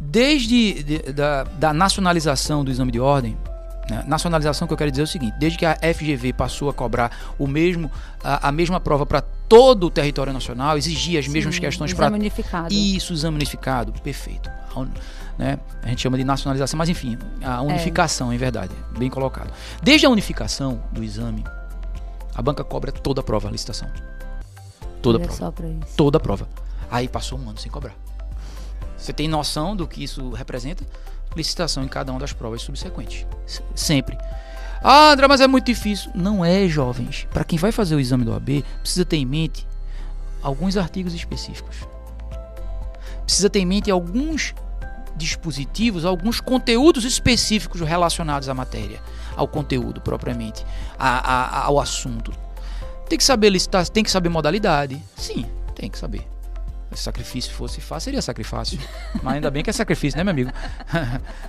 Desde 0.00 0.82
de- 0.82 1.12
da, 1.12 1.44
da 1.44 1.72
nacionalização 1.72 2.64
do 2.64 2.70
exame 2.70 2.90
de 2.92 2.98
ordem, 3.00 3.36
né, 3.88 4.02
nacionalização 4.06 4.66
que 4.66 4.74
eu 4.74 4.76
quero 4.76 4.90
dizer 4.90 5.02
é 5.02 5.04
o 5.04 5.08
seguinte: 5.08 5.36
desde 5.38 5.58
que 5.58 5.64
a 5.64 5.76
FGV 5.80 6.32
passou 6.32 6.68
a 6.68 6.72
cobrar 6.72 7.34
o 7.38 7.46
mesmo, 7.46 7.90
a, 8.22 8.48
a 8.48 8.52
mesma 8.52 8.80
prova 8.80 9.06
para 9.06 9.20
todo 9.20 9.84
o 9.86 9.90
território 9.90 10.32
nacional, 10.32 10.76
exigia 10.76 11.20
as 11.20 11.28
mesmas 11.28 11.54
Sim, 11.54 11.60
questões 11.60 11.92
para 11.94 12.10
isso, 12.68 13.12
exame 13.12 13.36
unificado, 13.36 13.92
perfeito. 14.02 14.50
Né, 15.38 15.58
a 15.82 15.88
gente 15.88 16.02
chama 16.02 16.16
de 16.16 16.24
nacionalização, 16.24 16.78
mas 16.78 16.88
enfim, 16.88 17.18
a 17.42 17.60
unificação, 17.62 18.32
em 18.32 18.38
verdade, 18.38 18.74
bem 18.98 19.10
colocado. 19.10 19.52
Desde 19.82 20.06
a 20.06 20.10
unificação 20.10 20.82
do 20.92 21.02
exame, 21.02 21.44
a 22.34 22.42
banca 22.42 22.64
cobra 22.64 22.92
toda 22.92 23.20
a 23.20 23.24
prova, 23.24 23.48
a 23.48 23.50
licitação. 23.50 23.88
Toda 25.02 25.18
a 25.18 25.20
prova 25.20 25.54
toda 25.96 26.18
a 26.18 26.20
prova. 26.20 26.48
Aí 26.90 27.08
passou 27.08 27.38
um 27.38 27.48
ano 27.48 27.58
sem 27.58 27.70
cobrar. 27.70 27.94
Você 28.96 29.12
tem 29.12 29.28
noção 29.28 29.76
do 29.76 29.86
que 29.86 30.02
isso 30.02 30.30
representa? 30.30 30.84
Licitação 31.34 31.84
em 31.84 31.88
cada 31.88 32.10
uma 32.10 32.20
das 32.20 32.32
provas 32.32 32.62
subsequentes. 32.62 33.26
Sempre. 33.74 34.16
Ah, 34.82 35.12
André, 35.12 35.28
mas 35.28 35.40
é 35.40 35.46
muito 35.46 35.66
difícil. 35.66 36.10
Não 36.14 36.44
é, 36.44 36.66
jovens. 36.68 37.26
Para 37.30 37.44
quem 37.44 37.58
vai 37.58 37.72
fazer 37.72 37.94
o 37.94 38.00
exame 38.00 38.24
do 38.24 38.32
AB, 38.32 38.64
precisa 38.80 39.04
ter 39.04 39.16
em 39.16 39.26
mente 39.26 39.66
alguns 40.42 40.76
artigos 40.76 41.12
específicos. 41.12 41.76
Precisa 43.24 43.50
ter 43.50 43.58
em 43.58 43.66
mente 43.66 43.90
alguns 43.90 44.54
dispositivos, 45.16 46.04
alguns 46.04 46.40
conteúdos 46.40 47.04
específicos 47.04 47.80
relacionados 47.80 48.48
à 48.48 48.54
matéria, 48.54 49.00
ao 49.34 49.48
conteúdo 49.48 50.00
propriamente, 50.00 50.64
a, 50.98 51.18
a, 51.18 51.64
ao 51.64 51.80
assunto. 51.80 52.32
Tem 53.08 53.16
que 53.16 53.24
saber 53.24 53.50
listar, 53.50 53.88
tem 53.88 54.04
que 54.04 54.10
saber 54.10 54.28
modalidade. 54.28 55.00
Sim, 55.16 55.46
tem 55.74 55.88
que 55.88 55.98
saber. 55.98 56.26
Se 56.92 57.02
sacrifício 57.02 57.52
fosse 57.52 57.80
fácil, 57.80 58.04
seria 58.06 58.22
sacrifício. 58.22 58.78
Mas 59.22 59.34
ainda 59.34 59.50
bem 59.50 59.62
que 59.62 59.70
é 59.70 59.72
sacrifício, 59.72 60.16
né, 60.16 60.24
meu 60.24 60.30
amigo? 60.32 60.52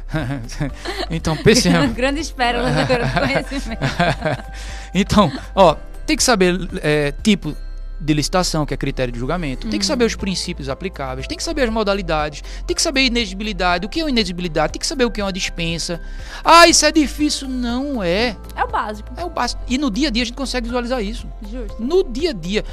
então, 1.09 1.37
pense. 1.37 1.69
Grande 1.95 2.19
espera 2.19 2.63
do 2.63 3.19
conhecimento. 3.19 3.81
então, 4.93 5.31
ó, 5.55 5.75
tem 6.05 6.17
que 6.17 6.23
saber 6.23 6.55
é, 6.81 7.13
tipo 7.23 7.55
de 7.99 8.13
licitação, 8.13 8.65
que 8.65 8.73
é 8.73 8.77
critério 8.77 9.11
de 9.11 9.19
julgamento. 9.19 9.65
Uhum. 9.65 9.71
Tem 9.71 9.79
que 9.79 9.85
saber 9.85 10.05
os 10.05 10.15
princípios 10.15 10.69
aplicáveis, 10.69 11.27
tem 11.27 11.37
que 11.37 11.43
saber 11.43 11.63
as 11.63 11.69
modalidades, 11.69 12.43
tem 12.65 12.75
que 12.75 12.81
saber 12.81 13.05
inexigibilidade, 13.05 13.85
o 13.85 13.89
que 13.89 13.99
é 13.99 14.03
uma 14.03 14.09
inexigibilidade, 14.09 14.73
tem 14.73 14.79
que 14.79 14.87
saber 14.87 15.05
o 15.05 15.11
que 15.11 15.19
é 15.19 15.23
uma 15.23 15.33
dispensa. 15.33 15.99
Ah, 16.43 16.67
isso 16.67 16.85
é 16.85 16.91
difícil. 16.91 17.47
Não 17.47 18.01
é. 18.01 18.35
É 18.55 18.63
o 18.63 18.67
básico. 18.67 19.09
É 19.17 19.25
o 19.25 19.29
básico. 19.29 19.61
E 19.67 19.77
no 19.77 19.89
dia 19.89 20.09
a 20.09 20.11
dia 20.11 20.23
a 20.23 20.25
gente 20.25 20.35
consegue 20.35 20.67
visualizar 20.67 21.01
isso. 21.03 21.27
Justo. 21.49 21.81
No 21.81 22.03
dia 22.03 22.31
a 22.31 22.33
dia 22.33 22.63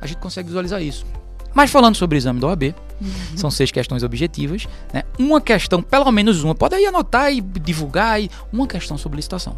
a 0.00 0.06
gente 0.06 0.18
consegue 0.18 0.48
visualizar 0.48 0.82
isso. 0.82 1.04
Mas 1.54 1.70
falando 1.70 1.94
sobre 1.94 2.16
o 2.16 2.18
exame 2.18 2.38
do 2.38 2.46
OAB, 2.46 2.74
uhum. 3.00 3.36
são 3.36 3.50
seis 3.50 3.70
questões 3.70 4.02
objetivas. 4.02 4.68
Né? 4.92 5.04
Uma 5.18 5.40
questão, 5.40 5.82
pelo 5.82 6.10
menos 6.12 6.44
uma, 6.44 6.54
pode 6.54 6.74
aí 6.74 6.84
anotar 6.84 7.32
e 7.32 7.40
divulgar, 7.40 8.20
e 8.20 8.30
uma 8.52 8.66
questão 8.66 8.98
sobre 8.98 9.16
licitação 9.16 9.56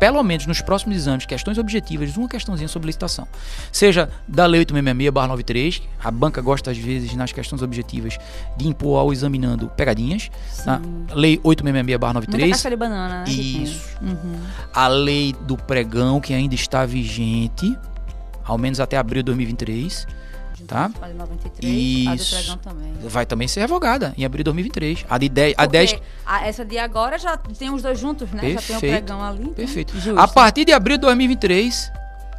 pelo 0.00 0.22
menos 0.22 0.46
nos 0.46 0.62
próximos 0.62 0.96
exames, 0.96 1.26
questões 1.26 1.58
objetivas, 1.58 2.16
uma 2.16 2.26
questãozinha 2.26 2.66
sobre 2.66 2.86
licitação. 2.86 3.28
Seja 3.70 4.08
da 4.26 4.46
Lei 4.46 4.64
866-93, 4.64 5.82
a 6.02 6.10
banca 6.10 6.40
gosta 6.40 6.70
às 6.70 6.78
vezes 6.78 7.14
nas 7.14 7.32
questões 7.32 7.60
objetivas 7.60 8.16
de 8.56 8.66
impor 8.66 8.98
ao 8.98 9.12
examinando 9.12 9.68
pegadinhas. 9.68 10.30
Tá? 10.64 10.80
Lei 11.14 11.36
866-93. 11.38 12.70
de 12.70 12.76
banana, 12.76 13.24
né? 13.24 13.30
Isso. 13.30 13.98
Uhum. 14.00 14.40
A 14.72 14.88
lei 14.88 15.34
do 15.42 15.56
pregão, 15.58 16.18
que 16.18 16.32
ainda 16.32 16.54
está 16.54 16.86
vigente, 16.86 17.76
ao 18.42 18.56
menos 18.56 18.80
até 18.80 18.96
abril 18.96 19.22
de 19.22 19.26
2023 19.26 20.06
tá? 20.66 20.90
Faz 20.98 21.14
93, 21.14 22.20
Isso. 22.20 22.36
a 22.36 22.54
do 22.54 22.60
também. 22.60 22.92
Vai 23.02 23.26
também 23.26 23.48
ser 23.48 23.60
revogada 23.60 24.14
em 24.16 24.24
abril 24.24 24.38
de 24.38 24.44
2023. 24.44 25.04
A 25.08 25.18
de 25.18 25.28
10, 25.28 25.54
a 25.56 25.66
10 25.66 25.98
a, 26.24 26.46
essa 26.46 26.64
de 26.64 26.78
agora 26.78 27.18
já 27.18 27.36
tem 27.36 27.70
os 27.70 27.82
dois 27.82 27.98
juntos, 27.98 28.30
né? 28.30 28.40
Perfeito. 28.40 28.72
Já 28.72 28.80
tem 28.80 28.90
o 28.90 28.92
pregão 28.92 29.24
ali. 29.24 29.42
Então, 29.42 29.54
Perfeito. 29.54 29.92
Justo. 29.94 30.18
A 30.18 30.28
partir 30.28 30.64
de 30.64 30.72
abril 30.72 30.96
de 30.96 31.02
2023, 31.02 31.92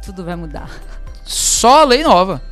tudo 0.04 0.24
vai 0.24 0.36
mudar. 0.36 0.70
Só 1.24 1.82
a 1.82 1.84
lei 1.84 2.02
nova. 2.02 2.42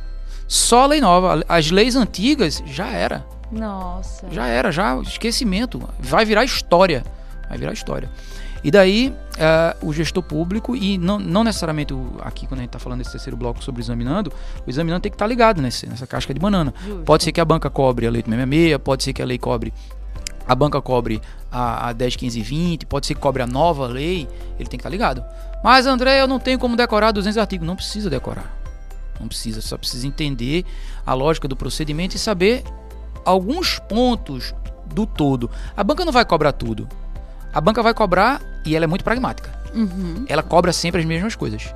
Só 0.47 0.83
a 0.83 0.87
lei 0.87 1.01
nova. 1.01 1.43
As 1.47 1.71
leis 1.71 1.95
antigas 1.95 2.61
já 2.65 2.87
era. 2.87 3.25
Nossa. 3.51 4.27
Já 4.31 4.47
era, 4.47 4.71
já 4.71 4.97
esquecimento. 5.01 5.81
Vai 5.99 6.25
virar 6.25 6.43
história. 6.43 7.03
Vai 7.49 7.57
virar 7.57 7.73
história. 7.73 8.09
E 8.63 8.69
daí, 8.69 9.09
uh, 9.09 9.87
o 9.87 9.91
gestor 9.91 10.21
público, 10.21 10.75
e 10.75 10.97
não, 10.97 11.17
não 11.17 11.43
necessariamente 11.43 11.93
o, 11.93 12.15
aqui, 12.21 12.45
quando 12.45 12.59
a 12.59 12.63
gente 12.63 12.69
está 12.69 12.79
falando 12.79 12.99
desse 12.99 13.11
terceiro 13.11 13.35
bloco 13.35 13.63
sobre 13.63 13.81
o 13.81 13.83
examinando, 13.83 14.31
o 14.65 14.69
examinando 14.69 15.01
tem 15.01 15.11
que 15.11 15.15
estar 15.15 15.25
tá 15.25 15.29
ligado 15.29 15.61
nesse, 15.61 15.87
nessa 15.87 16.05
casca 16.05 16.33
de 16.33 16.39
banana. 16.39 16.73
Justo. 16.85 17.03
Pode 17.03 17.23
ser 17.23 17.31
que 17.31 17.41
a 17.41 17.45
banca 17.45 17.69
cobre 17.69 18.05
a 18.05 18.11
lei 18.11 18.21
66, 18.21 18.77
pode 18.77 19.03
ser 19.03 19.13
que 19.13 19.21
a 19.21 19.25
lei 19.25 19.37
cobre. 19.37 19.73
A 20.47 20.53
banca 20.53 20.81
cobre 20.81 21.21
a, 21.51 21.89
a 21.89 21.93
10, 21.93 22.15
15 22.15 22.41
20, 22.41 22.85
pode 22.85 23.07
ser 23.07 23.15
que 23.15 23.21
cobre 23.21 23.41
a 23.41 23.47
nova 23.47 23.87
lei, 23.87 24.27
ele 24.59 24.69
tem 24.69 24.71
que 24.71 24.75
estar 24.77 24.83
tá 24.83 24.89
ligado. 24.89 25.23
Mas, 25.63 25.85
André, 25.85 26.21
eu 26.21 26.27
não 26.27 26.39
tenho 26.39 26.59
como 26.59 26.75
decorar 26.75 27.11
200 27.11 27.37
artigos. 27.37 27.65
Não 27.65 27.75
precisa 27.75 28.09
decorar. 28.09 28.59
Não 29.19 29.27
precisa, 29.27 29.61
só 29.61 29.77
precisa 29.77 30.07
entender 30.07 30.65
a 31.05 31.13
lógica 31.13 31.47
do 31.47 31.55
procedimento 31.55 32.15
e 32.15 32.19
saber 32.19 32.63
alguns 33.23 33.79
pontos 33.79 34.53
do 34.93 35.05
todo. 35.05 35.49
A 35.77 35.83
banca 35.83 36.03
não 36.03 36.11
vai 36.11 36.25
cobrar 36.25 36.51
tudo. 36.51 36.87
A 37.53 37.59
banca 37.59 37.83
vai 37.83 37.93
cobrar 37.93 38.41
e 38.65 38.75
ela 38.75 38.85
é 38.85 38.87
muito 38.87 39.03
pragmática. 39.03 39.51
Uhum. 39.73 40.25
Ela 40.27 40.43
cobra 40.43 40.71
sempre 40.71 41.01
as 41.01 41.07
mesmas 41.07 41.35
coisas. 41.35 41.73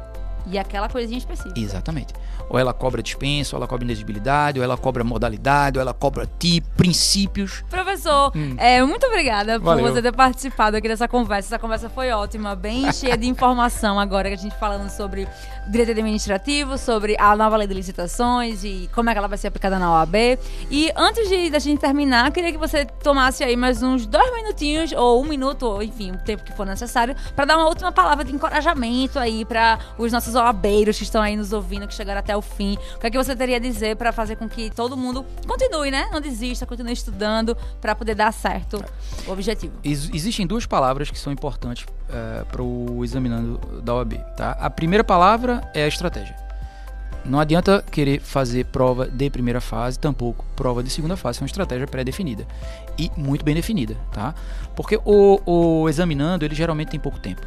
E 0.47 0.57
aquela 0.57 0.87
coisinha 0.87 1.17
específica. 1.17 1.59
Exatamente. 1.59 2.13
Ou 2.49 2.59
ela 2.59 2.73
cobra 2.73 3.01
dispensa, 3.01 3.55
ou 3.55 3.59
ela 3.59 3.67
cobra 3.67 3.83
inexigibilidade, 3.83 4.59
ou 4.59 4.63
ela 4.63 4.77
cobra 4.77 5.03
modalidade, 5.03 5.77
ou 5.77 5.81
ela 5.81 5.93
cobra 5.93 6.29
tipo, 6.39 6.67
princípios. 6.75 7.63
Professor, 7.69 8.31
hum. 8.35 8.55
é, 8.57 8.81
muito 8.83 9.05
obrigada 9.05 9.59
Valeu. 9.59 9.83
por 9.83 9.91
você 9.91 10.01
ter 10.01 10.13
participado 10.13 10.77
aqui 10.77 10.87
dessa 10.87 11.07
conversa. 11.07 11.49
Essa 11.49 11.59
conversa 11.59 11.89
foi 11.89 12.11
ótima, 12.11 12.55
bem 12.55 12.91
cheia 12.93 13.17
de 13.17 13.27
informação 13.27 13.99
agora 13.99 14.29
que 14.29 14.35
a 14.35 14.37
gente 14.37 14.55
falando 14.57 14.89
sobre 14.89 15.27
direito 15.67 15.91
administrativo, 15.91 16.77
sobre 16.77 17.15
a 17.19 17.35
nova 17.35 17.57
lei 17.57 17.67
de 17.67 17.73
licitações 17.73 18.63
e 18.63 18.89
como 18.93 19.09
é 19.09 19.13
que 19.13 19.17
ela 19.17 19.27
vai 19.27 19.37
ser 19.37 19.47
aplicada 19.47 19.79
na 19.79 19.91
OAB. 19.91 20.15
E 20.69 20.91
antes 20.95 21.27
de 21.27 21.55
a 21.55 21.59
gente 21.59 21.79
terminar, 21.79 22.31
queria 22.31 22.51
que 22.51 22.57
você 22.57 22.85
tomasse 22.85 23.43
aí 23.43 23.55
mais 23.55 23.81
uns 23.81 24.05
dois 24.05 24.33
minutinhos, 24.33 24.91
ou 24.91 25.21
um 25.21 25.25
minuto, 25.25 25.63
ou 25.63 25.83
enfim, 25.83 26.11
o 26.11 26.17
tempo 26.17 26.43
que 26.43 26.53
for 26.53 26.65
necessário, 26.65 27.15
para 27.35 27.45
dar 27.45 27.57
uma 27.57 27.67
última 27.67 27.91
palavra 27.91 28.23
de 28.23 28.33
encorajamento 28.33 29.17
aí 29.17 29.45
para 29.45 29.79
os 29.97 30.11
nossos 30.11 30.35
OABeiros 30.35 30.97
que 30.97 31.03
estão 31.03 31.21
aí 31.21 31.35
nos 31.35 31.53
ouvindo, 31.53 31.87
que 31.87 31.93
chegaram 31.93 32.19
até 32.19 32.34
o 32.35 32.41
fim. 32.41 32.77
O 32.95 32.99
que 32.99 33.07
é 33.07 33.11
que 33.11 33.17
você 33.17 33.35
teria 33.35 33.57
a 33.57 33.59
dizer 33.59 33.95
para 33.95 34.11
fazer 34.11 34.35
com 34.35 34.47
que 34.47 34.69
todo 34.69 34.95
mundo 34.95 35.25
continue, 35.47 35.91
né? 35.91 36.07
Não 36.11 36.21
desista, 36.21 36.65
continue 36.65 36.93
estudando 36.93 37.55
para 37.81 37.95
poder 37.95 38.15
dar 38.15 38.31
certo 38.31 38.83
o 39.27 39.31
objetivo. 39.31 39.73
Ex 39.83 40.09
existem 40.13 40.45
duas 40.45 40.65
palavras 40.65 41.09
que 41.09 41.17
são 41.17 41.31
importantes 41.31 41.85
é, 42.09 42.43
para 42.45 42.61
o 42.61 43.03
examinando 43.03 43.59
da 43.81 43.95
OAB, 43.95 44.13
tá? 44.35 44.51
A 44.59 44.69
primeira 44.69 45.03
palavra 45.03 45.69
é 45.73 45.83
a 45.83 45.87
estratégia. 45.87 46.35
Não 47.25 47.39
adianta 47.39 47.83
querer 47.91 48.21
fazer 48.21 48.65
prova 48.65 49.07
de 49.07 49.29
primeira 49.31 49.59
fase, 49.59 49.97
tampouco 49.97 50.45
prova 50.55 50.83
de 50.83 50.91
segunda 50.91 51.17
fase, 51.17 51.39
é 51.39 51.41
uma 51.41 51.47
estratégia 51.47 51.87
pré-definida 51.87 52.45
e 52.99 53.11
muito 53.17 53.43
bem 53.43 53.55
definida, 53.55 53.95
tá? 54.13 54.35
Porque 54.75 54.99
o, 55.03 55.41
o 55.45 55.89
examinando, 55.89 56.45
ele 56.45 56.53
geralmente 56.53 56.89
tem 56.89 56.99
pouco 56.99 57.19
tempo. 57.19 57.41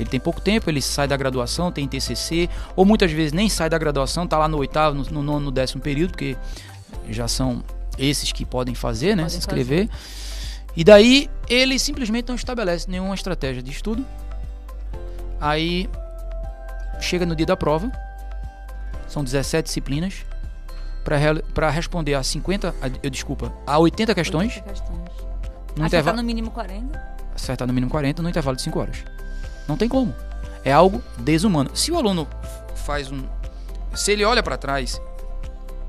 Ele 0.00 0.08
tem 0.08 0.18
pouco 0.18 0.40
tempo, 0.40 0.70
ele 0.70 0.80
sai 0.80 1.06
da 1.06 1.16
graduação, 1.16 1.70
tem 1.70 1.86
TCC, 1.86 2.48
ou 2.74 2.86
muitas 2.86 3.12
vezes 3.12 3.32
nem 3.32 3.48
sai 3.50 3.68
da 3.68 3.76
graduação, 3.76 4.26
tá 4.26 4.38
lá 4.38 4.48
no 4.48 4.56
oitavo, 4.56 4.96
no, 4.96 5.04
no 5.04 5.22
nono, 5.22 5.40
no 5.40 5.50
décimo 5.50 5.82
período, 5.82 6.12
porque 6.12 6.36
já 7.10 7.28
são 7.28 7.62
esses 7.98 8.32
que 8.32 8.46
podem 8.46 8.74
fazer, 8.74 9.10
né, 9.10 9.24
podem 9.24 9.28
se 9.28 9.38
inscrever. 9.38 9.88
Fazer. 9.88 10.00
E 10.74 10.82
daí 10.82 11.28
ele 11.48 11.78
simplesmente 11.78 12.28
não 12.28 12.34
estabelece 12.34 12.90
nenhuma 12.90 13.14
estratégia 13.14 13.62
de 13.62 13.70
estudo. 13.70 14.06
Aí 15.38 15.88
chega 17.00 17.26
no 17.26 17.36
dia 17.36 17.46
da 17.46 17.56
prova, 17.56 17.92
são 19.06 19.22
17 19.22 19.66
disciplinas, 19.66 20.24
para 21.52 21.68
responder 21.68 22.14
a 22.14 22.22
50, 22.22 22.68
a, 22.68 22.74
eu 23.02 23.10
desculpa, 23.10 23.52
a 23.66 23.78
80 23.78 24.14
questões. 24.14 24.56
80 24.56 24.70
questões. 24.70 25.00
No 25.76 25.84
Acertar 25.84 26.16
no 26.16 26.22
mínimo 26.22 26.50
40? 26.50 27.10
Acertar 27.34 27.68
no 27.68 27.74
mínimo 27.74 27.90
40 27.90 28.22
no 28.22 28.28
intervalo 28.30 28.56
de 28.56 28.62
5 28.62 28.78
horas. 28.78 29.04
Não 29.70 29.76
tem 29.76 29.88
como. 29.88 30.12
É 30.64 30.72
algo 30.72 31.00
desumano. 31.18 31.70
Se 31.74 31.92
o 31.92 31.96
aluno 31.96 32.26
faz 32.74 33.10
um. 33.12 33.22
Se 33.94 34.10
ele 34.10 34.24
olha 34.24 34.42
para 34.42 34.56
trás, 34.56 35.00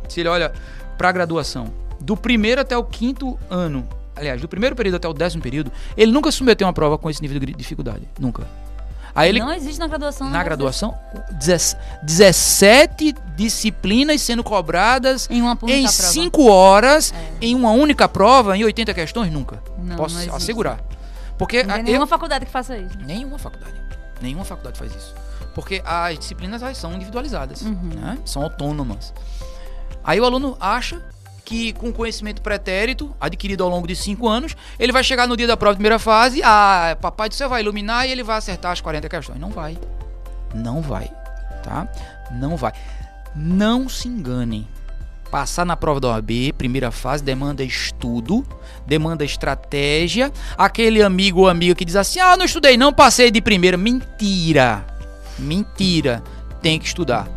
se 0.07 0.19
ele 0.19 0.29
olha 0.29 0.53
para 0.99 1.09
a 1.09 1.11
graduação, 1.11 1.73
do 1.99 2.15
primeiro 2.15 2.61
até 2.61 2.77
o 2.77 2.83
quinto 2.83 3.39
ano, 3.49 3.87
aliás, 4.15 4.39
do 4.39 4.47
primeiro 4.47 4.75
período 4.75 4.97
até 4.97 5.07
o 5.07 5.13
décimo 5.13 5.41
período, 5.41 5.71
ele 5.97 6.11
nunca 6.11 6.31
submeteu 6.31 6.67
uma 6.67 6.73
prova 6.73 6.95
com 6.95 7.09
esse 7.09 7.19
nível 7.23 7.39
de 7.39 7.53
dificuldade. 7.53 8.07
Nunca. 8.19 8.47
Aí 9.15 9.29
ele, 9.29 9.39
não 9.39 9.51
existe 9.51 9.79
na 9.79 9.87
graduação. 9.87 10.29
Na 10.29 10.43
graduação, 10.43 10.95
17 12.03 13.15
disciplinas 13.35 14.21
sendo 14.21 14.43
cobradas 14.43 15.27
em, 15.29 15.41
uma 15.41 15.57
em 15.67 15.87
5 15.87 16.45
horas, 16.45 17.13
é. 17.13 17.45
em 17.47 17.55
uma 17.55 17.71
única 17.71 18.07
prova, 18.07 18.55
em 18.55 18.63
80 18.63 18.93
questões, 18.93 19.33
nunca. 19.33 19.61
Não, 19.79 19.97
Posso 19.97 20.23
não 20.23 20.35
assegurar. 20.35 20.79
Porque 21.41 21.63
não 21.63 21.73
tem 21.73 21.83
nenhuma 21.85 22.03
eu, 22.03 22.07
faculdade 22.07 22.45
que 22.45 22.51
faça 22.51 22.77
isso. 22.77 22.95
Nenhuma 22.99 23.39
faculdade. 23.39 23.73
Nenhuma 24.21 24.45
faculdade 24.45 24.77
faz 24.77 24.95
isso. 24.95 25.15
Porque 25.55 25.81
as 25.83 26.19
disciplinas 26.19 26.61
elas 26.61 26.77
são 26.77 26.93
individualizadas, 26.93 27.63
uhum. 27.63 27.89
né? 27.95 28.19
são 28.23 28.43
autônomas. 28.43 29.11
Aí 30.03 30.21
o 30.21 30.23
aluno 30.23 30.55
acha 30.59 31.03
que 31.43 31.73
com 31.73 31.91
conhecimento 31.91 32.43
pretérito, 32.43 33.15
adquirido 33.19 33.63
ao 33.63 33.71
longo 33.71 33.87
de 33.87 33.95
cinco 33.95 34.27
anos, 34.29 34.55
ele 34.77 34.91
vai 34.91 35.03
chegar 35.03 35.27
no 35.27 35.35
dia 35.35 35.47
da 35.47 35.57
prova 35.57 35.73
de 35.73 35.77
primeira 35.77 35.97
fase, 35.97 36.43
ah, 36.43 36.95
papai 37.01 37.27
do 37.27 37.33
céu 37.33 37.49
vai 37.49 37.61
iluminar 37.61 38.07
e 38.07 38.11
ele 38.11 38.21
vai 38.21 38.37
acertar 38.37 38.71
as 38.71 38.79
40 38.79 39.09
questões. 39.09 39.39
Não 39.39 39.49
vai. 39.49 39.79
Não 40.53 40.79
vai, 40.79 41.11
tá? 41.63 41.87
Não 42.29 42.55
vai. 42.55 42.71
Não 43.35 43.89
se 43.89 44.07
enganem. 44.07 44.67
Passar 45.31 45.65
na 45.65 45.77
prova 45.77 45.99
da 45.99 46.09
OAB, 46.09 46.53
primeira 46.57 46.91
fase, 46.91 47.23
demanda 47.23 47.63
estudo, 47.63 48.45
demanda 48.85 49.23
estratégia. 49.23 50.31
Aquele 50.57 51.01
amigo 51.01 51.41
ou 51.41 51.47
amiga 51.47 51.73
que 51.73 51.85
diz 51.85 51.95
assim: 51.95 52.19
ah, 52.19 52.35
não 52.35 52.45
estudei, 52.45 52.75
não 52.75 52.93
passei 52.93 53.31
de 53.31 53.41
primeira. 53.41 53.77
Mentira. 53.77 54.85
Mentira. 55.39 56.21
Tem 56.61 56.77
que 56.77 56.85
estudar. 56.85 57.27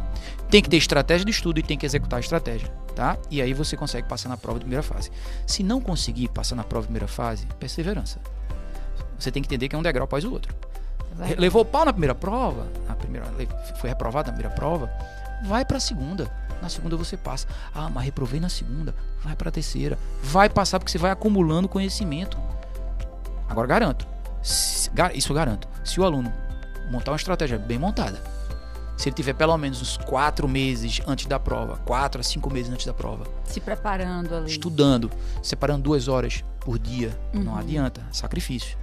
Tem 0.50 0.60
que 0.60 0.68
ter 0.68 0.76
estratégia 0.76 1.24
de 1.24 1.30
estudo 1.30 1.60
e 1.60 1.62
tem 1.62 1.78
que 1.78 1.86
executar 1.86 2.18
a 2.18 2.20
estratégia 2.20 2.84
tá? 2.94 3.18
E 3.30 3.42
aí 3.42 3.52
você 3.52 3.76
consegue 3.76 4.08
passar 4.08 4.28
na 4.28 4.36
prova 4.36 4.58
de 4.58 4.64
primeira 4.64 4.82
fase. 4.82 5.10
Se 5.46 5.62
não 5.62 5.80
conseguir 5.80 6.28
passar 6.28 6.54
na 6.54 6.64
prova 6.64 6.82
de 6.82 6.88
primeira 6.88 7.08
fase, 7.08 7.46
perseverança. 7.58 8.20
Você 9.18 9.30
tem 9.30 9.42
que 9.42 9.48
entender 9.48 9.68
que 9.68 9.76
é 9.76 9.78
um 9.78 9.82
degrau 9.82 10.04
após 10.04 10.24
o 10.24 10.32
outro. 10.32 10.54
Levou 11.38 11.64
pau 11.64 11.84
na 11.84 11.92
primeira 11.92 12.14
prova, 12.14 12.66
na 12.88 12.94
primeira, 12.96 13.26
foi 13.80 13.88
reprovado 13.88 14.28
na 14.28 14.32
primeira 14.34 14.54
prova, 14.54 14.90
vai 15.44 15.64
para 15.64 15.76
a 15.76 15.80
segunda. 15.80 16.30
Na 16.62 16.68
segunda 16.68 16.96
você 16.96 17.16
passa. 17.16 17.46
Ah, 17.74 17.90
mas 17.90 18.04
reprovei 18.04 18.40
na 18.40 18.48
segunda, 18.48 18.94
vai 19.22 19.36
para 19.36 19.48
a 19.48 19.52
terceira. 19.52 19.98
Vai 20.22 20.48
passar 20.48 20.78
porque 20.78 20.90
você 20.90 20.98
vai 20.98 21.10
acumulando 21.10 21.68
conhecimento. 21.68 22.38
Agora 23.48 23.66
garanto, 23.66 24.06
se- 24.42 24.90
isso 25.14 25.32
eu 25.32 25.36
garanto. 25.36 25.68
Se 25.84 26.00
o 26.00 26.04
aluno 26.04 26.32
montar 26.90 27.10
uma 27.12 27.16
estratégia 27.16 27.58
bem 27.58 27.78
montada, 27.78 28.20
se 28.96 29.08
ele 29.08 29.16
tiver 29.16 29.34
pelo 29.34 29.56
menos 29.58 29.82
uns 29.82 29.96
quatro 29.98 30.48
meses 30.48 31.00
antes 31.06 31.26
da 31.26 31.38
prova, 31.38 31.76
quatro 31.84 32.20
a 32.20 32.24
cinco 32.24 32.50
meses 32.52 32.72
antes 32.72 32.86
da 32.86 32.94
prova, 32.94 33.26
Se 33.44 33.60
preparando 33.60 34.34
ali. 34.34 34.50
estudando, 34.50 35.10
separando 35.42 35.82
duas 35.82 36.08
horas 36.08 36.42
por 36.60 36.78
dia, 36.78 37.10
não 37.32 37.52
Uhum. 37.52 37.58
adianta, 37.58 38.00
sacrifício. 38.12 38.78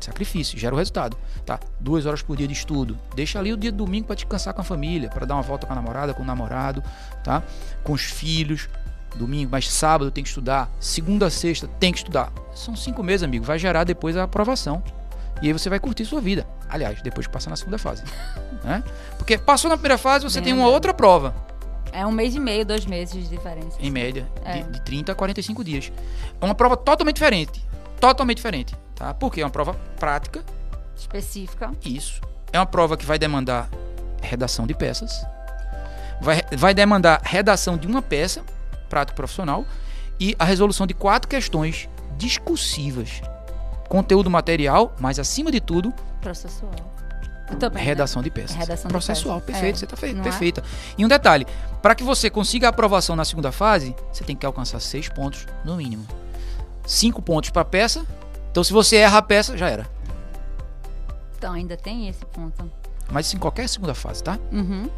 Sacrifício, 0.00 0.58
gera 0.58 0.74
o 0.74 0.78
resultado, 0.78 1.16
tá? 1.46 1.58
Duas 1.80 2.04
horas 2.06 2.20
por 2.22 2.36
dia 2.36 2.46
de 2.46 2.52
estudo. 2.52 2.98
Deixa 3.14 3.38
ali 3.38 3.52
o 3.52 3.56
dia 3.56 3.70
de 3.72 3.78
domingo 3.78 4.06
para 4.06 4.16
descansar 4.16 4.52
com 4.52 4.60
a 4.60 4.64
família, 4.64 5.08
para 5.08 5.24
dar 5.24 5.34
uma 5.34 5.42
volta 5.42 5.66
com 5.66 5.72
a 5.72 5.76
namorada, 5.76 6.12
com 6.12 6.22
o 6.22 6.26
namorado, 6.26 6.82
tá? 7.22 7.42
Com 7.82 7.92
os 7.92 8.02
filhos. 8.02 8.68
Domingo, 9.16 9.48
mas 9.52 9.70
sábado 9.70 10.10
tem 10.10 10.24
que 10.24 10.28
estudar. 10.28 10.68
Segunda 10.80 11.26
a 11.26 11.30
sexta 11.30 11.68
tem 11.78 11.92
que 11.92 11.98
estudar. 11.98 12.32
São 12.52 12.74
cinco 12.74 13.00
meses, 13.02 13.22
amigo. 13.22 13.44
Vai 13.44 13.58
gerar 13.60 13.84
depois 13.84 14.16
a 14.16 14.24
aprovação. 14.24 14.82
E 15.40 15.46
aí 15.46 15.52
você 15.52 15.70
vai 15.70 15.78
curtir 15.78 16.04
sua 16.04 16.20
vida. 16.20 16.44
Aliás, 16.68 17.00
depois 17.00 17.26
de 17.26 17.30
passar 17.30 17.48
na 17.50 17.56
segunda 17.56 17.78
fase. 17.78 18.02
né? 18.64 18.82
Porque 19.16 19.38
passou 19.38 19.70
na 19.70 19.76
primeira 19.76 19.96
fase, 19.98 20.24
você 20.24 20.38
Bem 20.40 20.44
tem 20.46 20.52
uma 20.52 20.62
lembrado. 20.62 20.74
outra 20.74 20.92
prova 20.94 21.32
É 21.92 22.04
um 22.04 22.10
mês 22.10 22.34
e 22.34 22.40
meio, 22.40 22.64
dois 22.66 22.84
meses 22.86 23.14
de 23.14 23.28
diferença. 23.36 23.76
em 23.78 23.90
média, 23.90 24.26
É. 24.44 24.62
de, 24.62 24.72
de 24.72 24.80
30 24.82 25.12
a 25.12 25.14
45 25.14 25.62
dias. 25.62 25.92
É 26.40 26.44
uma 26.44 26.54
prova 26.54 26.76
totalmente 26.76 27.14
diferente. 27.16 27.64
Totalmente 28.00 28.38
diferente, 28.38 28.74
tá? 28.94 29.12
Porque 29.14 29.40
é 29.40 29.44
uma 29.44 29.50
prova 29.50 29.74
prática, 29.98 30.42
Específica. 30.96 31.70
isso. 31.84 32.20
É 32.52 32.58
uma 32.58 32.66
prova 32.66 32.96
que 32.96 33.04
vai 33.04 33.18
demandar 33.18 33.68
redação 34.22 34.66
de 34.66 34.74
peças, 34.74 35.24
vai, 36.20 36.42
vai 36.56 36.72
demandar 36.74 37.20
redação 37.22 37.76
de 37.76 37.86
uma 37.86 38.00
peça, 38.00 38.42
prático 38.88 39.16
profissional, 39.16 39.64
e 40.20 40.34
a 40.38 40.44
resolução 40.44 40.86
de 40.86 40.94
quatro 40.94 41.28
questões 41.28 41.88
discursivas. 42.16 43.20
Conteúdo 43.88 44.30
material, 44.30 44.94
mas 44.98 45.18
acima 45.18 45.50
de 45.50 45.60
tudo, 45.60 45.92
Processual. 46.20 46.72
Também, 47.60 47.82
né? 47.82 47.88
redação 47.88 48.22
de 48.22 48.30
peças. 48.30 48.56
Redação 48.56 48.88
de 48.88 48.92
Processual, 48.92 49.40
peças. 49.40 49.60
perfeito, 49.60 49.76
É, 49.76 49.78
você 49.80 49.86
tá 49.86 49.96
fe- 49.96 50.12
não 50.14 50.20
é? 50.20 50.24
perfeita. 50.24 50.62
E 50.96 51.04
um 51.04 51.08
detalhe, 51.08 51.46
para 51.82 51.94
que 51.94 52.02
você 52.02 52.30
consiga 52.30 52.66
a 52.68 52.70
aprovação 52.70 53.14
na 53.14 53.24
segunda 53.24 53.52
fase, 53.52 53.94
você 54.10 54.24
tem 54.24 54.34
que 54.34 54.46
alcançar 54.46 54.80
seis 54.80 55.08
pontos 55.08 55.46
no 55.64 55.76
mínimo. 55.76 56.06
Cinco 56.86 57.20
pontos 57.20 57.50
para 57.50 57.64
peça. 57.64 58.04
Então, 58.54 58.62
se 58.62 58.72
você 58.72 58.98
erra 58.98 59.18
a 59.18 59.22
peça, 59.22 59.58
já 59.58 59.68
era. 59.68 59.84
Então 61.36 61.54
ainda 61.54 61.76
tem 61.76 62.06
esse 62.06 62.24
ponto. 62.26 62.70
Mas 63.10 63.34
em 63.34 63.36
qualquer 63.36 63.68
segunda 63.68 63.96
fase, 63.96 64.22
tá? 64.22 64.38
Uhum. 64.52 64.88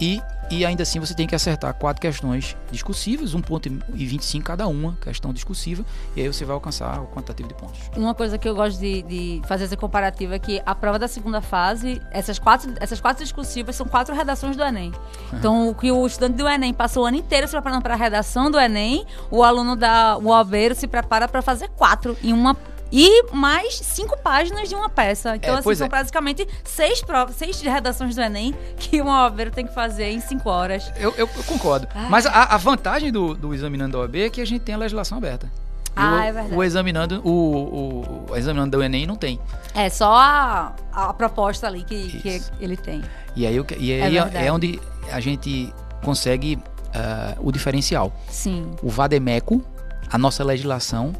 E, 0.00 0.22
e 0.50 0.64
ainda 0.64 0.84
assim 0.84 0.98
você 0.98 1.12
tem 1.12 1.26
que 1.26 1.34
acertar 1.34 1.74
quatro 1.74 2.00
questões 2.00 2.56
discursivas, 2.72 3.34
um 3.34 3.42
ponto 3.42 3.68
e 3.68 4.06
25 4.06 4.42
cada 4.42 4.66
uma, 4.66 4.96
questão 5.02 5.34
discursiva, 5.34 5.84
e 6.16 6.22
aí 6.22 6.26
você 6.28 6.46
vai 6.46 6.54
alcançar 6.54 6.98
o 7.02 7.06
quantitativo 7.08 7.50
de 7.50 7.54
pontos. 7.56 7.78
Uma 7.94 8.14
coisa 8.14 8.38
que 8.38 8.48
eu 8.48 8.54
gosto 8.54 8.80
de, 8.80 9.02
de 9.02 9.42
fazer 9.44 9.64
essa 9.64 9.76
comparativa 9.76 10.36
é 10.36 10.38
que 10.38 10.62
a 10.64 10.74
prova 10.74 10.98
da 10.98 11.08
segunda 11.08 11.42
fase, 11.42 12.00
essas 12.10 12.38
quatro, 12.38 12.72
essas 12.80 13.02
quatro 13.02 13.22
discursivas 13.22 13.76
são 13.76 13.86
quatro 13.86 14.14
redações 14.14 14.56
do 14.56 14.62
Enem. 14.62 14.94
Então, 15.34 15.68
o 15.68 15.74
que 15.74 15.92
o 15.92 16.06
estudante 16.06 16.38
do 16.38 16.48
Enem 16.48 16.72
passa 16.72 16.98
o 16.98 17.04
ano 17.04 17.18
inteiro 17.18 17.46
se 17.46 17.52
preparando 17.52 17.82
para 17.82 17.92
a 17.92 17.98
redação 17.98 18.50
do 18.50 18.58
Enem, 18.58 19.04
o 19.30 19.44
aluno 19.44 19.76
da 19.76 20.12
albeiro 20.12 20.74
se 20.74 20.88
prepara 20.88 21.28
para 21.28 21.42
fazer 21.42 21.68
quatro 21.76 22.16
em 22.22 22.32
uma 22.32 22.56
e 22.90 23.24
mais 23.32 23.74
cinco 23.74 24.16
páginas 24.18 24.68
de 24.68 24.74
uma 24.74 24.88
peça. 24.88 25.36
Então, 25.36 25.54
É, 25.56 25.58
assim, 25.58 25.74
são 25.74 25.86
é. 25.86 25.90
basicamente 25.90 26.46
seis, 26.64 27.02
provas, 27.02 27.36
seis 27.36 27.60
redações 27.60 28.14
do 28.14 28.20
Enem 28.20 28.54
que 28.78 29.00
um 29.02 29.10
albeiro 29.10 29.50
tem 29.50 29.66
que 29.66 29.74
fazer 29.74 30.10
em 30.10 30.20
cinco 30.20 30.48
horas. 30.48 30.90
Eu, 30.96 31.10
eu- 31.16 31.28
eu 31.36 31.44
concordo. 31.44 31.86
Ai. 31.94 32.08
Mas 32.08 32.26
a, 32.26 32.44
a 32.54 32.56
vantagem 32.56 33.12
do, 33.12 33.34
do 33.34 33.54
examinando 33.54 33.92
da 33.92 33.98
OAB 34.02 34.16
é 34.16 34.30
que 34.30 34.40
a 34.40 34.46
gente 34.46 34.60
tem 34.62 34.74
a 34.74 34.78
legislação 34.78 35.18
aberta. 35.18 35.50
Ah, 35.94 36.14
o, 36.14 36.18
é 36.20 36.32
verdade. 36.32 36.54
O 36.54 36.62
examinando, 36.64 37.20
o, 37.24 37.30
o, 37.30 38.26
o 38.30 38.36
examinando 38.36 38.76
do 38.76 38.82
Enem 38.82 39.04
não 39.06 39.16
tem. 39.16 39.38
É 39.74 39.90
só 39.90 40.14
a, 40.14 40.72
a 40.92 41.12
proposta 41.12 41.66
ali 41.66 41.82
que, 41.82 42.18
que 42.20 42.40
ele 42.60 42.76
tem. 42.76 43.02
E 43.34 43.46
aí, 43.46 43.56
e 43.78 43.92
É 43.92 44.02
aí 44.04 44.16
é, 44.16 44.22
verdade. 44.24 44.50
onde 44.50 44.80
a 45.10 45.18
gente 45.20 45.72
consegue 46.04 46.56
ah, 46.94 47.34
o 47.40 47.50
diferencial. 47.50 48.12
Sim. 48.30 48.70
O 48.82 48.88
Vademeco, 48.88 49.60
a 50.10 50.16
nossa 50.16 50.44
legislação 50.44 51.12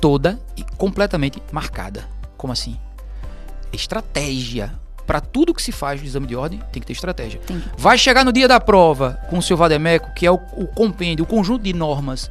toda 0.00 0.38
e 0.56 0.62
completamente 0.76 1.42
marcada. 1.52 2.04
Como 2.36 2.52
assim? 2.52 2.76
Estratégia. 3.72 4.72
Para 5.06 5.20
tudo 5.20 5.52
que 5.52 5.62
se 5.62 5.72
faz 5.72 6.00
no 6.00 6.06
exame 6.06 6.26
de 6.26 6.36
ordem, 6.36 6.60
tem 6.72 6.80
que 6.80 6.86
ter 6.86 6.92
estratégia. 6.92 7.40
Que- 7.40 7.52
Vai 7.76 7.98
chegar 7.98 8.24
no 8.24 8.32
dia 8.32 8.46
da 8.46 8.60
prova 8.60 9.18
com 9.28 9.38
o 9.38 9.42
seu 9.42 9.56
Vademeco, 9.56 10.12
que 10.14 10.24
é 10.24 10.30
o, 10.30 10.34
o 10.56 10.66
compêndio, 10.68 11.24
o 11.24 11.28
conjunto 11.28 11.62
de 11.64 11.72
normas. 11.72 12.30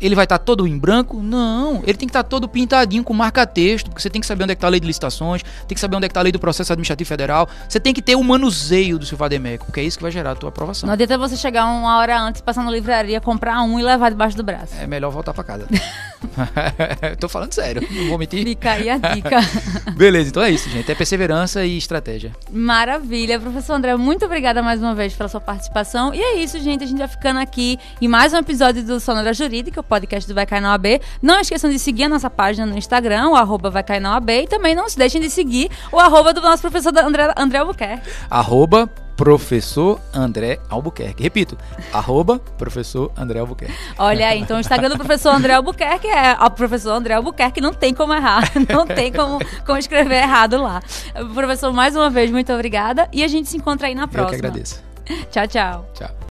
Ele 0.00 0.14
vai 0.14 0.24
estar 0.24 0.38
todo 0.38 0.66
em 0.66 0.78
branco? 0.78 1.20
Não, 1.22 1.82
ele 1.84 1.94
tem 1.94 2.06
que 2.06 2.10
estar 2.10 2.22
todo 2.22 2.48
pintadinho 2.48 3.02
com 3.02 3.14
marca-texto, 3.14 3.86
porque 3.86 4.02
você 4.02 4.10
tem 4.10 4.20
que 4.20 4.26
saber 4.26 4.44
onde 4.44 4.52
é 4.52 4.54
que 4.54 4.58
está 4.58 4.66
a 4.66 4.70
lei 4.70 4.80
de 4.80 4.86
licitações, 4.86 5.42
tem 5.66 5.74
que 5.74 5.80
saber 5.80 5.96
onde 5.96 6.06
é 6.06 6.08
que 6.08 6.12
está 6.12 6.20
a 6.20 6.22
lei 6.22 6.32
do 6.32 6.38
processo 6.38 6.72
administrativo 6.72 7.08
federal. 7.08 7.48
Você 7.68 7.80
tem 7.80 7.94
que 7.94 8.02
ter 8.02 8.16
o 8.16 8.22
manuseio 8.24 8.98
do 8.98 9.06
seu 9.06 9.16
Vademeco, 9.16 9.66
porque 9.66 9.80
é 9.80 9.84
isso 9.84 9.96
que 9.98 10.02
vai 10.02 10.12
gerar 10.12 10.32
a 10.32 10.34
tua 10.34 10.48
aprovação. 10.48 10.86
Não 10.86 10.94
adianta 10.94 11.16
você 11.18 11.36
chegar 11.36 11.66
uma 11.66 11.98
hora 11.98 12.20
antes, 12.20 12.40
passar 12.40 12.64
na 12.64 12.70
livraria, 12.70 13.20
comprar 13.20 13.62
um 13.62 13.78
e 13.78 13.82
levar 13.82 14.10
debaixo 14.10 14.36
do 14.36 14.42
braço. 14.42 14.74
É 14.78 14.86
melhor 14.86 15.10
voltar 15.10 15.32
pra 15.32 15.44
casa. 15.44 15.66
Tô 17.18 17.28
falando 17.28 17.52
sério, 17.52 17.86
não 17.90 18.08
vou 18.08 18.18
mentir. 18.18 18.44
Fica 18.44 18.72
aí 18.72 18.88
a 18.88 18.98
dica. 18.98 19.38
Beleza, 19.96 20.30
então 20.30 20.42
é 20.42 20.50
isso, 20.50 20.68
gente. 20.70 20.90
É 20.90 20.94
perseverança 20.94 21.64
e 21.64 21.76
estratégia. 21.76 22.32
Maravilha. 22.50 23.38
Professor 23.38 23.74
André, 23.74 23.96
muito 23.96 24.24
obrigada 24.24 24.62
mais 24.62 24.80
uma 24.80 24.94
vez 24.94 25.14
pela 25.14 25.28
sua 25.28 25.40
participação. 25.40 26.12
E 26.14 26.20
é 26.20 26.36
isso, 26.36 26.58
gente. 26.60 26.84
A 26.84 26.86
gente 26.86 26.98
vai 26.98 27.08
ficando 27.08 27.40
aqui 27.40 27.78
em 28.00 28.08
mais 28.08 28.32
um 28.32 28.38
episódio 28.38 28.82
do 28.82 29.00
Sonora 29.00 29.32
Jurídica, 29.32 29.82
podcast 29.84 30.28
do 30.28 30.34
Vai 30.34 30.46
Cair 30.46 30.60
na 30.62 30.72
OAB. 30.72 31.00
Não 31.22 31.38
esqueçam 31.40 31.70
de 31.70 31.78
seguir 31.78 32.04
a 32.04 32.08
nossa 32.08 32.28
página 32.30 32.66
no 32.66 32.76
Instagram, 32.76 33.28
o 33.30 33.36
arroba 33.36 33.70
Vai 33.70 33.82
Cair 33.82 34.00
na 34.00 34.12
OAB. 34.14 34.30
E 34.30 34.46
também 34.46 34.74
não 34.74 34.88
se 34.88 34.96
deixem 34.98 35.20
de 35.20 35.30
seguir 35.30 35.70
o 35.92 35.98
arroba 35.98 36.32
do 36.32 36.40
nosso 36.40 36.62
professor 36.62 36.96
André, 36.98 37.32
André 37.36 37.58
Albuquerque. 37.58 38.08
Arroba 38.30 38.88
professor 39.16 40.00
André 40.12 40.58
Albuquerque. 40.68 41.22
Repito, 41.22 41.56
arroba 41.92 42.38
professor 42.58 43.12
André 43.16 43.38
Albuquerque. 43.38 43.74
Olha 43.98 44.28
aí, 44.28 44.40
então 44.40 44.56
o 44.56 44.60
Instagram 44.60 44.88
do 44.88 44.96
professor 44.96 45.30
André 45.30 45.54
Albuquerque 45.54 46.08
é 46.08 46.32
o 46.32 46.50
professor 46.50 46.90
André 46.92 47.14
Albuquerque, 47.14 47.60
não 47.60 47.72
tem 47.72 47.94
como 47.94 48.12
errar, 48.12 48.50
não 48.68 48.86
tem 48.86 49.12
como, 49.12 49.38
como 49.64 49.78
escrever 49.78 50.22
errado 50.22 50.60
lá. 50.60 50.82
Professor, 51.32 51.72
mais 51.72 51.94
uma 51.94 52.10
vez, 52.10 52.30
muito 52.30 52.52
obrigada 52.52 53.08
e 53.12 53.22
a 53.22 53.28
gente 53.28 53.48
se 53.48 53.56
encontra 53.56 53.86
aí 53.86 53.94
na 53.94 54.02
Eu 54.02 54.08
próxima. 54.08 54.30
que 54.40 54.46
agradeço. 54.46 54.82
Tchau, 55.30 55.46
tchau. 55.46 55.90
Tchau. 55.94 56.33